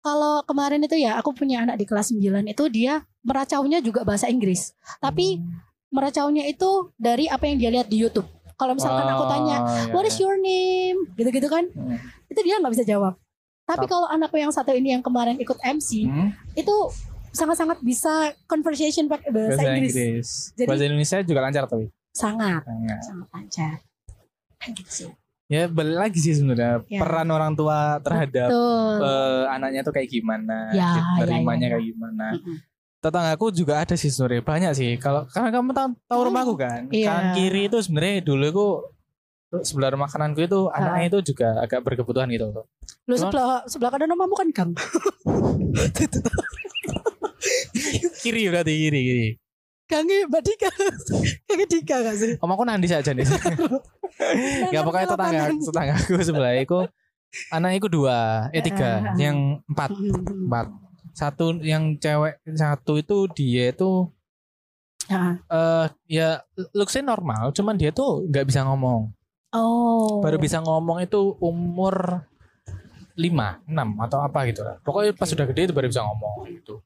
kalau 0.00 0.40
kemarin 0.42 0.80
itu 0.80 0.96
ya 0.96 1.14
aku 1.14 1.30
punya 1.30 1.60
anak 1.60 1.76
di 1.76 1.84
kelas 1.84 2.08
9 2.10 2.24
itu 2.46 2.64
dia 2.68 3.04
meracaunya 3.20 3.78
juga 3.78 4.00
bahasa 4.00 4.26
Inggris 4.26 4.72
tapi 4.96 5.36
Hmm. 5.36 5.60
meracaunya 5.90 6.46
itu 6.46 6.70
dari 6.96 7.26
apa 7.26 7.44
yang 7.44 7.58
dia 7.58 7.70
lihat 7.70 7.86
di 7.86 7.98
YouTube 7.98 8.24
kalau 8.54 8.72
misalkan 8.72 9.04
aku 9.06 9.24
tanya 9.26 9.56
Oh, 9.58 9.66
iya, 9.66 9.92
what 9.92 10.04
is 10.04 10.14
iya. 10.14 10.22
your 10.22 10.36
name 10.38 10.98
gitu-gitu 11.14 11.46
kan 11.46 11.68
Hmm. 11.68 11.98
itu 12.26 12.40
dia 12.40 12.56
nggak 12.56 12.72
bisa 12.72 12.86
jawab 12.86 13.18
tapi 13.70 13.84
Tap- 13.84 13.92
kalau 13.92 14.06
anakku 14.06 14.36
yang 14.36 14.50
satu 14.50 14.72
ini 14.72 14.90
yang 14.90 15.00
kemarin 15.00 15.36
ikut 15.36 15.54
MC 15.60 16.02
Hmm, 16.02 16.34
itu 16.52 16.74
sangat-sangat 17.30 17.78
bisa 17.78 18.10
conversation 18.44 19.06
pakai 19.06 19.30
bahasa, 19.30 19.54
bahasa 19.54 19.70
Inggris. 19.70 19.94
Inggris. 19.94 20.28
Jadi- 20.52 20.66
bahasa 20.66 20.84
Indonesia 20.84 21.16
juga 21.22 21.40
lancar 21.40 21.64
tapi. 21.64 21.86
sangat 22.10 22.60
Sangat. 22.60 23.00
sangat 23.00 23.28
lancar 23.30 23.74
gitu 24.68 24.90
sih 24.90 25.10
Ya 25.46 25.66
balik 25.66 25.98
lagi 26.00 26.18
sih 26.20 26.30
sebenarnya 26.32 26.82
Ya. 26.86 26.98
peran 26.98 27.26
orang 27.28 27.54
tua 27.54 27.98
terhadap 27.98 28.50
eh, 28.50 29.42
anaknya 29.48 29.82
tuh 29.82 29.90
kayak 29.90 30.06
gimana, 30.08 30.70
Ya, 30.70 30.90
ya, 30.92 31.02
terimanya 31.18 31.58
ya, 31.60 31.66
ya. 31.66 31.72
kayak 31.72 31.86
gimana. 31.88 32.26
Mm-mm. 32.34 32.56
Tetanggaku 33.00 33.46
juga 33.50 33.74
ada 33.78 33.94
sih 33.94 34.06
sebenarnya 34.08 34.42
banyak 34.44 34.72
sih. 34.72 34.90
Kalau 34.96 35.26
karena 35.26 35.50
kamu 35.50 35.70
tahu, 35.72 35.88
tahu 36.04 36.18
Oh, 36.18 36.24
rumahku 36.24 36.54
kan, 36.54 36.86
iya. 36.90 37.02
kanan 37.04 37.24
kiri 37.32 37.66
itu 37.66 37.78
sebenarnya 37.80 38.22
dulu 38.22 38.44
aku 38.46 38.66
sebelah 39.50 39.90
makananku 39.92 40.40
itu 40.40 40.70
Ah. 40.70 40.78
anaknya 40.78 41.06
itu 41.10 41.34
juga 41.34 41.58
agak 41.58 41.82
berkebutuhan 41.82 42.30
gitu. 42.30 42.54
Lu 42.54 42.62
Cuma- 43.10 43.18
sebelah 43.18 43.50
sebelah 43.66 43.90
kanan 43.90 44.14
rumahmu 44.14 44.34
kan 44.34 44.48
Kang. 44.54 44.70
kiri 48.22 48.42
berarti 48.48 48.72
kiri 48.72 49.00
kiri. 49.02 49.28
Kange 49.90 50.30
Mbak 50.30 50.42
Dika. 50.46 50.70
Kange 51.50 51.66
Dika 51.66 51.96
gak 51.98 52.14
sih? 52.14 52.32
Om 52.38 52.50
aku 52.54 52.62
nanti 52.62 52.86
saja 52.86 53.10
nih. 53.10 53.26
Gak 54.72 54.82
pokoknya 54.84 55.08
tetangga 55.08 55.44
tetanggaku 55.48 56.14
sebelah 56.20 56.52
itu 56.54 56.78
anakku 57.48 57.88
dua, 57.88 58.50
eh 58.52 58.60
tiga, 58.60 59.14
yang 59.16 59.64
empat, 59.66 59.90
empat. 60.46 60.66
Satu 61.10 61.56
yang 61.58 61.96
cewek 61.96 62.38
satu 62.52 63.00
itu 63.00 63.26
dia 63.32 63.72
itu 63.72 64.12
eh 65.48 65.86
ya 66.06 66.38
looksnya 66.70 67.02
normal, 67.02 67.50
cuman 67.50 67.74
dia 67.74 67.90
tuh 67.90 68.28
nggak 68.28 68.44
bisa 68.46 68.62
ngomong. 68.62 69.10
Oh. 69.50 70.22
Baru 70.22 70.38
bisa 70.38 70.62
ngomong 70.62 71.02
itu 71.02 71.34
umur 71.42 72.22
5, 73.18 73.66
6 73.66 74.04
atau 74.06 74.18
apa 74.22 74.46
gitu 74.48 74.62
lah. 74.62 74.78
Pokoknya 74.80 75.12
pas 75.12 75.26
sudah 75.26 75.44
gede 75.50 75.70
itu 75.70 75.74
baru 75.74 75.90
bisa 75.90 76.06
ngomong 76.06 76.46
gitu. 76.48 76.80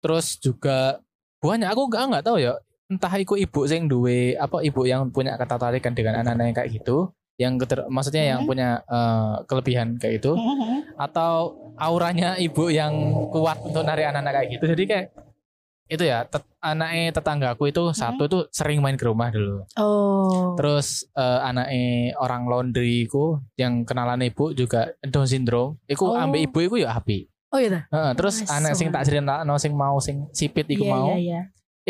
Terus 0.00 0.40
juga 0.40 0.98
banyak 1.40 1.68
aku 1.68 1.82
nggak 1.88 2.04
nggak 2.10 2.24
tahu 2.24 2.36
ya 2.40 2.56
entah 2.90 3.14
iku 3.16 3.38
ibu 3.38 3.60
sing 3.70 3.86
duwe 3.86 4.34
apa 4.34 4.60
ibu 4.66 4.82
yang 4.82 5.08
punya 5.14 5.38
ketertarikan 5.38 5.94
dengan 5.94 6.20
anak-anak 6.20 6.44
yang 6.50 6.56
kayak 6.56 6.70
gitu 6.74 6.96
yang 7.40 7.56
keter, 7.56 7.88
maksudnya 7.88 8.36
yang 8.36 8.44
Hmm. 8.44 8.50
punya 8.52 8.68
eh, 8.84 9.34
kelebihan 9.48 9.96
kayak 9.96 10.20
itu 10.20 10.32
Mhm. 10.36 11.00
atau 11.00 11.56
auranya 11.80 12.36
ibu 12.36 12.68
yang 12.68 12.92
kuat 13.32 13.62
untuk 13.64 13.80
narik 13.80 14.12
anak-anak 14.12 14.32
kayak 14.36 14.48
gitu 14.58 14.64
jadi 14.76 14.82
kayak 14.84 15.06
itu 15.90 16.06
ya 16.06 16.22
tet, 16.22 16.46
anaknya 16.62 17.10
tetanggaku 17.10 17.66
itu 17.66 17.90
satu 17.90 18.30
tuh 18.30 18.42
sering 18.54 18.78
main 18.78 18.94
ke 18.94 19.02
rumah 19.02 19.28
dulu 19.28 19.66
Oh. 19.74 20.54
terus 20.54 21.10
eh, 21.12 21.40
anaknya 21.42 22.14
orang 22.16 22.46
laundry 22.46 23.10
ku 23.10 23.42
yang 23.58 23.82
kenalan 23.82 24.22
ibu 24.22 24.54
juga 24.54 24.94
Down 25.02 25.26
syndrome 25.26 25.82
iku 25.84 26.14
Oh. 26.14 26.16
ambek 26.16 26.46
ibu 26.46 26.58
iku 26.62 26.76
ya 26.78 26.94
api 26.94 27.26
Oh 27.50 27.58
iya. 27.58 27.82
Heeh, 27.90 28.14
terus 28.14 28.46
Oh, 28.46 28.54
anak 28.54 28.78
sing 28.78 28.94
tak 28.94 29.02
cerita 29.02 29.42
sing 29.58 29.74
mau 29.74 29.98
sing 29.98 30.22
sipit 30.30 30.70
iku 30.70 30.86
Iya, 30.86 30.92
mau 30.94 31.10
Iya, 31.10 31.18
iya. 31.18 31.40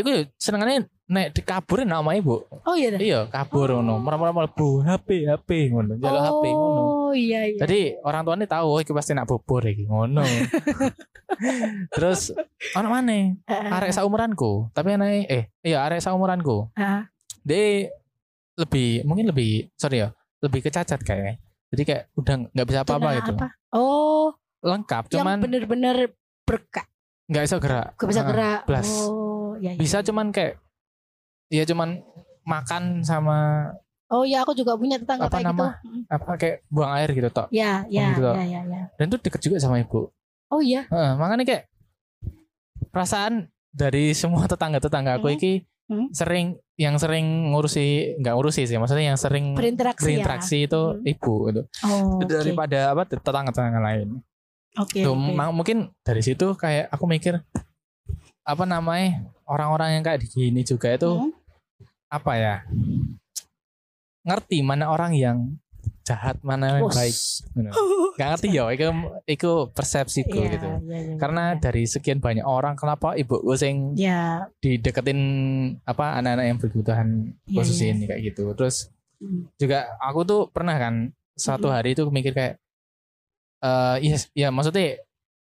Iku 0.00 0.10
senengane 0.34 0.74
nek 1.06 1.32
dikaburin 1.32 1.86
sama 1.86 2.14
ibu 2.14 2.40
Oh 2.62 2.72
iya. 2.72 2.88
dah? 2.90 2.98
iya 2.98 3.20
kabur 3.26 3.68
Oh. 3.68 3.78
ngono 3.78 3.98
merem-merem 3.98 4.46
bu 4.48 4.80
HP 4.80 5.26
HP 5.26 5.48
ngono 5.68 5.94
jalan 5.96 6.22
HP 6.22 6.44
ngono 6.48 6.82
Oh 7.06 7.12
iya 7.12 7.42
iya. 7.44 7.58
Jadi 7.58 7.98
orang 8.00 8.22
tuanya 8.22 8.46
tahu 8.48 8.66
oh 8.68 8.78
iki 8.78 8.90
pasti 8.90 9.12
nak 9.12 9.26
bubur 9.26 9.60
iki 9.62 9.82
ngono. 9.84 10.22
Terus 11.90 12.30
ono 12.72 12.88
mana? 12.88 13.34
Arek 13.46 13.90
saumuranku, 13.90 14.70
tapi 14.70 14.94
anake 14.94 15.26
eh 15.26 15.44
iya 15.60 15.82
arek 15.82 15.98
saumuranku. 15.98 16.70
Ah. 16.74 17.06
Dia 17.40 17.90
lebih 18.54 19.02
mungkin 19.02 19.26
lebih 19.26 19.70
sorry 19.74 20.00
ya, 20.00 20.12
lebih 20.38 20.60
kecacat 20.60 21.00
kayaknya. 21.00 21.38
Jadi 21.70 21.82
kayak 21.84 22.02
udah 22.14 22.34
nggak 22.48 22.66
bisa 22.66 22.78
apa-apa 22.82 23.08
gitu. 23.16 23.32
apa? 23.34 23.46
Oh, 23.70 24.34
Lengkap, 24.60 25.08
yang 25.08 25.24
cuman 25.24 25.36
bener-bener 25.40 25.96
berkak, 26.42 26.84
nggak 27.26 27.42
bisa 27.42 27.56
gerak. 27.56 27.88
gak 27.94 28.06
bisa 28.06 28.20
Heeh, 28.20 28.30
gerak. 28.30 28.60
blas. 28.68 28.88
Oh, 29.02 29.19
iya, 29.60 29.70
iya. 29.70 29.78
Bisa 29.78 30.00
cuman 30.00 30.30
kayak 30.30 30.56
ya 31.48 31.62
cuman 31.62 32.00
makan 32.42 33.02
sama 33.02 33.38
Oh 34.08 34.26
iya, 34.26 34.42
aku 34.42 34.50
juga 34.52 34.74
punya 34.74 34.98
tetangga 34.98 35.24
Apa 35.24 35.38
kayak 35.38 35.46
nama? 35.46 35.78
gitu. 35.78 36.02
Apa 36.10 36.32
kayak 36.34 36.56
buang 36.66 36.90
air 36.92 37.08
gitu 37.12 37.28
tok. 37.28 37.46
Ya, 37.48 37.86
ya, 37.86 38.10
gitu 38.10 38.26
ya, 38.26 38.42
ya, 38.42 38.60
ya. 38.64 38.82
Dan 38.98 39.06
itu 39.06 39.16
deket 39.20 39.38
juga 39.40 39.56
sama 39.56 39.78
ibu. 39.78 40.10
Oh 40.48 40.58
iya. 40.58 40.82
Heeh, 40.84 41.10
makanya 41.14 41.46
kayak 41.46 41.64
perasaan 42.88 43.46
dari 43.70 44.10
semua 44.12 44.44
tetangga-tetangga 44.44 45.14
aku 45.16 45.30
Hmm. 45.30 45.36
iki 45.36 45.52
Hmm. 45.86 46.06
sering 46.10 46.46
yang 46.74 46.94
sering 46.96 47.50
ngurusi 47.50 48.18
nggak 48.18 48.30
ngurusi 48.32 48.62
sih 48.64 48.76
maksudnya 48.76 49.10
yang 49.10 49.18
sering 49.18 49.54
Berinteraksi, 49.54 50.02
berinteraksi 50.02 50.56
ya. 50.56 50.66
itu 50.66 50.80
Hmm. 50.88 51.02
ibu 51.04 51.34
gitu 51.46 51.62
Oh, 51.82 52.18
daripada 52.20 52.80
apa 52.90 53.02
tetangga-tetangga 53.04 53.78
lain 53.80 54.08
Oke. 54.72 55.02
Tuh, 55.02 55.12
oke. 55.12 55.34
ma- 55.34 55.50
mungkin 55.50 55.90
dari 56.00 56.18
situ 56.20 56.54
kayak 56.54 56.90
aku 56.90 57.04
mikir 57.04 57.42
apa 58.50 58.64
namanya 58.64 59.22
orang-orang 59.44 59.88
yang 59.94 60.02
kayak 60.02 60.26
gini 60.26 60.60
juga 60.62 60.90
itu 60.90 61.10
Hmm? 61.10 61.30
apa 62.10 62.32
ya 62.34 62.56
ngerti 64.22 64.60
mana 64.60 64.90
orang 64.90 65.14
yang 65.14 65.38
jahat 66.02 66.36
mana 66.42 66.82
yang 66.82 66.90
baik 66.90 67.14
Ngono. 67.54 67.70
nggak 68.18 68.28
ngerti 68.34 68.48
ya 68.50 68.64
itu 68.68 68.84
itu 69.26 69.50
persepsiku 69.70 70.34
Iya, 70.34 70.50
gitu 70.52 70.68
iya, 70.84 70.98
iya, 70.98 71.14
karena 71.16 71.54
iya. 71.54 71.60
dari 71.62 71.82
sekian 71.86 72.18
banyak 72.18 72.42
orang 72.42 72.74
kenapa 72.74 73.14
ibu 73.14 73.38
gue 73.38 73.56
sing 73.56 73.94
ya 73.94 74.44
dideketin 74.58 75.20
apa 75.82 76.18
anak-anak 76.18 76.44
yang 76.44 76.58
berkebutuhan 76.58 77.08
Iya, 77.46 77.56
khusus 77.56 77.78
iya. 77.80 77.94
ini 77.94 78.04
kayak 78.06 78.22
gitu 78.26 78.44
terus 78.52 78.90
Hmm. 79.20 79.44
juga 79.54 79.84
aku 80.00 80.24
tuh 80.24 80.40
pernah 80.48 80.74
kan 80.74 81.12
suatu 81.36 81.68
Mm-mm. 81.68 81.76
hari 81.76 81.92
itu 81.92 82.08
mikir 82.08 82.32
kayak 82.32 82.56
eh 83.60 83.96
iya 84.00 84.16
ya 84.32 84.48
maksudnya 84.48 84.96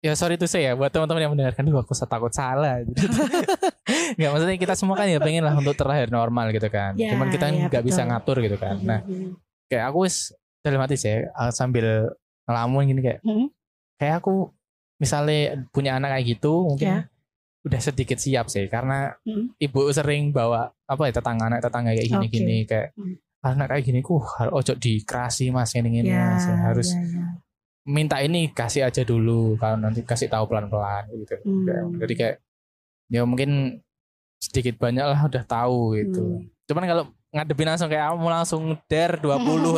ya 0.04 0.12
sorry 0.12 0.36
tuh 0.36 0.44
saya 0.44 0.62
ya 0.62 0.72
buat 0.74 0.92
teman-teman 0.92 1.16
yang 1.18 1.32
mendengarkan 1.32 1.64
dulu 1.64 1.80
aku 1.80 1.96
takut 1.96 2.28
salah 2.28 2.84
gitu. 2.84 2.92
nggak 4.16 4.30
maksudnya 4.30 4.58
kita 4.58 4.74
semua 4.74 4.94
kan 4.94 5.06
ya 5.06 5.16
pengen 5.16 5.40
lah 5.40 5.54
untuk 5.54 5.72
terlahir 5.72 6.08
normal 6.08 6.50
gitu 6.50 6.68
kan 6.68 6.92
Ya, 6.94 7.08
cuman 7.10 7.28
kita 7.28 7.48
ya, 7.48 7.66
nggak 7.66 7.82
bisa 7.82 8.00
betul. 8.00 8.10
ngatur 8.12 8.36
gitu 8.42 8.56
kan 8.58 8.76
nah 8.78 9.00
Hmm. 9.00 9.32
kayak 9.64 9.84
aku 9.88 10.04
wis 10.04 10.30
dalam 10.60 10.76
hati 10.78 10.94
saya 10.94 11.24
eh, 11.26 11.50
sambil 11.50 12.12
ngelamun 12.44 12.84
gini 12.86 13.00
kayak 13.00 13.20
Hmm. 13.22 13.48
kayak 13.96 14.20
aku 14.20 14.52
misalnya 14.96 15.40
punya 15.70 15.96
anak 15.96 16.12
kayak 16.12 16.26
gitu 16.30 16.52
mungkin 16.66 16.86
Ya. 16.86 16.98
udah 17.64 17.80
sedikit 17.80 18.20
siap 18.20 18.46
sih 18.46 18.68
karena 18.68 19.16
Hmm. 19.24 19.56
ibu 19.56 19.88
sering 19.88 20.30
bawa 20.30 20.68
apa 20.84 21.02
ya 21.08 21.12
tetangga 21.14 21.48
anak 21.48 21.60
tetangga 21.60 21.90
kayak 21.90 22.04
gini 22.06 22.26
gini 22.28 22.56
kayak 22.64 22.92
Hmm. 22.92 23.16
anak 23.40 23.66
kayak 23.70 23.84
gini 23.84 24.00
ku 24.00 24.20
harus 24.20 24.52
ojo 24.54 24.72
dikerasi 24.74 25.48
mas 25.48 25.72
ini 25.72 25.98
ini 25.98 26.08
Ya, 26.08 26.28
mas 26.30 26.44
harus 26.44 26.92
ya, 26.92 27.00
ya. 27.00 27.24
Minta 27.84 28.16
ini 28.18 28.48
kasih 28.48 28.88
aja 28.88 29.04
dulu 29.04 29.56
kalau 29.56 29.76
nanti 29.76 30.00
kasih 30.00 30.26
tahu 30.26 30.48
pelan 30.48 30.66
pelan 30.66 31.04
gitu 31.12 31.36
Hmm. 31.44 32.00
Jadi 32.00 32.14
kayak 32.16 32.36
ya 33.08 33.22
mungkin 33.22 33.80
sedikit 34.40 34.76
banyak 34.76 35.04
lah 35.04 35.20
udah 35.24 35.44
tahu 35.44 35.92
gitu 35.94 36.24
Hmm. 36.40 36.48
cuman 36.64 36.84
kalau 36.84 37.04
ngadepin 37.34 37.66
langsung 37.66 37.90
kayak 37.90 38.14
kamu 38.14 38.28
langsung 38.30 38.62
der 38.86 39.18
20 39.18 39.34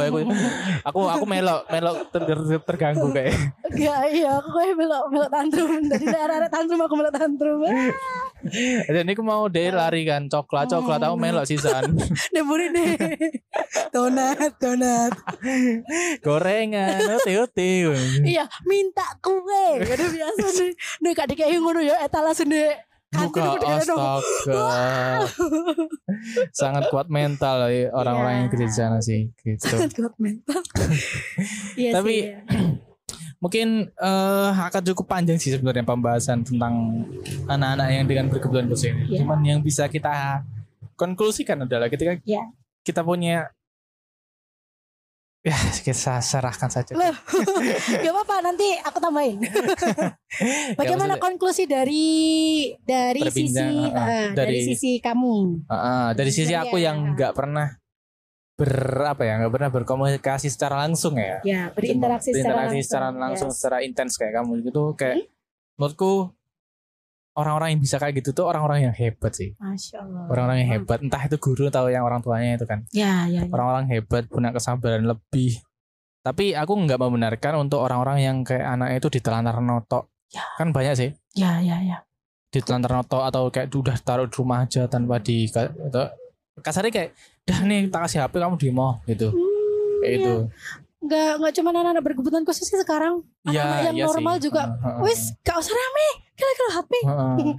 aku 0.07 0.19
aku 0.89 1.01
aku 1.09 1.25
melok 1.25 1.65
melok 1.67 1.97
ter- 2.13 2.27
ter- 2.29 2.63
terganggu 2.63 3.09
kayak 3.11 3.33
Gak 3.73 4.01
iya 4.13 4.39
aku 4.39 4.51
kayak 4.53 4.75
melok 4.77 5.05
melok 5.09 5.31
tantrum 5.33 5.71
dari 5.89 6.07
arah 6.07 6.51
tantrum 6.53 6.81
aku 6.85 6.95
melok 6.95 7.15
tantrum. 7.17 7.65
dan 8.93 9.03
ini 9.03 9.13
aku 9.13 9.23
mau 9.23 9.47
deh 9.47 9.69
lari 9.69 10.03
kan 10.03 10.27
coklat 10.27 10.67
coklat 10.67 11.01
aku 11.01 11.17
melok 11.17 11.47
sisan 11.51 11.95
Deburi 12.35 12.71
deh. 12.71 12.95
Donat, 13.91 14.57
donat. 14.59 15.13
gorengan 16.21 17.17
ote 17.17 17.33
ote 17.37 17.71
Iya, 18.23 18.45
minta 18.65 19.07
kue. 19.19 19.81
Udah 19.81 20.09
biasa 20.09 20.47
nih. 20.55 20.73
Nih 21.01 21.13
kak 21.13 21.27
dikei 21.29 21.57
ngono 21.57 21.81
ya 21.81 21.97
etalase 22.01 22.45
nih. 22.45 22.77
Buka 23.07 23.57
astaga 23.63 25.25
Sangat 26.53 26.91
kuat 26.91 27.07
mental 27.09 27.71
ya, 27.71 27.89
orang-orang 27.91 28.33
yang 28.35 28.45
Iya. 28.45 28.53
kerja 28.53 28.67
di 28.67 28.75
sana 28.75 28.99
sih 29.01 29.21
gitu. 29.37 29.63
Sangat 29.63 29.95
kuat 29.95 30.15
mental. 30.19 30.61
Iya 31.77 31.91
Tapi- 31.95 32.21
sih. 32.21 32.35
Mungkin 33.37 33.69
eh, 33.91 34.51
akan 34.57 34.83
cukup 34.93 35.07
panjang 35.07 35.37
sih 35.37 35.53
sebenarnya 35.53 35.85
pembahasan 35.85 36.41
tentang 36.41 37.05
anak-anak 37.45 37.89
yang 37.93 38.07
dengan 38.07 38.27
berkebutuhan 38.29 38.67
khusus 38.67 38.91
ini. 38.91 39.03
Iya. 39.13 39.19
Cuman 39.23 39.41
yang 39.45 39.61
bisa 39.61 39.87
kita 39.87 40.41
konklusikan 40.97 41.61
adalah 41.63 41.93
ketika 41.93 42.17
Iya. 42.25 42.49
kita 42.81 43.05
punya 43.05 43.53
ya 45.47 45.55
kita 45.79 46.19
serahkan 46.19 46.67
saja. 46.67 46.91
Loh, 46.91 47.15
Gak 48.03 48.11
apa-apa 48.11 48.43
nanti 48.43 48.67
aku 48.83 48.99
tambahin. 48.99 49.39
Bagaimana 50.81 51.15
maksudnya- 51.15 51.23
konklusi 51.23 51.65
dari 51.71 52.07
dari 52.83 53.23
sisi 53.31 53.63
uh, 53.63 53.95
uh, 53.95 54.27
dari, 54.35 54.59
dari- 54.59 54.67
sisi 54.67 54.99
kamu? 54.99 55.63
Ah, 55.71 55.77
ah, 55.77 56.07
dari 56.19 56.35
sisi 56.35 56.51
aku 56.51 56.83
yang 56.83 57.15
nggak 57.15 57.31
pernah 57.31 57.71
ber 58.57 58.73
apa 59.05 59.23
ya 59.23 59.37
nggak 59.37 59.53
pernah 59.53 59.71
berkomunikasi 59.71 60.49
secara 60.49 60.81
langsung 60.81 61.15
ya. 61.15 61.45
Ya, 61.45 61.69
berinteraksi 61.69 62.33
secara 62.33 62.57
berinteraksi 62.57 62.73
langsung. 62.73 62.89
secara 62.89 63.07
langsung 63.13 63.49
Yes. 63.49 63.57
secara 63.57 63.77
intens 63.81 64.13
kayak 64.17 64.33
kamu 64.35 64.53
gitu 64.65 64.83
kayak 64.95 65.29
menurutku 65.77 66.33
orang-orang 67.35 67.69
yang 67.71 67.81
bisa 67.81 67.97
kayak 67.97 68.17
gitu 68.17 68.33
tuh 68.33 68.49
orang-orang 68.49 68.79
yang 68.83 68.95
hebat 68.97 69.29
sih 69.31 69.53
Masya 69.55 70.01
Allah. 70.01 70.25
orang-orang 70.27 70.57
yang 70.59 70.69
Hmm. 70.69 70.77
hebat 70.81 70.99
entah 70.99 71.23
itu 71.23 71.37
guru 71.37 71.69
atau 71.69 71.85
yang 71.87 72.01
orang 72.03 72.21
tuanya 72.21 72.57
itu 72.57 72.65
kan 72.65 72.81
Ya, 72.91 73.29
ya, 73.29 73.45
ya. 73.45 73.53
orang-orang 73.53 73.85
hebat 73.91 74.25
punya 74.27 74.51
kesabaran 74.51 75.05
lebih 75.05 75.61
tapi 76.21 76.57
aku 76.57 76.73
nggak 76.75 76.97
membenarkan 76.97 77.61
untuk 77.61 77.79
orang-orang 77.79 78.19
yang 78.19 78.37
kayak 78.41 78.65
anak 78.67 78.97
itu 78.97 79.13
ditelantar 79.13 79.61
noto 79.61 80.09
Ya. 80.27 80.43
kan 80.57 80.73
banyak 80.73 80.97
sih 80.97 81.11
Ya, 81.35 81.61
ya, 81.61 81.77
ya. 81.79 82.01
ditelantar 82.49 82.89
noto 82.95 83.21
atau 83.21 83.47
kayak 83.47 83.69
udah 83.71 84.01
taruh 84.01 84.25
di 84.25 84.35
rumah 84.35 84.65
aja 84.65 84.89
tanpa 84.89 85.21
di 85.21 85.45
atau 85.47 86.09
kasarnya 86.59 86.89
kayak 86.91 87.11
dah 87.43 87.59
nih 87.63 87.87
tak 87.87 88.01
kasih 88.05 88.19
HP 88.21 88.35
kamu 88.37 88.57
demo 88.57 89.01
gitu 89.05 89.29
Hmm, 89.29 90.01
kayak 90.01 90.11
ya. 90.11 90.19
itu 90.19 90.35
Nggak, 90.97 91.33
nggak 91.39 91.53
cuma 91.55 91.69
anak-anak 91.71 92.03
berkebutuhan 92.03 92.43
khusus 92.43 92.67
sih 92.67 92.75
sekarang. 92.77 93.23
Iya, 93.45 93.63
Anak-anak 93.63 93.83
yang 93.85 93.95
iya 93.95 94.07
normal 94.09 94.35
sih. 94.35 94.43
juga. 94.43 94.63
Heeh, 94.67 94.83
heeh. 94.83 95.05
Wis, 95.07 95.21
gak 95.41 95.57
usah 95.57 95.71
rame. 95.71 96.09
Kira-kira 96.35 96.69
HP. 96.73 96.93
Heeh. 96.99 97.55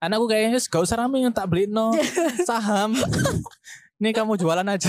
Anakku 0.00 0.24
kayaknya 0.24 0.50
"Wis, 0.54 0.64
gak 0.64 0.80
usah 0.80 0.96
rame 0.96 1.16
yang 1.18 1.28
tak 1.30 1.44
beli 1.44 1.66
no 1.66 1.92
saham. 2.40 2.96
Ini 4.00 4.10
kamu 4.10 4.38
jualan 4.38 4.64
aja. 4.64 4.88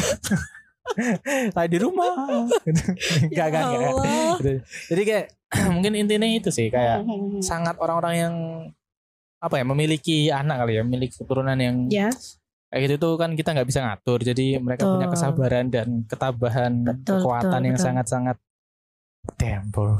Tadi 1.52 1.68
di 1.68 1.78
rumah. 1.78 2.16
Ya 3.34 3.52
enggak. 3.52 3.64
Allah. 3.66 4.40
Gitu. 4.40 4.50
Jadi 4.88 5.02
kayak 5.04 5.26
mungkin 5.76 5.92
intinya 5.98 6.28
itu 6.28 6.48
sih 6.48 6.68
kayak 6.70 7.04
Hmm. 7.04 7.40
sangat 7.40 7.76
orang-orang 7.76 8.14
yang 8.16 8.36
apa 9.38 9.60
ya 9.60 9.66
memiliki 9.66 10.30
anak 10.30 10.64
kali 10.64 10.74
ya, 10.74 10.84
memiliki 10.84 11.14
keturunan 11.18 11.56
yang 11.56 11.76
Ya, 11.88 12.08
kayak 12.68 12.82
gitu 12.84 12.96
tuh 12.98 13.14
kan 13.16 13.32
kita 13.34 13.50
nggak 13.52 13.68
bisa 13.68 13.80
ngatur. 13.82 14.20
Jadi 14.22 14.60
mereka 14.60 14.84
Betul. 14.84 14.94
punya 14.94 15.08
kesabaran 15.08 15.66
dan 15.68 15.88
ketabahan, 16.04 16.74
Betul, 16.84 17.20
kekuatan 17.20 17.48
betul, 17.52 17.66
yang 17.66 17.78
betul. 17.78 17.88
sangat-sangat 17.88 18.38
bro. 19.68 20.00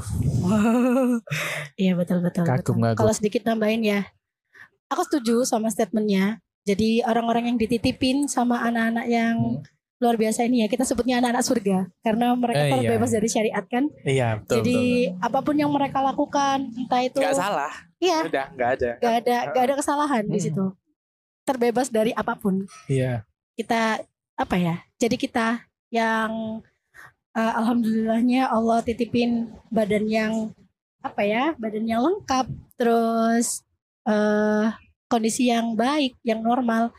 Iya 1.76 1.92
betul 1.94 2.18
betul. 2.20 2.44
Kagum, 2.44 2.76
betul. 2.76 2.84
kagum. 2.84 2.98
Kalau 2.98 3.12
sedikit 3.12 3.42
nambahin 3.44 3.82
ya, 3.84 4.00
aku 4.88 5.04
setuju 5.04 5.44
sama 5.44 5.68
statementnya. 5.68 6.40
Jadi 6.64 7.00
orang-orang 7.00 7.48
yang 7.48 7.56
dititipin 7.56 8.28
sama 8.28 8.60
anak-anak 8.62 9.06
yang 9.08 9.36
Hmm. 9.56 9.64
luar 9.98 10.14
biasa 10.14 10.46
ini 10.46 10.62
ya 10.62 10.68
kita 10.68 10.86
sebutnya 10.86 11.18
anak-anak 11.18 11.42
surga 11.42 11.78
karena 12.00 12.30
mereka 12.32 12.62
Eh, 12.62 12.70
terbebas 12.70 13.10
iya. 13.10 13.16
dari 13.18 13.28
syariat 13.28 13.64
kan. 13.66 13.84
Iya 14.00 14.28
betul. 14.38 14.54
Jadi 14.56 14.78
apa 15.18 15.38
pun 15.42 15.54
yang 15.56 15.72
mereka 15.72 15.98
lakukan, 15.98 16.58
entah 16.72 17.00
itu 17.02 17.18
nggak 17.18 17.34
salah. 17.34 17.72
iya, 17.98 18.22
Udah 18.22 18.46
nggak 18.54 18.70
ada. 18.78 18.90
gak 18.96 19.14
ada 19.24 19.36
gak 19.50 19.64
ada 19.64 19.74
kesalahan 19.74 20.22
di 20.22 20.38
Hmm. 20.38 20.44
situ. 20.44 20.64
Terbebas 21.48 21.88
dari 21.88 22.12
apa 22.12 22.36
pun. 22.36 22.68
Iya. 22.84 23.24
Kita 23.56 24.04
apa 24.36 24.56
ya? 24.60 24.84
Jadi 25.00 25.16
kita 25.16 25.64
yang 25.88 26.60
eh, 27.32 27.52
alhamdulillahnya 27.56 28.52
Allah 28.52 28.84
titipin 28.84 29.48
badan 29.72 30.04
yang 30.04 30.32
apa 31.00 31.24
ya? 31.24 31.56
Badan 31.56 31.88
yang 31.88 32.04
lengkap, 32.04 32.44
terus 32.76 33.64
eh 34.04 34.68
kondisi 35.08 35.48
yang 35.48 35.72
baik, 35.72 36.20
yang 36.20 36.44
normal. 36.44 36.92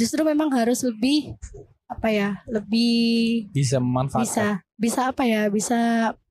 Justru 0.00 0.24
memang 0.24 0.48
harus 0.56 0.80
lebih 0.80 1.36
apa 1.84 2.08
ya? 2.08 2.40
Lebih 2.48 3.52
Bisa 3.52 3.76
memanfaatkan. 3.76 4.24
bisa 4.24 4.46
bisa 4.80 5.00
apa 5.12 5.22
ya? 5.28 5.52
Bisa 5.52 5.80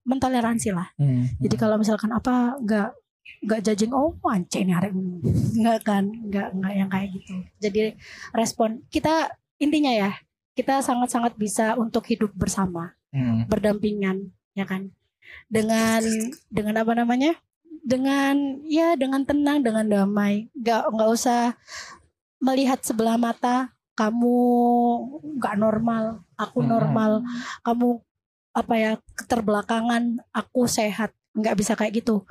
mentoleransi 0.02 0.74
lah. 0.74 0.90
Hmm. 0.98 1.30
Jadi 1.38 1.56
kalau 1.62 1.78
misalkan 1.78 2.10
apa 2.10 2.58
nggak 2.58 2.90
nggak 3.40 3.62
judging 3.64 3.94
oh 3.96 4.14
anjing 4.28 4.68
ini. 4.70 4.74
Arek 4.76 4.92
nggak 5.58 5.80
kan 5.88 6.04
nggak 6.08 6.48
nggak 6.60 6.74
yang 6.76 6.90
kayak 6.92 7.10
gitu. 7.16 7.34
Jadi 7.64 7.96
respon 8.36 8.84
kita 8.92 9.32
intinya 9.58 9.94
ya 9.94 10.12
kita 10.52 10.84
sangat-sangat 10.84 11.40
bisa 11.40 11.80
untuk 11.80 12.04
hidup 12.12 12.32
bersama 12.36 12.94
Hmm. 13.12 13.44
berdampingan 13.52 14.32
ya 14.56 14.64
kan? 14.64 14.92
Dengan 15.52 16.00
dengan 16.48 16.76
apa 16.80 16.96
namanya? 16.96 17.36
Dengan 17.84 18.64
ya 18.68 18.96
dengan 18.96 19.28
tenang 19.28 19.60
dengan 19.64 19.84
damai. 19.84 20.48
Nggak 20.56 20.92
nggak 20.96 21.10
usah 21.12 21.56
melihat 22.40 22.80
sebelah 22.82 23.20
mata 23.20 23.76
kamu 24.00 24.38
nggak 25.38 25.56
normal 25.60 26.24
aku 26.40 26.64
Hmm. 26.64 26.70
normal. 26.72 27.12
Kamu 27.68 28.00
apa 28.52 28.74
ya 28.76 28.92
keterbelakangan 29.16 30.20
aku 30.32 30.68
sehat. 30.68 31.12
Nggak 31.32 31.56
bisa 31.60 31.74
kayak 31.80 32.04
gitu 32.04 32.28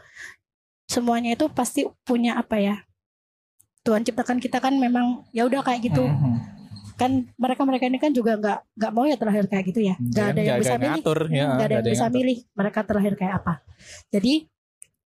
semuanya 0.91 1.39
itu 1.39 1.47
pasti 1.47 1.87
punya 2.03 2.35
apa 2.35 2.59
ya 2.59 2.77
Tuhan 3.87 4.05
ciptakan 4.05 4.43
kita 4.43 4.61
kan 4.61 4.77
memang 4.77 5.25
ya 5.33 5.49
udah 5.49 5.65
kayak 5.65 5.89
gitu. 5.89 6.05
Hmm. 6.05 6.59
kan 7.01 7.33
mereka 7.41 7.65
mereka 7.65 7.89
ini 7.89 7.97
kan 7.97 8.13
juga 8.13 8.37
nggak 8.37 8.77
nggak 8.77 8.93
mau 8.93 9.09
ya 9.09 9.17
terlahir 9.17 9.49
kayak 9.49 9.73
gitu 9.73 9.81
ya. 9.81 9.97
Nggak 9.97 10.27
ada 10.37 10.41
yang 10.45 10.61
bisa 10.61 10.77
milih. 10.77 11.03
nggak 11.33 11.65
ada 11.65 11.75
yang 11.81 11.87
bisa 11.97 12.07
milih 12.13 12.39
mereka 12.53 12.81
terlahir 12.85 13.15
kayak 13.17 13.35
apa. 13.41 13.65
Jadi 14.13 14.45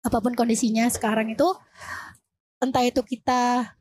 apa 0.06 0.18
pun 0.22 0.38
kondisinya 0.38 0.86
sekarang 0.86 1.34
itu 1.34 1.50
entah 2.62 2.86
itu 2.86 3.02
kita 3.02 3.74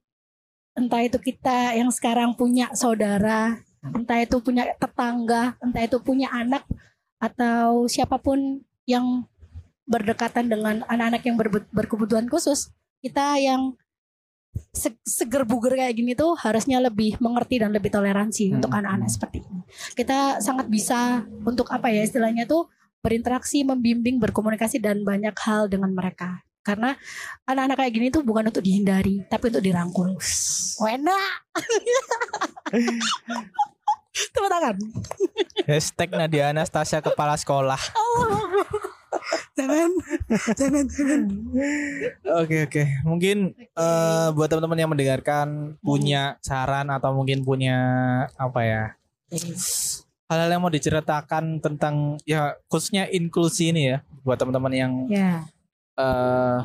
entah 0.72 1.02
itu 1.04 1.20
kita 1.20 1.76
yang 1.76 1.92
sekarang 1.92 2.32
punya 2.32 2.72
saudara 2.72 3.60
entah 3.82 4.18
itu 4.24 4.40
punya 4.40 4.72
tetangga 4.80 5.60
entah 5.60 5.82
itu 5.84 6.00
punya 6.00 6.32
anak 6.32 6.64
atau 7.20 7.84
siapa 7.90 8.16
pun 8.18 8.62
yang 8.88 9.26
berdekatan 9.88 10.46
dengan 10.46 10.84
anak-anak 10.84 11.22
yang 11.24 11.34
ber- 11.34 11.66
berkebutuhan 11.72 12.28
khusus, 12.28 12.68
kita 13.00 13.40
yang 13.40 13.72
se- 14.72 15.00
seger 15.02 15.42
buger 15.42 15.74
kayak 15.74 15.94
gini 15.94 16.12
tuh 16.12 16.36
harusnya 16.36 16.78
lebih 16.78 17.16
mengerti 17.18 17.60
dan 17.60 17.72
lebih 17.72 17.88
toleransi 17.88 18.52
Hmm. 18.52 18.54
untuk 18.60 18.70
anak-anak 18.70 19.08
seperti 19.08 19.38
ini. 19.40 19.60
Kita 19.94 20.38
sangat 20.38 20.68
bisa 20.68 21.24
untuk 21.42 21.66
apa 21.68 21.88
ya 21.88 22.04
istilahnya 22.04 22.44
tuh 22.44 22.68
berinteraksi, 22.98 23.62
membimbing, 23.62 24.18
berkomunikasi 24.18 24.78
dan 24.78 25.02
banyak 25.02 25.34
hal 25.38 25.66
dengan 25.66 25.90
mereka. 25.94 26.42
Karena 26.60 26.92
anak-anak 27.46 27.76
kayak 27.78 27.92
gini 27.94 28.06
tuh 28.10 28.20
bukan 28.20 28.44
untuk 28.44 28.60
dihindari, 28.60 29.24
tapi 29.24 29.48
untuk 29.48 29.64
dirangkul. 29.64 30.18
Wena. 30.78 31.16
Tepuk 34.34 34.50
tangan. 34.50 34.76
Hashtag 35.64 36.10
Nadia 36.10 36.50
Anastasia 36.50 36.98
kepala 36.98 37.38
sekolah. 37.38 37.78
Jangan, 39.58 39.90
jangan, 40.54 40.84
jangan. 40.86 41.20
Oke 42.40 42.56
oke. 42.70 42.82
Mungkin 43.02 43.36
eh, 43.58 44.28
buat 44.32 44.48
teman-teman 44.48 44.78
yang 44.78 44.90
mendengarkan 44.90 45.74
punya 45.82 46.38
saran 46.40 46.88
atau 46.88 47.10
mungkin 47.12 47.42
punya 47.42 47.76
apa 48.38 48.60
ya 48.62 48.84
hal-hal 50.28 50.48
yang 50.52 50.62
mau 50.62 50.72
diceritakan 50.72 51.60
tentang 51.60 52.20
ya 52.24 52.56
khususnya 52.68 53.08
inklusi 53.08 53.72
ini 53.72 53.96
ya 53.96 53.98
buat 54.24 54.36
teman-teman 54.36 54.72
yang 54.72 54.92
Ya, 55.08 55.44
eh 55.96 56.60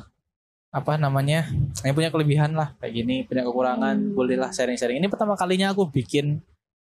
apa 0.73 0.97
namanya 0.97 1.45
yang 1.85 1.93
punya 1.93 2.09
kelebihan 2.09 2.57
lah 2.57 2.73
kayak 2.81 2.93
gini 2.97 3.15
punya 3.29 3.45
kekurangan 3.45 3.93
Hmm. 3.93 4.13
bolehlah 4.17 4.49
sharing-sharing 4.49 4.97
ini 4.97 5.07
pertama 5.07 5.37
kalinya 5.37 5.69
aku 5.69 5.85
bikin 5.85 6.41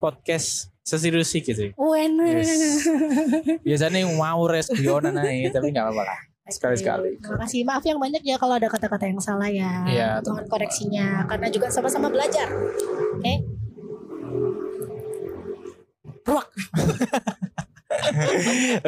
podcast 0.03 0.67
seserius 0.83 1.31
sih 1.31 1.39
gitu 1.39 1.71
Wena. 1.79 2.43
Yes. 2.43 2.83
biasanya 3.63 4.03
mau 4.19 4.43
res 4.51 4.67
guyonan 4.67 5.15
aja 5.15 5.47
tapi 5.55 5.71
nggak 5.71 5.87
apa-apa 5.87 6.03
lah 6.03 6.19
Sekali-sekali. 6.43 7.23
Terima 7.23 7.39
kasih. 7.39 7.63
Maaf 7.63 7.87
yang 7.87 8.03
banyak 8.03 8.19
ya 8.27 8.35
kalau 8.35 8.59
ada 8.59 8.67
kata-kata 8.67 9.07
yang 9.07 9.15
salah 9.23 9.47
ya. 9.47 9.87
Iya, 9.87 10.09
Mohon 10.27 10.43
koreksinya 10.51 11.23
karena 11.23 11.47
juga 11.47 11.71
sama-sama 11.71 12.11
belajar. 12.11 12.51
Oke. 13.15 13.47
Ruak. 16.27 16.47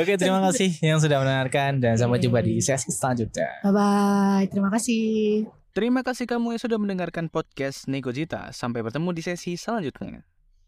oke 0.01 0.13
terima 0.17 0.41
kasih 0.49 0.69
yang 0.81 0.97
sudah 0.97 1.21
mendengarkan 1.21 1.77
dan 1.77 1.93
sampai 1.93 2.17
jumpa 2.17 2.41
di 2.41 2.57
sesi 2.57 2.89
selanjutnya 2.89 3.63
Bye 3.63 3.71
bye. 3.71 4.43
Terima 4.51 4.69
kasih. 4.73 5.47
Terima 5.75 6.01
kasih 6.03 6.25
kamu 6.27 6.55
yang 6.55 6.61
sudah 6.63 6.79
mendengarkan 6.79 7.31
podcast 7.31 7.87
Negojita. 7.87 8.51
Sampai 8.51 8.83
bertemu 8.83 9.11
di 9.11 9.21
sesi 9.23 9.55
selanjutnya. 9.55 10.23